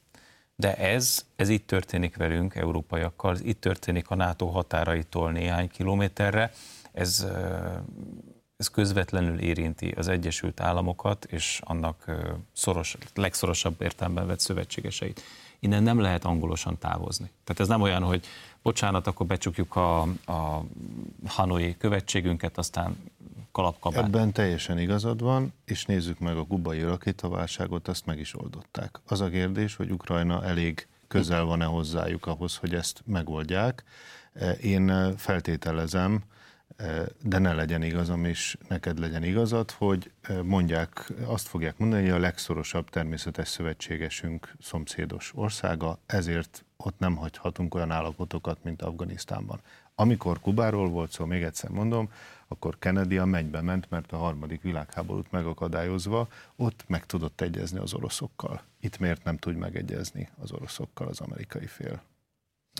De 0.56 0.76
ez, 0.76 1.26
ez 1.36 1.50
itt 1.50 1.68
történik 1.68 2.16
velünk, 2.16 2.56
európaiakkal, 2.56 3.34
ez 3.34 3.42
itt 3.42 3.62
történik 3.62 4.10
a 4.10 4.16
NATO 4.16 4.46
határaitól 4.48 5.32
néhány 5.32 5.70
kilométerre. 5.70 6.52
Ez, 6.92 7.26
ez 8.58 8.68
közvetlenül 8.68 9.40
érinti 9.40 9.90
az 9.90 10.08
Egyesült 10.08 10.60
Államokat 10.60 11.26
és 11.26 11.62
annak 11.64 12.12
szoros, 12.54 12.98
legszorosabb 13.14 13.82
értelemben 13.82 14.28
vett 14.28 14.40
szövetségeseit. 14.40 15.22
Innen 15.60 15.84
nem 15.84 16.00
lehet 16.00 16.26
angolosan 16.26 16.78
távozni. 16.78 17.32
Tehát 17.44 17.62
ez 17.62 17.68
nem 17.68 17.82
olyan, 17.82 18.04
hogy 18.04 18.26
bocsánat, 18.62 19.08
akkor 19.08 19.26
becsukjuk 19.26 19.76
a, 19.76 20.02
a 20.26 20.66
hanoi 21.26 21.78
követségünket, 21.78 22.58
aztán 22.58 22.98
kalapkabát. 23.52 24.04
Ebben 24.04 24.32
teljesen 24.32 24.80
igazad 24.80 25.22
van, 25.22 25.54
és 25.66 25.86
nézzük 25.86 26.20
meg 26.20 26.38
a 26.38 26.46
kubai 26.46 26.82
rakétaválságot, 26.82 27.88
azt 27.88 28.06
meg 28.06 28.20
is 28.20 28.36
oldották. 28.36 29.00
Az 29.06 29.22
a 29.22 29.30
kérdés, 29.30 29.76
hogy 29.76 29.92
Ukrajna 29.92 30.44
elég 30.44 30.88
közel 31.08 31.44
van-e 31.44 31.66
hozzájuk 31.66 32.26
ahhoz, 32.26 32.56
hogy 32.56 32.74
ezt 32.74 33.02
megoldják. 33.06 33.84
Én 34.62 35.16
feltételezem, 35.18 36.24
de 37.22 37.38
ne 37.38 37.54
legyen 37.54 37.82
igazam, 37.82 38.26
és 38.26 38.58
neked 38.68 39.00
legyen 39.00 39.24
igazad, 39.24 39.72
hogy 39.72 40.12
mondják, 40.44 41.12
azt 41.26 41.48
fogják 41.48 41.78
mondani, 41.78 42.02
hogy 42.02 42.12
a 42.12 42.20
legszorosabb 42.20 42.90
természetes 42.90 43.48
szövetségesünk 43.48 44.54
szomszédos 44.62 45.32
országa, 45.36 45.98
ezért 46.06 46.66
ott 46.78 47.00
nem 47.00 47.16
hagyhatunk 47.16 47.76
olyan 47.76 47.92
állapotokat, 47.92 48.64
mint 48.64 48.82
Afganisztánban. 48.82 49.60
Amikor 49.96 50.40
Kubáról 50.40 50.90
volt 50.90 51.12
szó, 51.12 51.26
még 51.26 51.44
egyszer 51.44 51.70
mondom, 51.70 52.10
akkor 52.48 52.80
Kennedy 52.80 53.18
a 53.18 53.26
mennybe 53.26 53.62
ment, 53.62 53.90
mert 53.90 54.12
a 54.12 54.18
harmadik 54.18 54.62
világháborút 54.62 55.32
megakadályozva 55.32 56.28
ott 56.56 56.84
meg 56.88 57.06
tudott 57.06 57.42
egyezni 57.42 57.80
az 57.80 57.94
oroszokkal. 57.94 58.62
Itt 58.80 59.00
miért 59.00 59.24
nem 59.24 59.38
tud 59.38 59.56
megegyezni 59.56 60.30
az 60.42 60.52
oroszokkal 60.52 61.08
az 61.08 61.20
amerikai 61.20 61.68
fél? 61.68 62.02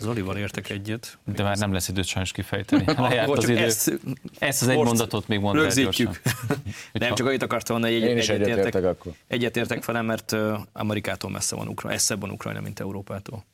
Zolival 0.02 0.36
értek 0.36 0.70
egyet. 0.70 1.18
De 1.24 1.42
már 1.42 1.56
nem 1.56 1.72
lesz 1.72 1.88
időt 1.88 2.04
sajnos 2.04 2.32
kifejteni. 2.32 2.84
Lejárt 2.96 3.30
az 3.30 3.48
idő. 3.48 3.58
Ezt, 3.58 4.00
ezt 4.38 4.62
az 4.62 4.68
egy 4.68 4.76
mondatot 4.76 5.28
még 5.28 5.40
mondta 5.40 5.62
Rögzítjük. 5.62 6.22
nem, 6.92 7.14
csak 7.14 7.26
annyit 7.26 7.42
akartam 7.42 7.80
mondani, 7.80 8.00
hogy 8.00 8.10
egy, 8.10 8.30
egyetértek, 8.30 8.74
egyet 8.74 8.96
egyetértek 9.26 9.84
velem, 9.84 10.04
mert 10.04 10.36
Amerikától 10.72 11.30
messze 11.30 11.56
van 11.56 11.68
Ukrajna, 11.68 11.96
eszebb 11.96 12.20
van 12.20 12.30
Ukrajna, 12.30 12.60
mint 12.60 12.80
Európától. 12.80 13.44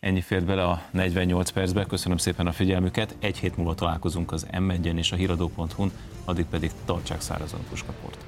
Ennyi 0.00 0.20
fért 0.20 0.44
bele 0.44 0.64
a 0.64 0.82
48 0.90 1.50
percbe, 1.50 1.84
köszönöm 1.84 2.16
szépen 2.16 2.46
a 2.46 2.52
figyelmüket. 2.52 3.16
Egy 3.18 3.38
hét 3.38 3.56
múlva 3.56 3.74
találkozunk 3.74 4.32
az 4.32 4.46
m 4.60 4.70
és 4.96 5.12
a 5.12 5.16
híradó.hu-n, 5.16 5.92
addig 6.24 6.44
pedig 6.44 6.70
tartsák 6.84 7.20
szárazon 7.20 7.60
puskaport. 7.68 8.25